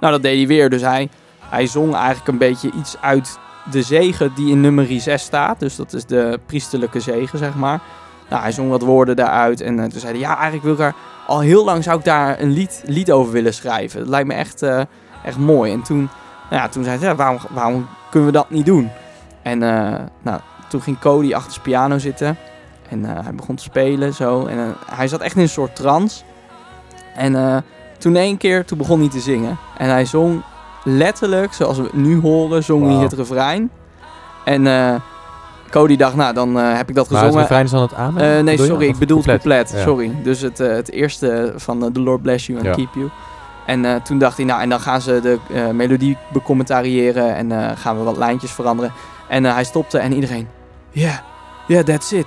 nou, 0.00 0.12
dat 0.12 0.22
deed 0.22 0.36
hij 0.36 0.46
weer. 0.46 0.70
Dus 0.70 0.82
hij, 0.82 1.08
hij 1.38 1.66
zong 1.66 1.94
eigenlijk 1.94 2.28
een 2.28 2.38
beetje 2.38 2.70
iets 2.78 2.96
uit 3.00 3.38
de 3.70 3.82
zegen 3.82 4.32
die 4.34 4.50
in 4.50 4.60
nummer 4.60 5.00
6 5.00 5.22
staat. 5.22 5.60
Dus 5.60 5.76
dat 5.76 5.92
is 5.92 6.04
de 6.04 6.40
priesterlijke 6.46 7.00
zegen, 7.00 7.38
zeg 7.38 7.54
maar. 7.54 7.80
Nou, 8.30 8.42
hij 8.42 8.52
zong 8.52 8.70
wat 8.70 8.82
woorden 8.82 9.16
daaruit. 9.16 9.60
En 9.60 9.78
eh, 9.78 9.86
toen 9.86 10.00
zei 10.00 10.12
hij, 10.12 10.20
ja, 10.20 10.34
eigenlijk 10.34 10.62
wil 10.62 10.72
ik 10.72 10.78
daar... 10.78 10.94
Al 11.26 11.40
heel 11.40 11.64
lang 11.64 11.84
zou 11.84 11.98
ik 11.98 12.04
daar 12.04 12.40
een 12.40 12.50
lied, 12.50 12.82
lied 12.86 13.12
over 13.12 13.32
willen 13.32 13.54
schrijven. 13.54 14.00
Dat 14.00 14.08
lijkt 14.08 14.28
me 14.28 14.34
echt, 14.34 14.62
echt 15.22 15.38
mooi. 15.38 15.72
En 15.72 15.82
toen, 15.82 16.08
nou 16.50 16.62
ja, 16.62 16.68
toen 16.68 16.84
zei 16.84 16.98
hij, 16.98 17.08
ja, 17.08 17.14
waarom, 17.14 17.38
waarom 17.50 17.86
kunnen 18.10 18.28
we 18.28 18.34
dat 18.34 18.50
niet 18.50 18.66
doen? 18.66 18.90
En 19.42 19.62
eh, 19.62 20.00
nou, 20.22 20.40
toen 20.68 20.80
ging 20.82 20.98
Cody 20.98 21.34
achter 21.34 21.52
zijn 21.52 21.64
piano 21.64 21.98
zitten. 21.98 22.36
En 22.88 23.04
eh, 23.04 23.22
hij 23.24 23.34
begon 23.34 23.56
te 23.56 23.62
spelen 23.62 24.14
zo. 24.14 24.46
En 24.46 24.58
eh, 24.58 24.96
hij 24.96 25.08
zat 25.08 25.20
echt 25.20 25.36
in 25.36 25.42
een 25.42 25.48
soort 25.48 25.76
trance. 25.76 26.22
En 27.14 27.64
toen 27.98 28.16
één 28.16 28.36
keer, 28.36 28.64
toen 28.64 28.78
begon 28.78 29.00
hij 29.00 29.08
te 29.08 29.20
zingen. 29.20 29.58
En 29.76 29.88
hij 29.88 30.04
zong 30.04 30.42
letterlijk, 30.84 31.52
zoals 31.52 31.76
we 31.76 31.82
het 31.82 31.92
nu 31.92 32.20
horen, 32.20 32.64
zong 32.64 32.86
hij 32.86 33.02
het 33.02 33.12
refrein. 33.12 33.70
En 34.44 34.66
Cody 35.70 35.96
dacht, 35.96 36.14
nou, 36.14 36.34
dan 36.34 36.54
heb 36.54 36.88
ik 36.88 36.94
dat 36.94 37.10
Maar 37.10 37.24
het 37.24 37.34
gezongen. 37.34 37.40
refrein 37.40 37.64
is 37.64 37.70
dan 37.70 37.82
het? 37.82 37.92
Eh, 37.92 38.42
nee, 38.44 38.58
sorry, 38.58 38.86
ik 38.86 38.98
bedoel 38.98 39.16
het 39.18 39.26
compleet. 39.26 39.70
Ja. 39.70 39.82
Sorry. 39.82 40.12
Dus 40.22 40.40
het, 40.40 40.58
het 40.58 40.90
eerste 40.90 41.52
van 41.56 41.92
The 41.92 42.00
Lord 42.00 42.22
Bless 42.22 42.46
You 42.46 42.58
and 42.58 42.68
Ja. 42.68 42.74
Keep 42.74 42.94
You. 42.94 43.08
En 43.66 43.84
eh, 43.84 43.94
toen 43.94 44.18
dacht 44.18 44.36
hij, 44.36 44.46
nou, 44.46 44.60
en 44.60 44.68
dan 44.68 44.80
gaan 44.80 45.00
ze 45.00 45.20
de 45.20 45.38
eh, 45.54 45.68
melodie 45.68 46.16
becommentariëren 46.32 47.34
en 47.34 47.52
eh, 47.52 47.76
gaan 47.76 47.98
we 47.98 48.02
wat 48.02 48.16
lijntjes 48.16 48.50
veranderen. 48.50 48.92
En 49.28 49.44
hij 49.44 49.64
stopte 49.64 49.98
en 49.98 50.12
iedereen, 50.12 50.48
yeah, 50.90 51.18
yeah, 51.66 51.84
that's 51.84 52.12
it. 52.12 52.26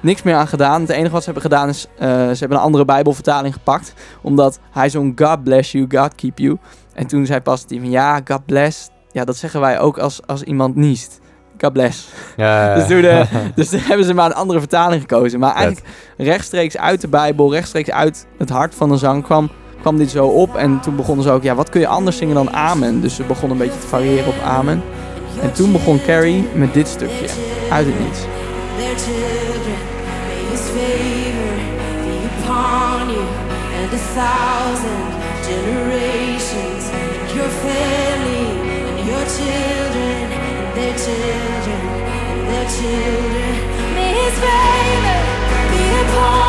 Niks 0.00 0.22
meer 0.22 0.34
aan 0.34 0.48
gedaan. 0.48 0.80
Het 0.80 0.90
enige 0.90 1.12
wat 1.12 1.24
ze 1.24 1.30
hebben 1.30 1.50
gedaan 1.50 1.68
is, 1.68 1.80
ze 1.98 2.36
hebben 2.38 2.58
een 2.58 2.64
andere 2.64 2.84
bijbelvertaling 2.84 3.54
gepakt. 3.54 3.94
Omdat 4.22 4.58
hij 4.70 4.88
zong 4.88 5.12
God 5.16 5.44
bless 5.44 5.72
you, 5.72 5.86
God 5.88 6.14
keep 6.14 6.38
you. 6.38 6.58
En 6.94 7.06
toen 7.06 7.26
zei 7.26 7.40
pas 7.40 7.66
die 7.66 7.80
van, 7.80 7.90
ja, 7.90 8.20
God 8.24 8.46
bless. 8.46 8.88
Ja, 9.10 9.24
dat 9.24 9.36
zeggen 9.36 9.60
wij 9.60 9.80
ook 9.80 9.98
als, 9.98 10.20
als 10.26 10.42
iemand 10.42 10.76
niest. 10.76 11.20
God 11.60 11.72
bless. 11.72 12.08
Ja, 12.36 12.74
Dus 12.74 12.86
toen, 12.86 13.02
Dus 13.54 13.68
toen 13.68 13.80
hebben 13.80 14.06
ze 14.06 14.14
maar 14.14 14.26
een 14.26 14.34
andere 14.34 14.58
vertaling 14.58 15.00
gekozen. 15.00 15.40
Maar 15.40 15.54
eigenlijk 15.54 15.86
rechtstreeks 16.16 16.76
uit 16.76 17.00
de 17.00 17.08
Bijbel, 17.08 17.52
rechtstreeks 17.52 17.90
uit 17.90 18.26
het 18.38 18.48
hart 18.48 18.74
van 18.74 18.88
de 18.88 18.96
zang 18.96 19.22
kwam, 19.22 19.50
kwam 19.86 19.98
dit 19.98 20.10
zo 20.10 20.26
op. 20.26 20.56
En 20.56 20.80
toen 20.80 20.96
begonnen 20.96 21.24
ze 21.24 21.30
ook, 21.30 21.42
ja, 21.42 21.54
wat 21.54 21.68
kun 21.68 21.80
je 21.80 21.86
anders 21.86 22.16
zingen 22.16 22.34
dan 22.34 22.50
Amen? 22.50 23.00
Dus 23.00 23.14
ze 23.14 23.22
begonnen 23.22 23.50
een 23.50 23.66
beetje 23.66 23.80
te 23.80 23.86
variëren 23.86 24.26
op 24.26 24.40
Amen. 24.44 24.82
En 25.42 25.52
toen 25.52 25.72
begon 25.72 26.00
Carrie 26.06 26.48
met 26.54 26.74
dit 26.74 26.88
stukje, 26.88 27.28
uit 27.70 27.86
het 27.86 28.00
niets. 28.00 28.20
children. 40.98 41.80
Their 42.48 42.68
children. 42.68 43.52
May 43.94 44.30
be 45.70 45.82
upon 46.00 46.45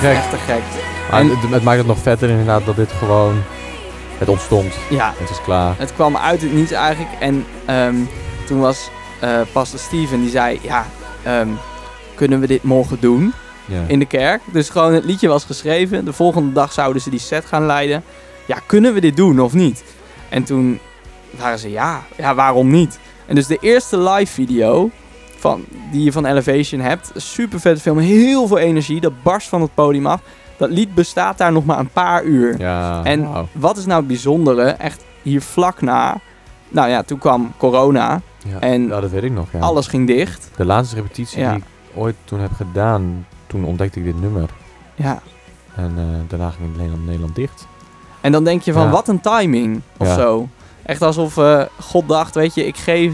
Gek. 0.00 0.16
Echt 0.16 0.30
te 0.30 0.36
gek. 0.36 0.62
Maar 1.10 1.20
En- 1.20 1.28
het, 1.28 1.50
het 1.50 1.62
maakt 1.62 1.78
het 1.78 1.86
nog 1.86 1.98
vetter 1.98 2.28
inderdaad 2.30 2.64
dat 2.64 2.76
dit 2.76 2.92
gewoon... 2.92 3.42
Het 4.18 4.28
ontstond. 4.28 4.74
Ja, 4.90 5.14
Het 5.16 5.30
is 5.30 5.40
klaar. 5.42 5.74
Het 5.78 5.94
kwam 5.94 6.16
uit 6.16 6.42
het 6.42 6.52
niets 6.52 6.72
eigenlijk. 6.72 7.14
En 7.20 7.46
ehm, 7.66 7.94
toen 8.46 8.60
was 8.60 8.90
eh 9.20 9.40
pastor 9.52 9.78
Steven 9.80 10.20
die 10.20 10.30
zei: 10.30 10.58
Ja, 10.62 10.86
ehm, 11.22 11.48
kunnen 12.14 12.40
we 12.40 12.46
dit 12.46 12.62
morgen 12.62 12.96
doen 13.00 13.32
Ja. 13.64 13.82
in 13.86 13.98
de 13.98 14.04
kerk? 14.06 14.40
Dus 14.52 14.68
gewoon 14.68 14.92
het 14.94 15.04
liedje 15.04 15.28
was 15.28 15.44
geschreven. 15.44 16.04
De 16.04 16.12
volgende 16.12 16.52
dag 16.52 16.72
zouden 16.72 17.02
ze 17.02 17.10
die 17.10 17.18
set 17.18 17.46
gaan 17.46 17.66
leiden. 17.66 18.04
Ja, 18.46 18.56
kunnen 18.66 18.94
we 18.94 19.00
dit 19.00 19.16
doen 19.16 19.40
of 19.40 19.52
niet? 19.52 19.84
En 20.28 20.44
toen 20.44 20.78
waren 21.30 21.58
ze: 21.58 21.70
Ja, 21.70 22.02
ja 22.16 22.34
waarom 22.34 22.70
niet? 22.70 22.98
En 23.30 23.36
dus 23.36 23.46
de 23.46 23.58
eerste 23.60 23.98
live 23.98 24.32
video 24.32 24.90
van, 25.36 25.64
die 25.92 26.04
je 26.04 26.12
van 26.12 26.26
Elevation 26.26 26.80
hebt. 26.80 27.12
Super 27.16 27.60
vette 27.60 27.80
film, 27.80 27.98
heel 27.98 28.46
veel 28.46 28.58
energie. 28.58 29.00
Dat 29.00 29.22
barst 29.22 29.48
van 29.48 29.60
het 29.60 29.74
podium 29.74 30.06
af. 30.06 30.20
Dat 30.56 30.70
lied 30.70 30.94
bestaat 30.94 31.38
daar 31.38 31.52
nog 31.52 31.64
maar 31.64 31.78
een 31.78 31.90
paar 31.90 32.24
uur. 32.24 32.58
Ja, 32.58 33.04
En 33.04 33.28
wat 33.52 33.76
is 33.76 33.86
nou 33.86 33.98
het 33.98 34.06
bijzondere? 34.06 34.62
Echt 34.64 35.04
hier 35.22 35.42
vlak 35.42 35.80
na. 35.80 36.20
Nou 36.68 36.88
ja, 36.88 37.02
toen 37.02 37.18
kwam 37.18 37.52
corona. 37.56 38.20
Ja. 38.48 38.60
en 38.60 38.86
ja, 38.86 39.00
dat 39.00 39.10
weet 39.10 39.22
ik 39.22 39.32
nog, 39.32 39.52
ja. 39.52 39.58
Alles 39.58 39.86
ging 39.86 40.06
dicht. 40.06 40.50
De 40.56 40.64
laatste 40.64 40.94
repetitie 40.96 41.48
die 41.48 41.56
ik 41.56 41.64
ooit 41.94 42.16
toen 42.24 42.40
heb 42.40 42.52
gedaan, 42.52 43.26
toen 43.46 43.64
ontdekte 43.64 43.98
ik 43.98 44.04
dit 44.04 44.20
nummer. 44.20 44.50
Ja. 44.94 45.22
En 45.74 45.92
eh, 45.96 46.04
daarna 46.28 46.50
ging 46.50 46.76
Nederland, 46.76 47.06
Nederland 47.06 47.34
dicht. 47.34 47.66
En 48.20 48.32
dan 48.32 48.44
denk 48.44 48.62
je 48.62 48.72
van, 48.72 48.90
wat 48.90 49.08
een 49.08 49.20
timing. 49.20 49.80
Of 49.96 50.08
zo. 50.08 50.48
Echt 50.90 51.02
alsof 51.02 51.36
eh, 51.36 51.62
God 51.80 52.08
dacht, 52.08 52.34
weet 52.34 52.54
je, 52.54 52.66
ik 52.66 52.76
geef 52.76 53.12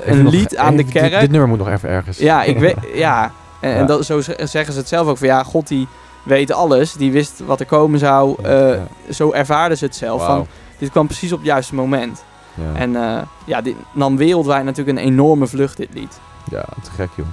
Even 0.00 0.12
een 0.18 0.22
nog- 0.22 0.32
lied 0.32 0.56
aan 0.56 0.76
de 0.76 0.82
dit- 0.84 0.92
kerk. 0.92 1.20
Dit, 1.20 1.30
nummer 1.30 1.48
moet 1.48 1.58
nog 1.58 1.68
even 1.68 1.88
ergens. 1.88 2.18
Ja, 2.18 2.42
ik 2.42 2.58
weet, 2.58 2.76
ja. 2.94 3.32
En, 3.60 3.86
dat, 3.86 4.04
zo 4.04 4.20
ze- 4.20 4.36
zeggen 4.44 4.72
ze 4.72 4.78
het 4.78 4.88
zelf 4.88 5.06
ook 5.06 5.18
van, 5.18 5.26
ja, 5.26 5.42
God 5.42 5.68
die 5.68 5.88
weet 6.22 6.52
alles. 6.52 6.92
Die 6.92 7.12
wist 7.12 7.40
wat 7.46 7.60
er 7.60 7.66
komen 7.66 7.98
zou. 7.98 8.36
Ja, 8.42 8.48
Eh, 8.48 8.68
ja. 9.06 9.12
Zo 9.12 9.32
ervaarden 9.32 9.78
ze 9.78 9.84
het 9.84 9.96
zelf. 9.96 10.24
Van, 10.24 10.46
dit 10.78 10.90
kwam 10.90 11.06
precies 11.06 11.32
op 11.32 11.38
het 11.38 11.46
juiste 11.46 11.74
moment. 11.74 12.24
Ja. 12.54 12.80
En 12.80 12.96
eh, 12.96 13.22
ja, 13.44 13.60
dit 13.60 13.74
nam 13.92 14.16
wereldwijd 14.16 14.64
natuurlijk 14.64 14.98
een 14.98 15.04
enorme 15.04 15.46
vlucht, 15.46 15.76
dit 15.76 15.88
lied. 15.92 16.20
Ja, 16.50 16.64
te 16.82 16.90
gek 16.90 17.08
joh. 17.14 17.26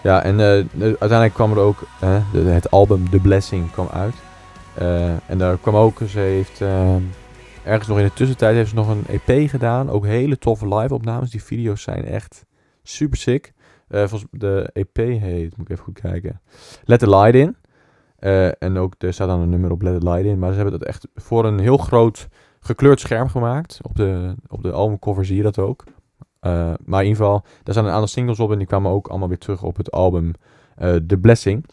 Ja, 0.00 0.22
en 0.22 0.36
de- 0.36 0.66
uiteindelijk 0.78 1.34
kwam 1.34 1.50
er 1.52 1.58
ook 1.58 1.78
de- 2.32 2.38
het 2.40 2.70
album 2.70 3.10
The 3.10 3.18
Blessing 3.18 3.70
kwam 3.70 3.88
uit. 3.92 4.14
En 5.26 5.38
daar 5.38 5.56
kwam 5.56 5.76
ook, 5.76 5.98
ze 6.08 6.18
heeft 6.18 6.60
eh, 6.60 6.68
ergens 7.64 7.88
nog 7.88 7.98
in 7.98 8.04
de 8.04 8.12
tussentijd 8.12 8.54
heeft 8.54 8.68
ze 8.68 8.74
nog 8.74 8.88
een 8.88 9.04
EP 9.06 9.48
gedaan. 9.48 9.90
Ook 9.90 10.04
hele 10.06 10.38
toffe 10.38 10.74
live 10.74 10.94
opnames. 10.94 11.30
Die 11.30 11.42
video's 11.42 11.82
zijn 11.82 12.04
echt 12.04 12.44
super 12.82 13.18
sick. 13.18 13.52
Eh, 13.88 13.98
volgens 14.06 14.24
de 14.30 14.70
EP 14.72 14.96
heet, 14.96 15.56
moet 15.56 15.66
ik 15.66 15.72
even 15.72 15.84
goed 15.84 16.00
kijken. 16.00 16.40
Let 16.84 16.98
the 16.98 17.08
Light 17.08 17.34
In. 17.34 17.56
Eh, 18.16 18.62
en 18.62 18.76
ook, 18.76 18.94
er 18.98 19.12
staat 19.12 19.28
dan 19.28 19.40
een 19.40 19.48
nummer 19.48 19.70
op 19.70 19.82
Let 19.82 20.00
the 20.00 20.08
Light 20.08 20.24
In. 20.24 20.38
Maar 20.38 20.50
ze 20.52 20.54
hebben 20.60 20.78
dat 20.78 20.88
echt 20.88 21.08
voor 21.14 21.44
een 21.44 21.58
heel 21.58 21.76
groot 21.76 22.28
gekleurd 22.60 23.00
scherm 23.00 23.28
gemaakt. 23.28 23.78
Op 23.82 23.96
de, 23.96 24.34
op 24.48 24.62
de 24.62 24.72
albumcover 24.72 25.24
zie 25.24 25.36
je 25.36 25.42
dat 25.42 25.58
ook. 25.58 25.84
Eh, 26.40 26.72
maar 26.84 27.02
in 27.02 27.08
ieder 27.08 27.22
geval, 27.24 27.44
daar 27.62 27.74
staan 27.74 27.84
een 27.86 27.92
aantal 27.92 28.06
singles 28.06 28.40
op 28.40 28.52
en 28.52 28.58
die 28.58 28.66
kwamen 28.66 28.90
ook 28.90 29.08
allemaal 29.08 29.28
weer 29.28 29.38
terug 29.38 29.62
op 29.62 29.76
het 29.76 29.90
album 29.90 30.32
The 31.06 31.18
Blessing. 31.20 31.64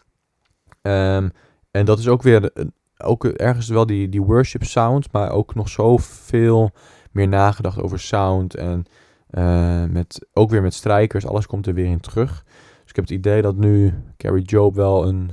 Ehm, 0.82 1.28
en 1.70 1.84
dat 1.84 1.98
is 1.98 2.08
ook 2.08 2.22
weer 2.22 2.50
een- 2.54 2.72
ook 3.02 3.24
ergens 3.24 3.68
wel 3.68 3.86
die, 3.86 4.08
die 4.08 4.22
worship 4.22 4.64
sound, 4.64 5.12
maar 5.12 5.30
ook 5.30 5.54
nog 5.54 5.68
zoveel 5.68 6.70
meer 7.10 7.28
nagedacht 7.28 7.80
over 7.80 8.00
sound 8.00 8.54
en 8.54 8.84
eh, 9.30 9.84
met, 9.84 10.26
ook 10.32 10.50
weer 10.50 10.62
met 10.62 10.74
strijkers. 10.74 11.26
Alles 11.26 11.46
komt 11.46 11.66
er 11.66 11.74
weer 11.74 11.86
in 11.86 12.00
terug. 12.00 12.44
Dus 12.80 12.90
ik 12.90 12.96
heb 12.96 13.04
het 13.04 13.14
idee 13.14 13.42
dat 13.42 13.56
nu 13.56 13.94
Carrie 14.16 14.44
Job 14.44 14.74
wel 14.74 15.06
een, 15.06 15.30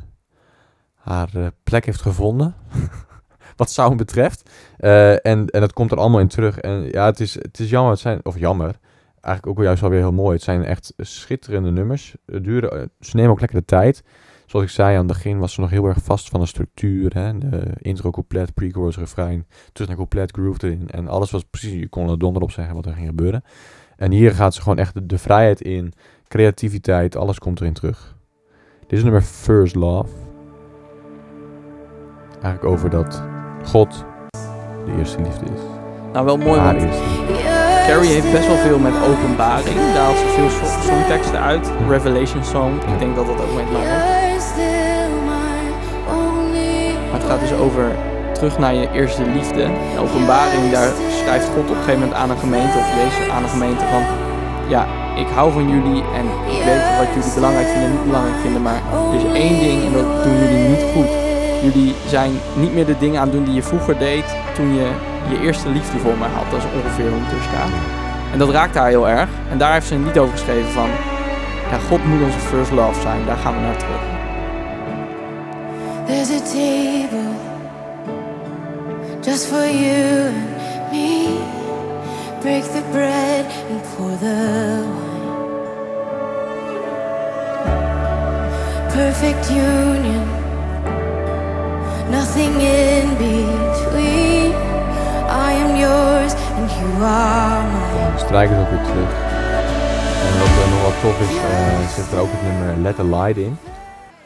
haar 0.96 1.30
eh, 1.34 1.48
plek 1.64 1.86
heeft 1.86 2.02
gevonden. 2.02 2.56
wat 3.56 3.72
sound 3.72 3.98
betreft. 3.98 4.50
Eh, 4.78 5.12
en, 5.12 5.48
en 5.48 5.60
dat 5.60 5.74
komt 5.74 5.92
er 5.92 5.98
allemaal 5.98 6.20
in 6.20 6.28
terug. 6.28 6.60
En 6.60 6.84
ja, 6.92 7.06
het 7.06 7.20
is, 7.20 7.34
het 7.34 7.60
is 7.60 7.70
jammer. 7.70 7.92
Het 7.92 8.00
zijn, 8.00 8.20
of 8.24 8.40
jammer 8.40 8.80
eigenlijk 9.28 9.60
ook 9.60 9.66
juist 9.66 9.82
wel 9.82 9.90
weer 9.90 10.00
heel 10.00 10.12
mooi. 10.12 10.34
Het 10.34 10.44
zijn 10.44 10.64
echt 10.64 10.94
schitterende 10.98 11.72
nummers. 11.72 12.16
Het 12.26 12.44
duren, 12.44 12.92
ze 13.00 13.16
nemen 13.16 13.32
ook 13.32 13.40
lekker 13.40 13.60
de 13.60 13.66
tijd. 13.66 14.04
Zoals 14.48 14.66
ik 14.66 14.72
zei 14.72 14.92
aan 14.92 14.98
het 14.98 15.08
begin 15.08 15.40
was 15.40 15.54
ze 15.54 15.62
nog 15.62 15.70
heel 15.70 15.86
erg 15.86 15.98
vast 16.04 16.30
van 16.30 16.40
de 16.40 16.46
structuur. 16.46 17.14
Hè? 17.14 17.38
De 17.38 17.72
intro 17.78 18.10
couplet, 18.10 18.54
pre-chorus, 18.54 18.98
refrein, 18.98 19.48
terug 19.74 19.88
naar 19.88 19.98
couplet, 19.98 20.32
groove 20.32 20.66
erin. 20.66 20.88
En 20.90 21.08
alles 21.08 21.32
was 21.32 21.44
precies, 21.44 21.80
je 21.80 21.88
kon 21.88 22.10
er 22.10 22.20
donder 22.20 22.42
op 22.42 22.52
zeggen 22.52 22.76
wat 22.76 22.86
er 22.86 22.94
ging 22.94 23.08
gebeuren. 23.08 23.44
En 23.96 24.12
hier 24.12 24.32
gaat 24.32 24.54
ze 24.54 24.62
gewoon 24.62 24.78
echt 24.78 24.94
de, 24.94 25.06
de 25.06 25.18
vrijheid 25.18 25.62
in, 25.62 25.94
creativiteit, 26.28 27.16
alles 27.16 27.40
komt 27.40 27.62
erin 27.62 27.74
terug. 27.74 28.16
Dit 28.80 28.98
is 28.98 29.04
nummer 29.04 29.22
First 29.22 29.76
Love. 29.76 30.14
Eigenlijk 32.42 32.64
over 32.64 32.90
dat 32.90 33.24
God 33.66 34.06
de 34.86 34.96
eerste 34.98 35.22
liefde 35.22 35.46
is. 35.46 35.62
Nou, 36.14 36.26
wel 36.26 36.38
mooi, 36.38 36.60
Haar 36.60 36.76
want. 36.78 36.92
Carrie 37.88 38.12
heeft 38.12 38.32
best 38.32 38.48
wel 38.48 38.58
veel 38.58 38.80
met 38.80 38.94
openbaring. 38.94 39.76
Daar 39.76 40.04
haalt 40.04 40.18
ze 40.18 40.28
veel 40.28 40.50
so- 40.50 40.82
songteksten 40.82 41.42
uit. 41.42 41.72
Revelation 41.90 42.44
Song, 42.44 42.76
ik 42.94 43.00
denk 43.00 43.16
dat 43.16 43.26
dat 43.26 43.42
ook 43.42 43.56
mee 43.56 43.72
langer. 43.72 43.88
You're 43.88 44.07
gaat 47.28 47.40
dus 47.40 47.54
over 47.54 47.86
terug 48.34 48.58
naar 48.58 48.74
je 48.74 48.88
eerste 48.92 49.24
liefde. 49.38 49.64
En 49.64 50.00
openbaring, 50.00 50.72
daar 50.72 50.90
schrijft 51.20 51.48
God 51.54 51.64
op 51.64 51.70
een 51.70 51.76
gegeven 51.76 52.00
moment 52.00 52.14
aan 52.14 52.30
een 52.30 52.44
gemeente, 52.46 52.78
of 52.78 52.88
Jezus 53.02 53.30
aan 53.36 53.44
een 53.44 53.56
gemeente 53.58 53.86
van... 53.94 54.04
Ja, 54.68 54.88
ik 55.24 55.28
hou 55.36 55.52
van 55.52 55.70
jullie 55.70 56.04
en 56.20 56.26
ik 56.56 56.64
weet 56.68 56.86
wat 57.00 57.08
jullie 57.16 57.34
belangrijk 57.34 57.68
vinden 57.68 57.90
en 57.90 57.96
niet 57.96 58.06
belangrijk 58.12 58.40
vinden, 58.42 58.62
maar 58.62 58.82
er 59.12 59.18
is 59.22 59.28
één 59.44 59.60
ding 59.60 59.80
en 59.86 59.94
dat 59.94 60.24
doen 60.24 60.38
jullie 60.44 60.68
niet 60.72 60.86
goed. 60.94 61.12
Jullie 61.66 61.96
zijn 62.08 62.32
niet 62.54 62.74
meer 62.74 62.86
de 62.86 62.98
dingen 62.98 63.20
aan 63.20 63.28
het 63.28 63.36
doen 63.36 63.46
die 63.46 63.54
je 63.54 63.64
vroeger 63.64 63.98
deed 63.98 64.26
toen 64.56 64.74
je 64.76 64.88
je 65.30 65.42
eerste 65.42 65.70
liefde 65.70 65.98
voor 65.98 66.18
mij 66.18 66.30
had. 66.36 66.52
Dat 66.52 66.60
is 66.60 66.66
ongeveer 66.76 67.10
hoe 67.10 67.20
het 67.24 67.44
staat. 67.50 67.74
En 68.32 68.40
dat 68.40 68.50
raakt 68.50 68.76
haar 68.76 68.88
heel 68.88 69.10
erg. 69.10 69.30
En 69.52 69.58
daar 69.58 69.74
heeft 69.74 69.88
ze 69.88 69.96
een 69.96 70.06
lied 70.06 70.18
over 70.18 70.32
geschreven 70.32 70.72
van... 70.72 70.90
Ja, 71.72 71.78
God 71.88 72.06
moet 72.06 72.22
onze 72.24 72.40
first 72.40 72.72
love 72.72 73.02
zijn. 73.02 73.26
Daar 73.26 73.38
gaan 73.38 73.54
we 73.54 73.60
naar 73.60 73.78
terug. 73.78 74.17
There's 76.08 76.30
a 76.30 76.40
table 76.40 77.34
just 79.22 79.50
for 79.50 79.66
you 79.66 80.32
and 80.32 80.92
me. 80.92 81.38
Break 82.42 82.64
the 82.64 82.82
bread 82.94 83.46
and 83.72 83.84
pour 83.92 84.16
the 84.26 84.40
wine. 84.96 85.28
Perfect 88.94 89.52
union, 89.52 90.26
nothing 92.10 92.54
in 92.62 93.06
between. 93.26 94.54
I 95.28 95.52
am 95.64 95.76
yours 95.76 96.34
and 96.58 96.72
you 96.72 97.04
are 97.04 97.64
mine. 97.74 98.14
De 98.14 98.20
strijkers 98.26 98.60
ook 98.60 98.70
weer 98.70 98.84
terug. 98.84 99.12
En 100.28 100.40
wat 100.40 100.48
eh, 100.48 100.72
nog 100.72 100.82
wel 100.82 100.96
tof 101.02 101.20
is, 101.20 101.36
eh, 101.36 101.96
zit 101.96 102.12
er 102.12 102.20
ook 102.20 102.30
het 102.32 102.42
nummer 102.42 102.78
Let 102.78 102.96
the 102.96 103.06
Light 103.06 103.38
in. 103.38 103.58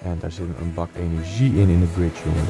En 0.03 0.17
daar 0.19 0.31
zit 0.31 0.45
een 0.61 0.73
bak 0.73 0.89
energie 0.99 1.53
in 1.55 1.69
in 1.69 1.79
de 1.79 1.85
bridge, 1.85 2.21
jongen. 2.23 2.45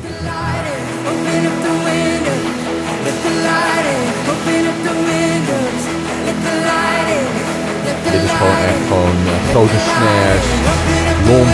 Dit 8.11 8.23
is 8.23 8.31
gewoon 8.31 8.57
echt 8.69 8.87
gewoon 8.87 9.17
eh, 9.27 9.49
grote 9.49 9.79
snares, 9.87 10.45
lomp, 11.27 11.47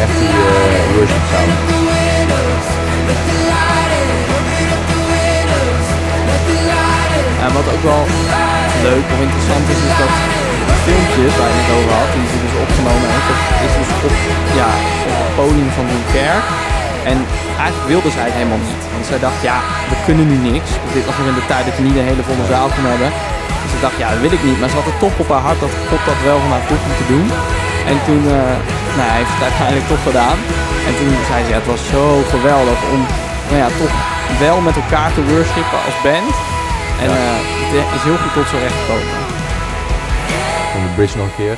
echt 0.00 0.18
die 0.18 0.28
worship 0.94 1.24
sound. 1.30 1.52
En 7.40 7.52
wat 7.52 7.74
ook 7.74 7.82
wel 7.82 8.06
leuk 8.82 9.04
of 9.12 9.20
interessant 9.20 9.68
is, 9.68 9.76
is 9.76 9.98
dat 9.98 10.43
filmpjes 10.86 11.34
waar 11.38 11.52
je 11.54 11.60
het 11.62 11.72
over 11.76 11.92
had, 12.00 12.10
die 12.16 12.26
ze 12.32 12.38
dus 12.44 12.56
opgenomen 12.64 13.08
heeft, 13.12 13.28
dat 13.30 13.40
is 13.66 13.74
dus 13.78 13.90
op, 14.08 14.16
ja, 14.60 14.70
op 15.08 15.16
het 15.22 15.34
podium 15.40 15.70
van 15.78 15.86
hun 15.92 16.06
kerk. 16.18 16.46
En 17.12 17.18
eigenlijk 17.62 17.88
wilde 17.94 18.10
zij 18.16 18.26
het 18.28 18.38
helemaal 18.38 18.62
niet. 18.68 18.82
Want 18.94 19.04
zij 19.10 19.20
dacht, 19.26 19.40
ja, 19.48 19.56
we 19.90 19.96
kunnen 20.08 20.26
nu 20.32 20.36
niks. 20.50 20.70
Dit 20.96 21.04
was 21.08 21.16
nog 21.18 21.28
in 21.32 21.40
de 21.40 21.50
tijd 21.52 21.64
dat 21.68 21.76
je 21.76 21.86
niet 21.86 21.98
een 21.98 22.10
hele 22.12 22.28
volle 22.30 22.46
zaal 22.54 22.68
kon 22.74 22.86
hebben. 22.92 23.10
Dus 23.62 23.70
ze 23.74 23.78
dacht, 23.86 23.98
ja, 24.02 24.08
dat 24.12 24.22
wil 24.24 24.36
ik 24.38 24.44
niet. 24.48 24.58
Maar 24.60 24.70
ze 24.72 24.78
had 24.80 24.90
het 24.92 25.02
toch 25.04 25.16
op 25.22 25.30
haar 25.34 25.46
hart 25.48 25.60
dat 25.64 25.74
God 25.90 26.02
dat 26.10 26.20
wel 26.28 26.38
van 26.44 26.52
haar 26.54 26.66
vroeg 26.68 26.82
om 26.88 26.94
te 27.00 27.08
doen. 27.14 27.26
En 27.90 27.96
toen, 28.06 28.22
eh, 28.38 28.56
nou, 28.96 29.06
hij 29.12 29.18
heeft 29.20 29.34
het 29.34 29.46
uiteindelijk 29.48 29.88
toch 29.92 30.04
gedaan. 30.10 30.38
En 30.88 30.92
toen 30.98 31.10
zei 31.28 31.38
ze, 31.44 31.50
ja, 31.52 31.58
het 31.62 31.72
was 31.74 31.82
zo 31.96 32.04
geweldig 32.34 32.78
om, 32.94 33.00
nou 33.48 33.58
ja, 33.62 33.68
toch 33.82 33.94
wel 34.44 34.58
met 34.68 34.76
elkaar 34.82 35.10
te 35.14 35.22
worshipen 35.30 35.80
als 35.86 35.98
band. 36.06 36.34
En 37.04 37.10
eh, 37.22 37.38
het 37.60 37.98
is 37.98 38.06
heel 38.08 38.20
goed 38.22 38.34
tot 38.36 38.48
zijn 38.50 38.62
recht 38.66 38.78
gekomen. 38.80 39.33
Van 40.74 40.82
de 40.82 40.88
bridge 40.94 41.16
nog 41.16 41.26
een 41.26 41.34
keer. 41.36 41.56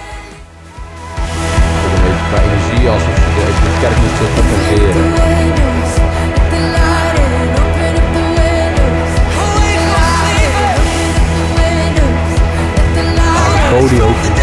Ook 1.85 1.93
een 1.97 2.03
beetje 2.03 2.27
qua 2.31 2.39
energie, 2.43 2.89
alsof 2.89 3.17
je 3.17 3.23
de, 3.35 3.45
de 3.63 3.79
kerk 3.81 3.97
moet 3.97 4.17
compenseren. 4.35 5.05
Cody 13.71 14.01
ook. 14.01 14.36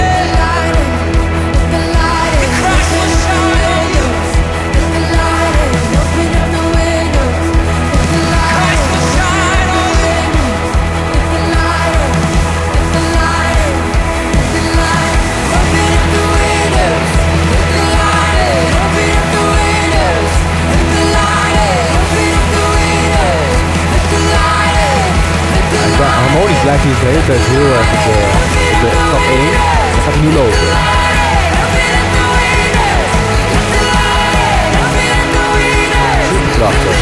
Harmonisch 26.33 26.61
blijft 26.61 26.83
hij 26.83 26.91
de 26.91 27.05
hele 27.05 27.25
tijd 27.25 27.41
heel 27.55 27.69
erg 27.77 27.89
op 27.95 28.01
de, 28.07 28.17
op 28.73 28.79
de 28.81 29.01
stap 29.07 29.25
1. 29.29 29.39
Dan 29.91 30.01
gaat 30.03 30.13
hij 30.13 30.23
nu 30.25 30.31
lopen. 30.39 30.67
Super 36.29 36.51
krachtig. 36.57 36.97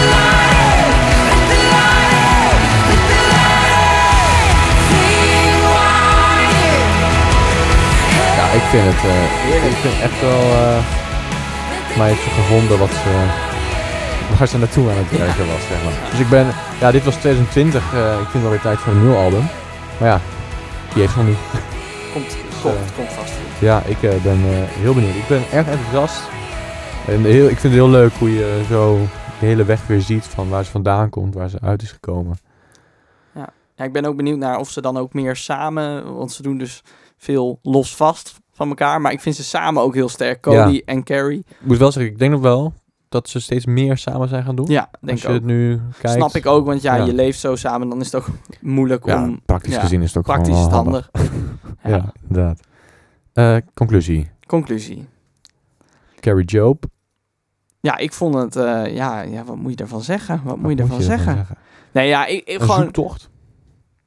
Ja, 8.37 8.45
ik 8.59 8.65
vind 8.71 8.83
het, 8.91 9.01
eh, 9.13 9.65
ik 9.71 9.77
vind 9.81 9.95
echt 10.01 10.21
wel, 10.21 10.41
eh 10.41 10.99
voor 11.87 11.99
mij 11.99 12.07
heeft 12.07 12.23
ze 12.23 12.29
gevonden 12.29 12.79
wat 12.79 12.89
ze, 13.03 13.11
waar 14.37 14.47
ze 14.47 14.57
naartoe 14.57 14.89
aan 14.89 14.97
het 14.97 15.11
werken 15.17 15.47
was, 15.47 15.67
zeg 15.67 15.83
maar. 15.83 16.09
Dus 16.09 16.19
ik 16.19 16.29
ben, 16.29 16.47
ja, 16.79 16.91
dit 16.91 17.03
was 17.03 17.15
2020, 17.15 17.93
eh, 17.93 18.11
ik 18.11 18.17
vind 18.17 18.33
het 18.33 18.41
wel 18.41 18.51
weer 18.51 18.61
tijd 18.61 18.79
voor 18.79 18.93
een 18.93 19.01
nieuw 19.01 19.15
album. 19.15 19.45
Maar 19.99 20.09
ja, 20.09 20.21
die 20.93 21.01
heeft 21.01 21.15
nog 21.15 21.25
niet. 21.25 21.37
Komt, 22.13 22.37
komt, 22.61 22.93
komt 22.95 23.11
vast. 23.11 23.33
Ja, 23.59 23.83
ik 23.83 24.03
eh, 24.03 24.23
ben 24.23 24.37
eh, 24.37 24.63
heel 24.63 24.93
benieuwd. 24.93 25.15
Ik 25.15 25.27
ben 25.27 25.43
erg 25.51 25.67
enthousiast. 25.67 26.21
En 27.07 27.23
heel, 27.23 27.43
ik 27.43 27.59
vind 27.59 27.73
het 27.73 27.81
heel 27.83 27.89
leuk 27.89 28.13
hoe 28.13 28.33
je 28.33 28.63
zo 28.69 28.99
de 29.39 29.45
hele 29.45 29.65
weg 29.65 29.87
weer 29.87 30.01
ziet 30.01 30.25
van 30.25 30.49
waar 30.49 30.65
ze 30.65 30.71
vandaan 30.71 31.09
komt, 31.09 31.33
waar 31.33 31.49
ze 31.49 31.59
uit 31.61 31.81
is 31.81 31.91
gekomen. 31.91 32.37
Ja, 33.75 33.87
ik 33.87 33.93
ben 33.93 34.05
ook 34.05 34.15
benieuwd 34.15 34.37
naar 34.37 34.59
of 34.59 34.69
ze 34.69 34.81
dan 34.81 34.97
ook 34.97 35.13
meer 35.13 35.35
samen, 35.35 36.15
want 36.15 36.31
ze 36.31 36.41
doen 36.41 36.57
dus 36.57 36.83
veel 37.17 37.59
los 37.61 37.95
vast 37.95 38.39
van 38.51 38.69
elkaar. 38.69 39.01
Maar 39.01 39.11
ik 39.11 39.21
vind 39.21 39.35
ze 39.35 39.43
samen 39.43 39.83
ook 39.83 39.93
heel 39.93 40.09
sterk, 40.09 40.41
Cody 40.41 40.81
en 40.85 41.03
Carrie. 41.03 41.43
Ik 41.47 41.67
moet 41.67 41.77
wel 41.77 41.91
zeggen, 41.91 42.11
ik 42.11 42.19
denk 42.19 42.31
nog 42.31 42.41
wel 42.41 42.73
dat 43.11 43.29
ze 43.29 43.39
steeds 43.39 43.65
meer 43.65 43.97
samen 43.97 44.27
zijn 44.29 44.43
gaan 44.43 44.55
doen. 44.55 44.65
Ja, 44.69 44.89
denk 45.01 45.11
Als 45.11 45.19
ik 45.19 45.21
je 45.21 45.27
ook. 45.27 45.33
het 45.33 45.43
nu 45.43 45.79
kijkt. 45.99 46.17
Snap 46.17 46.35
ik 46.35 46.45
ook, 46.45 46.65
want 46.65 46.81
ja, 46.81 46.95
Ja. 46.95 47.03
je 47.05 47.13
leeft 47.13 47.39
zo 47.39 47.55
samen, 47.55 47.89
dan 47.89 47.99
is 47.99 48.05
het 48.11 48.15
ook 48.15 48.27
moeilijk 48.61 49.05
Ja, 49.05 49.23
om... 49.23 49.41
praktisch 49.45 49.73
ja, 49.73 49.79
gezien 49.81 50.01
is 50.01 50.07
het 50.07 50.17
ook 50.17 50.23
Praktisch 50.23 50.55
is 50.55 50.63
gewoon 50.63 50.93
het 50.93 51.09
wel 51.13 51.21
handig. 51.21 51.41
ja. 51.83 51.89
Ja, 51.89 52.13
inderdaad. 52.27 52.59
Eh, 53.33 53.57
conclusie. 53.73 54.29
Conclusie. 54.47 55.07
Carrie 56.19 56.45
Job. 56.45 56.83
Ja, 57.79 57.97
ik 57.97 58.13
vond 58.13 58.35
het... 58.35 58.55
eh, 58.55 58.95
ja, 58.95 59.21
ja, 59.21 59.43
wat 59.43 59.55
moet 59.55 59.71
je 59.71 59.77
ervan 59.83 60.01
zeggen? 60.01 60.41
Wat 60.43 60.57
moet 60.57 60.69
je 60.71 60.75
Wat 60.77 60.85
ervan 60.85 61.01
zeggen? 61.01 61.47
Nee, 61.91 62.07
ja, 62.07 62.25
ik, 62.25 62.47
ik 62.47 62.59
Een 62.59 62.65
gewoon... 62.65 62.81
zoektocht. 62.83 63.29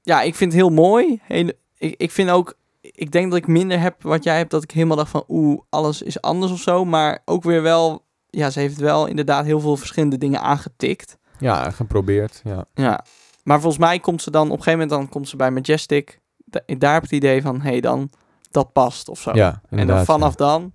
Ja, 0.02 0.22
ik 0.22 0.34
vind 0.34 0.52
het 0.52 0.60
heel 0.60 0.70
mooi. 0.70 1.20
Hele, 1.22 1.56
ik, 1.78 1.94
ik 1.96 2.10
vind 2.10 2.30
ook... 2.30 2.54
Ik 2.80 3.10
denk 3.10 3.30
dat 3.30 3.38
ik 3.38 3.46
minder 3.46 3.80
heb 3.80 4.02
wat 4.02 4.24
jij 4.24 4.36
hebt, 4.36 4.50
dat 4.50 4.62
ik 4.62 4.70
helemaal 4.70 4.96
dacht 4.96 5.10
van... 5.10 5.24
Oeh, 5.28 5.60
alles 5.70 6.02
is 6.02 6.20
anders 6.20 6.52
of 6.52 6.58
zo. 6.60 6.84
Maar 6.84 7.18
ook 7.24 7.42
weer 7.42 7.62
wel... 7.62 8.03
Ja, 8.34 8.50
ze 8.50 8.60
heeft 8.60 8.76
wel 8.76 9.06
inderdaad 9.06 9.44
heel 9.44 9.60
veel 9.60 9.76
verschillende 9.76 10.18
dingen 10.18 10.40
aangetikt. 10.40 11.18
Ja, 11.38 11.70
geprobeerd. 11.70 12.40
Ja. 12.44 12.64
Ja. 12.74 13.04
Maar 13.42 13.60
volgens 13.60 13.82
mij 13.82 13.98
komt 13.98 14.22
ze 14.22 14.30
dan... 14.30 14.46
Op 14.46 14.56
een 14.56 14.62
gegeven 14.62 14.78
moment 14.78 14.90
dan 14.90 15.08
komt 15.08 15.28
ze 15.28 15.36
bij 15.36 15.50
Majestic. 15.50 16.20
Da- 16.44 16.62
daar 16.78 16.92
heb 16.92 17.02
ik 17.02 17.10
het 17.10 17.18
idee 17.18 17.42
van... 17.42 17.60
Hé, 17.60 17.70
hey, 17.70 17.80
dan... 17.80 18.10
Dat 18.50 18.72
past 18.72 19.08
of 19.08 19.20
zo. 19.20 19.30
Ja, 19.34 19.60
en 19.70 19.86
dan 19.86 20.04
vanaf 20.04 20.38
ja. 20.38 20.46
dan... 20.46 20.72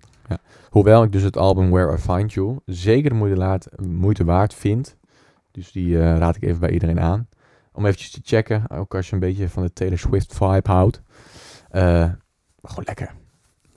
Hoewel 0.70 1.02
ik 1.02 1.12
dus 1.12 1.22
het 1.22 1.36
album 1.36 1.70
Where 1.70 1.94
I 1.94 1.98
Find 1.98 2.32
You 2.32 2.58
zeker 2.64 3.14
moeite, 3.14 3.36
laat, 3.36 3.68
moeite 3.76 4.24
waard 4.24 4.54
vind. 4.54 4.96
Dus 5.50 5.72
die 5.72 5.98
eh, 5.98 6.18
raad 6.18 6.36
ik 6.36 6.42
even 6.42 6.60
bij 6.60 6.70
iedereen 6.70 7.00
aan. 7.00 7.28
Om 7.72 7.86
eventjes 7.86 8.10
te 8.10 8.20
checken. 8.24 8.70
Ook 8.70 8.94
als 8.94 9.08
je 9.08 9.14
een 9.14 9.20
beetje 9.20 9.48
van 9.48 9.62
de 9.62 9.72
Taylor 9.72 9.98
Swift 9.98 10.34
vibe 10.34 10.70
houdt. 10.70 11.02
Eh, 11.70 12.10
gewoon 12.62 12.84
lekker. 12.84 13.14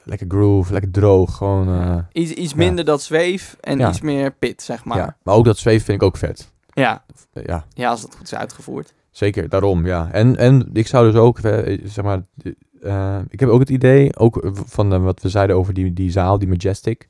Lekker 0.03 0.27
groove, 0.29 0.71
lekker 0.73 0.91
droog. 0.91 1.35
Gewoon, 1.37 1.67
eh, 1.67 1.97
Iets, 2.11 2.31
iets 2.31 2.51
Ja. 2.51 2.57
minder 2.57 2.85
dat 2.85 3.01
zweef 3.01 3.57
en 3.61 3.77
Ja. 3.77 3.89
iets 3.89 4.01
meer 4.01 4.31
pit, 4.31 4.61
zeg 4.61 4.85
maar. 4.85 4.97
ja. 4.97 5.17
Maar 5.23 5.35
ook 5.35 5.45
dat 5.45 5.57
zweef 5.57 5.83
vind 5.85 6.01
ik 6.01 6.07
ook 6.07 6.17
vet. 6.17 6.51
Ja. 6.73 7.03
Eh, 7.33 7.43
ja, 7.45 7.65
ja, 7.73 7.89
als 7.89 8.01
dat 8.01 8.15
goed 8.15 8.25
is 8.25 8.35
uitgevoerd. 8.35 8.93
Zeker, 9.11 9.49
daarom, 9.49 9.85
ja. 9.85 10.11
En, 10.11 10.37
en 10.37 10.69
ik 10.73 10.87
zou 10.87 11.11
dus 11.11 11.19
ook, 11.21 11.39
eh, 11.39 11.79
zeg 11.83 12.03
maar, 12.05 12.21
ik 13.29 13.39
heb 13.39 13.49
ook 13.49 13.59
het 13.59 13.69
idee, 13.69 14.17
ook 14.17 14.49
van 14.53 15.03
wat 15.03 15.21
we 15.21 15.29
zeiden 15.29 15.55
over 15.55 15.73
die, 15.73 15.93
die 15.93 16.11
zaal, 16.11 16.39
die 16.39 16.47
Majestic. 16.47 17.09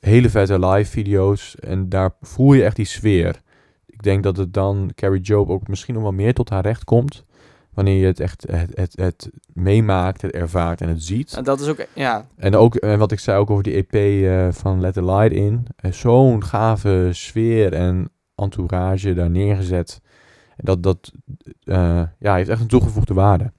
Hele 0.00 0.30
vette 0.30 0.66
live 0.66 0.90
video's 0.90 1.56
en 1.56 1.88
daar 1.88 2.10
voel 2.20 2.52
je 2.52 2.64
echt 2.64 2.76
die 2.76 2.84
sfeer. 2.84 3.40
Ik 3.86 4.02
denk 4.02 4.22
dat 4.22 4.36
het 4.36 4.54
dan 4.54 4.90
Carrie 4.94 5.20
Job 5.20 5.50
ook 5.50 5.68
misschien 5.68 5.94
nog 5.94 6.02
wel 6.02 6.12
meer 6.12 6.34
tot 6.34 6.48
haar 6.50 6.62
recht 6.62 6.84
komt. 6.84 7.24
Wanneer 7.78 8.00
je 8.00 8.06
het 8.06 8.20
echt 8.20 8.44
het, 8.50 8.70
het, 8.76 8.92
het 8.96 9.30
meemaakt, 9.52 10.22
het 10.22 10.32
ervaart 10.32 10.80
en 10.80 10.88
het 10.88 11.02
ziet. 11.02 11.32
En 11.32 11.44
dat 11.44 11.60
is 11.60 11.68
ook, 11.68 11.86
ja, 11.92 12.26
En 12.36 12.56
ook 12.56 12.74
en 12.74 12.98
wat 12.98 13.12
ik 13.12 13.18
zei 13.18 13.38
ook 13.38 13.50
over 13.50 13.62
die 13.62 13.86
EP 13.88 13.94
eh, 13.94 14.52
van 14.60 14.80
Let 14.80 14.92
the 14.94 15.04
Light 15.04 15.32
In. 15.32 15.66
Eh, 15.76 15.92
Zo'n 15.92 16.44
gave 16.44 17.08
sfeer 17.12 17.72
en 17.72 18.10
entourage 18.34 19.14
daar 19.14 19.30
neergezet. 19.30 20.00
Dat, 20.56 20.82
dat 20.82 21.12
eh, 21.64 22.02
ja, 22.18 22.34
heeft 22.34 22.48
echt 22.48 22.60
een 22.60 22.66
toegevoegde 22.66 23.14
waarde. 23.14 23.52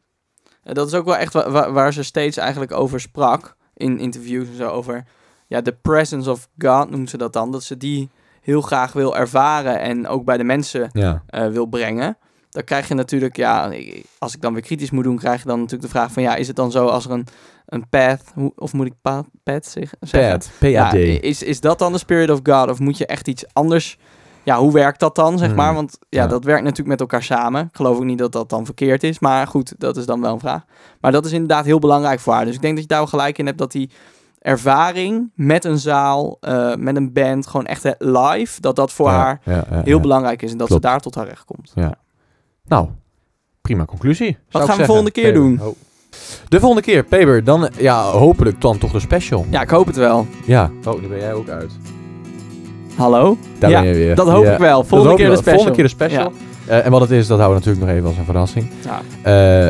En 0.64 0.74
dat 0.74 0.88
is 0.88 0.94
ook 0.94 1.06
wel 1.06 1.18
echt 1.18 1.34
wa- 1.34 1.50
wa- 1.50 1.72
waar 1.72 1.94
ze 1.94 2.04
steeds 2.04 2.38
eigenlijk 2.38 2.72
over 2.72 3.00
sprak 3.00 3.56
in 3.74 4.00
interviews 4.00 4.48
en 4.48 4.56
zo 4.56 4.70
over 4.70 5.04
ja, 5.48 5.62
de 5.62 5.74
presence 5.82 6.32
of 6.32 6.50
God 6.58 6.90
noemt 6.90 7.10
ze 7.10 7.18
dat 7.18 7.34
dan. 7.34 7.52
Dat 7.52 7.64
ze 7.64 7.78
die 7.78 8.10
heel 8.42 8.62
graag 8.62 8.94
wil 8.94 9.18
ervaren 9.18 9.80
en 9.80 10.08
ook 10.08 10.26
bij 10.26 10.38
de 10.38 10.44
mensen 10.44 10.90
Ja, 10.94 11.24
wil 11.52 11.66
brengen. 11.66 12.18
Dan 12.50 12.64
krijg 12.64 12.88
je 12.88 12.94
natuurlijk, 12.94 13.36
ja, 13.36 13.72
ik- 13.72 14.06
als 14.18 14.34
ik 14.36 14.42
dan 14.42 14.54
weer 14.54 14.62
kritisch 14.62 14.92
moet 14.92 15.04
doen, 15.04 15.18
krijg 15.18 15.42
je 15.42 15.48
dan 15.48 15.58
natuurlijk 15.58 15.84
de 15.92 15.98
vraag 15.98 16.12
van 16.12 16.24
ja, 16.24 16.36
is 16.36 16.48
het 16.48 16.56
dan 16.56 16.72
zo 16.72 16.86
als 16.86 17.06
er 17.06 17.12
een, 17.12 17.28
een 17.66 17.90
path, 17.90 18.22
hoe- 18.34 18.52
of 18.56 18.74
moet 18.74 18.86
ik 18.86 18.94
pa, 19.02 19.24
path 19.44 19.66
zeg- 19.66 19.94
zeggen? 20.00 20.32
PAD. 20.32 20.50
PAD. 20.60 20.70
Ja, 20.72 20.92
is, 21.22 21.44
is 21.44 21.60
dat 21.62 21.80
dan 21.80 21.92
de 21.92 21.98
Spirit 21.98 22.30
of 22.30 22.40
God? 22.44 22.70
Of 22.70 22.80
moet 22.80 22.98
je 22.98 23.06
echt 23.06 23.28
iets 23.28 23.44
anders... 23.54 23.98
Ja, 24.44 24.58
hoe 24.58 24.72
werkt 24.74 25.00
dat 25.00 25.16
dan, 25.16 25.38
zeg 25.38 25.48
Hmm, 25.48 25.56
maar? 25.58 25.74
Want 25.74 25.98
ja, 26.10 26.22
ja. 26.22 26.28
dat 26.28 26.44
werkt 26.44 26.62
natuurlijk 26.64 26.90
met 26.90 27.00
elkaar 27.00 27.24
samen. 27.24 27.62
Ik 27.66 27.76
geloof 27.76 27.98
ook 27.98 28.04
niet 28.04 28.18
dat 28.18 28.32
dat 28.32 28.50
dan 28.50 28.66
verkeerd 28.66 29.04
is. 29.04 29.20
Maar 29.20 29.48
goed, 29.48 29.74
dat 29.78 29.98
is 29.98 30.06
dan 30.06 30.22
wel 30.22 30.34
een 30.34 30.40
vraag. 30.40 30.64
Maar 31.02 31.12
dat 31.12 31.26
is 31.26 31.32
inderdaad 31.32 31.66
heel 31.66 31.80
belangrijk 31.80 32.20
voor 32.20 32.34
haar. 32.34 32.46
Dus 32.46 32.56
ik 32.56 32.62
denk 32.62 32.74
dat 32.74 32.82
je 32.84 32.90
daar 32.90 32.98
wel 32.98 33.08
gelijk 33.08 33.38
in 33.38 33.46
hebt 33.46 33.58
dat 33.58 33.72
die 33.72 33.90
ervaring 34.40 35.32
met 35.36 35.66
een 35.66 35.78
zaal, 35.80 36.38
eh, 36.40 36.76
met 36.76 36.96
een 36.96 37.14
band, 37.14 37.48
gewoon 37.48 37.66
echt 37.66 37.96
live, 37.98 38.62
dat 38.62 38.76
dat 38.76 38.92
voor 38.92 39.08
Ja, 39.10 39.16
haar 39.16 39.42
ja, 39.46 39.66
ja, 39.70 39.82
heel 39.84 39.96
ja. 39.96 40.02
belangrijk 40.02 40.42
is. 40.42 40.52
En 40.52 40.58
dat 40.58 40.68
Klopt. 40.68 40.84
ze 40.84 40.90
daar 40.90 41.00
tot 41.00 41.16
haar 41.16 41.28
recht 41.28 41.46
komt. 41.46 41.72
Nou, 42.70 42.88
prima 43.62 43.86
conclusie. 43.86 44.28
ik 44.28 44.36
gaan 44.50 44.62
we 44.62 44.68
zeggen. 44.68 44.86
volgende 44.86 45.12
keer 45.12 45.34
doen? 45.34 45.60
Oh. 45.62 45.76
De 46.48 46.60
volgende 46.60 46.84
keer, 46.84 47.04
Peber, 47.04 47.44
dan 47.44 47.70
ja, 47.78 48.04
hopelijk 48.04 48.62
dan 48.62 48.78
toch 48.78 48.92
de 48.92 49.00
special. 49.00 49.46
Ja, 49.50 49.62
ik 49.62 49.70
hoop 49.70 49.86
het 49.86 49.96
wel. 49.96 50.28
Ja, 50.46 50.72
oh, 50.88 51.02
nu 51.02 51.08
ben 51.08 51.18
jij 51.18 51.34
ook 51.34 51.50
uit. 51.50 51.72
Hallo? 52.96 53.38
Daar 53.60 53.70
ja, 53.70 53.82
ben 53.82 53.90
je 53.90 53.96
weer. 53.96 54.16
dat 54.16 54.30
hoop 54.30 54.44
Ja. 54.44 54.52
ik 54.54 54.58
wel. 54.60 54.84
Volgende 54.84 55.16
keer 55.16 55.26
de 55.26 55.32
wel. 55.32 55.42
special. 55.42 55.64
Volgende 55.64 55.76
keer 55.76 55.84
de 55.84 55.90
special. 55.90 56.32
Eh, 56.66 56.86
en 56.86 56.92
wat 56.92 57.02
het 57.02 57.12
is, 57.12 57.28
dat 57.28 57.40
houden 57.40 57.60
we 57.62 57.66
natuurlijk 57.66 57.86
nog 57.86 57.96
even 57.96 58.08
als 58.10 58.18
een 58.18 58.26
verrassing. 58.26 58.72
Ja. 58.86 59.02
Eh, 59.22 59.68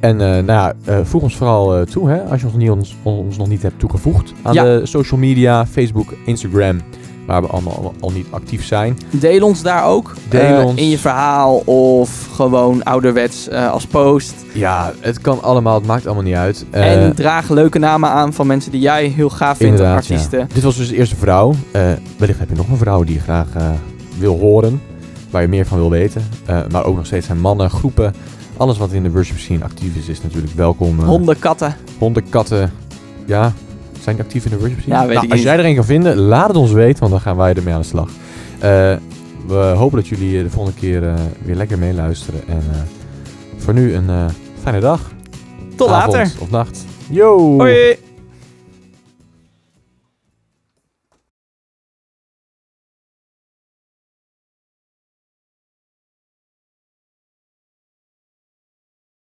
en 0.00 0.20
eh, 0.20 0.28
nou 0.28 0.46
ja, 0.46 0.72
eh, 0.84 0.98
voeg 1.02 1.22
ons 1.22 1.36
vooral 1.36 1.84
toe, 1.84 2.08
hè, 2.08 2.22
als 2.22 2.40
je 2.40 2.46
ons, 2.46 2.56
niet, 2.56 2.70
ons, 2.70 2.96
ons 3.02 3.36
nog 3.36 3.48
niet 3.48 3.62
hebt 3.62 3.78
toegevoegd 3.78 4.32
aan 4.42 4.54
Ja. 4.54 4.62
de 4.64 4.86
social 4.86 5.20
media, 5.20 5.66
Facebook, 5.66 6.14
Instagram, 6.24 6.80
waar 7.26 7.42
we 7.42 7.48
allemaal 7.48 7.74
al, 7.76 7.94
al 8.00 8.10
niet 8.10 8.26
actief 8.30 8.64
zijn. 8.64 8.98
Deel 9.10 9.46
ons 9.46 9.62
daar 9.62 9.84
ook. 9.84 10.14
Deel 10.28 10.58
eh, 10.58 10.64
ons. 10.66 10.80
In 10.80 10.88
je 10.88 10.98
verhaal 10.98 11.56
of 11.64 12.28
gewoon 12.34 12.82
ouderwets 12.84 13.48
eh, 13.48 13.70
als 13.70 13.86
post. 13.86 14.34
Ja, 14.52 14.92
het 15.00 15.20
kan 15.20 15.42
allemaal, 15.42 15.74
het 15.74 15.86
maakt 15.86 16.04
allemaal 16.06 16.24
niet 16.24 16.34
uit. 16.34 16.64
Eh, 16.70 16.92
en 17.04 17.14
draag 17.14 17.48
leuke 17.48 17.78
namen 17.78 18.08
aan 18.10 18.32
van 18.32 18.46
mensen 18.46 18.70
die 18.70 18.80
jij 18.80 19.06
heel 19.06 19.30
gaaf 19.30 19.56
vindt, 19.56 19.78
ja. 19.80 19.94
artiesten. 19.94 20.48
Dit 20.52 20.62
was 20.62 20.76
dus 20.76 20.88
de 20.88 20.96
eerste 20.96 21.16
vrouw. 21.16 21.54
Eh, 21.70 21.82
wellicht 22.18 22.38
heb 22.38 22.48
je 22.48 22.54
nog 22.56 22.68
een 22.68 22.76
vrouw 22.76 23.04
die 23.04 23.14
je 23.14 23.20
graag 23.20 23.46
eh, 23.54 23.68
wil 24.18 24.38
horen, 24.38 24.80
waar 25.30 25.42
je 25.42 25.48
meer 25.48 25.66
van 25.66 25.78
wil 25.78 25.90
weten. 25.90 26.22
Eh, 26.46 26.58
maar 26.70 26.84
ook 26.84 26.96
nog 26.96 27.06
steeds 27.06 27.26
zijn 27.26 27.40
mannen, 27.40 27.70
groepen. 27.70 28.14
Alles 28.56 28.78
wat 28.78 28.92
in 28.92 29.02
de 29.02 29.10
worship 29.10 29.38
scene 29.38 29.64
actief 29.64 29.96
is, 29.96 30.08
is 30.08 30.22
natuurlijk 30.22 30.52
welkom. 30.54 30.98
eh, 31.00 31.06
Honden, 31.06 31.38
katten. 31.38 31.76
honden, 31.98 32.28
katten. 32.28 32.72
Ja, 33.26 33.52
Zijn 34.06 34.18
die 34.18 34.26
actief 34.26 34.44
in 34.44 34.50
de 34.50 34.58
worship 34.58 34.80
scene? 34.80 34.94
Ja, 34.94 35.06
weet 35.06 35.14
Nou, 35.14 35.26
ik 35.26 35.32
als 35.32 35.42
jij 35.42 35.58
er 35.58 35.64
een 35.64 35.74
kan 35.74 35.84
vinden, 35.84 36.16
laat 36.16 36.48
het 36.48 36.56
ons 36.56 36.72
weten, 36.72 36.98
want 37.00 37.10
dan 37.12 37.20
gaan 37.20 37.36
wij 37.36 37.54
ermee 37.54 37.74
aan 37.74 37.80
de 37.80 37.86
slag. 37.86 38.08
Eh, 38.58 38.96
we 39.46 39.54
hopen 39.54 39.98
dat 39.98 40.08
jullie 40.08 40.36
eh, 40.36 40.42
de 40.42 40.50
volgende 40.50 40.78
keer 40.78 41.08
eh, 41.08 41.14
weer 41.44 41.54
lekker 41.54 41.78
meeluisteren. 41.78 42.40
En 42.48 42.62
voor 43.56 43.74
nu 43.74 43.94
een 43.94 44.30
fijne 44.62 44.80
dag. 44.80 45.12
Tot 45.76 45.88
avond 45.88 46.12
later. 46.12 46.32
Of 46.40 46.50
nacht. 46.50 46.84
Yo! 47.08 47.56
Hoi. 47.58 48.05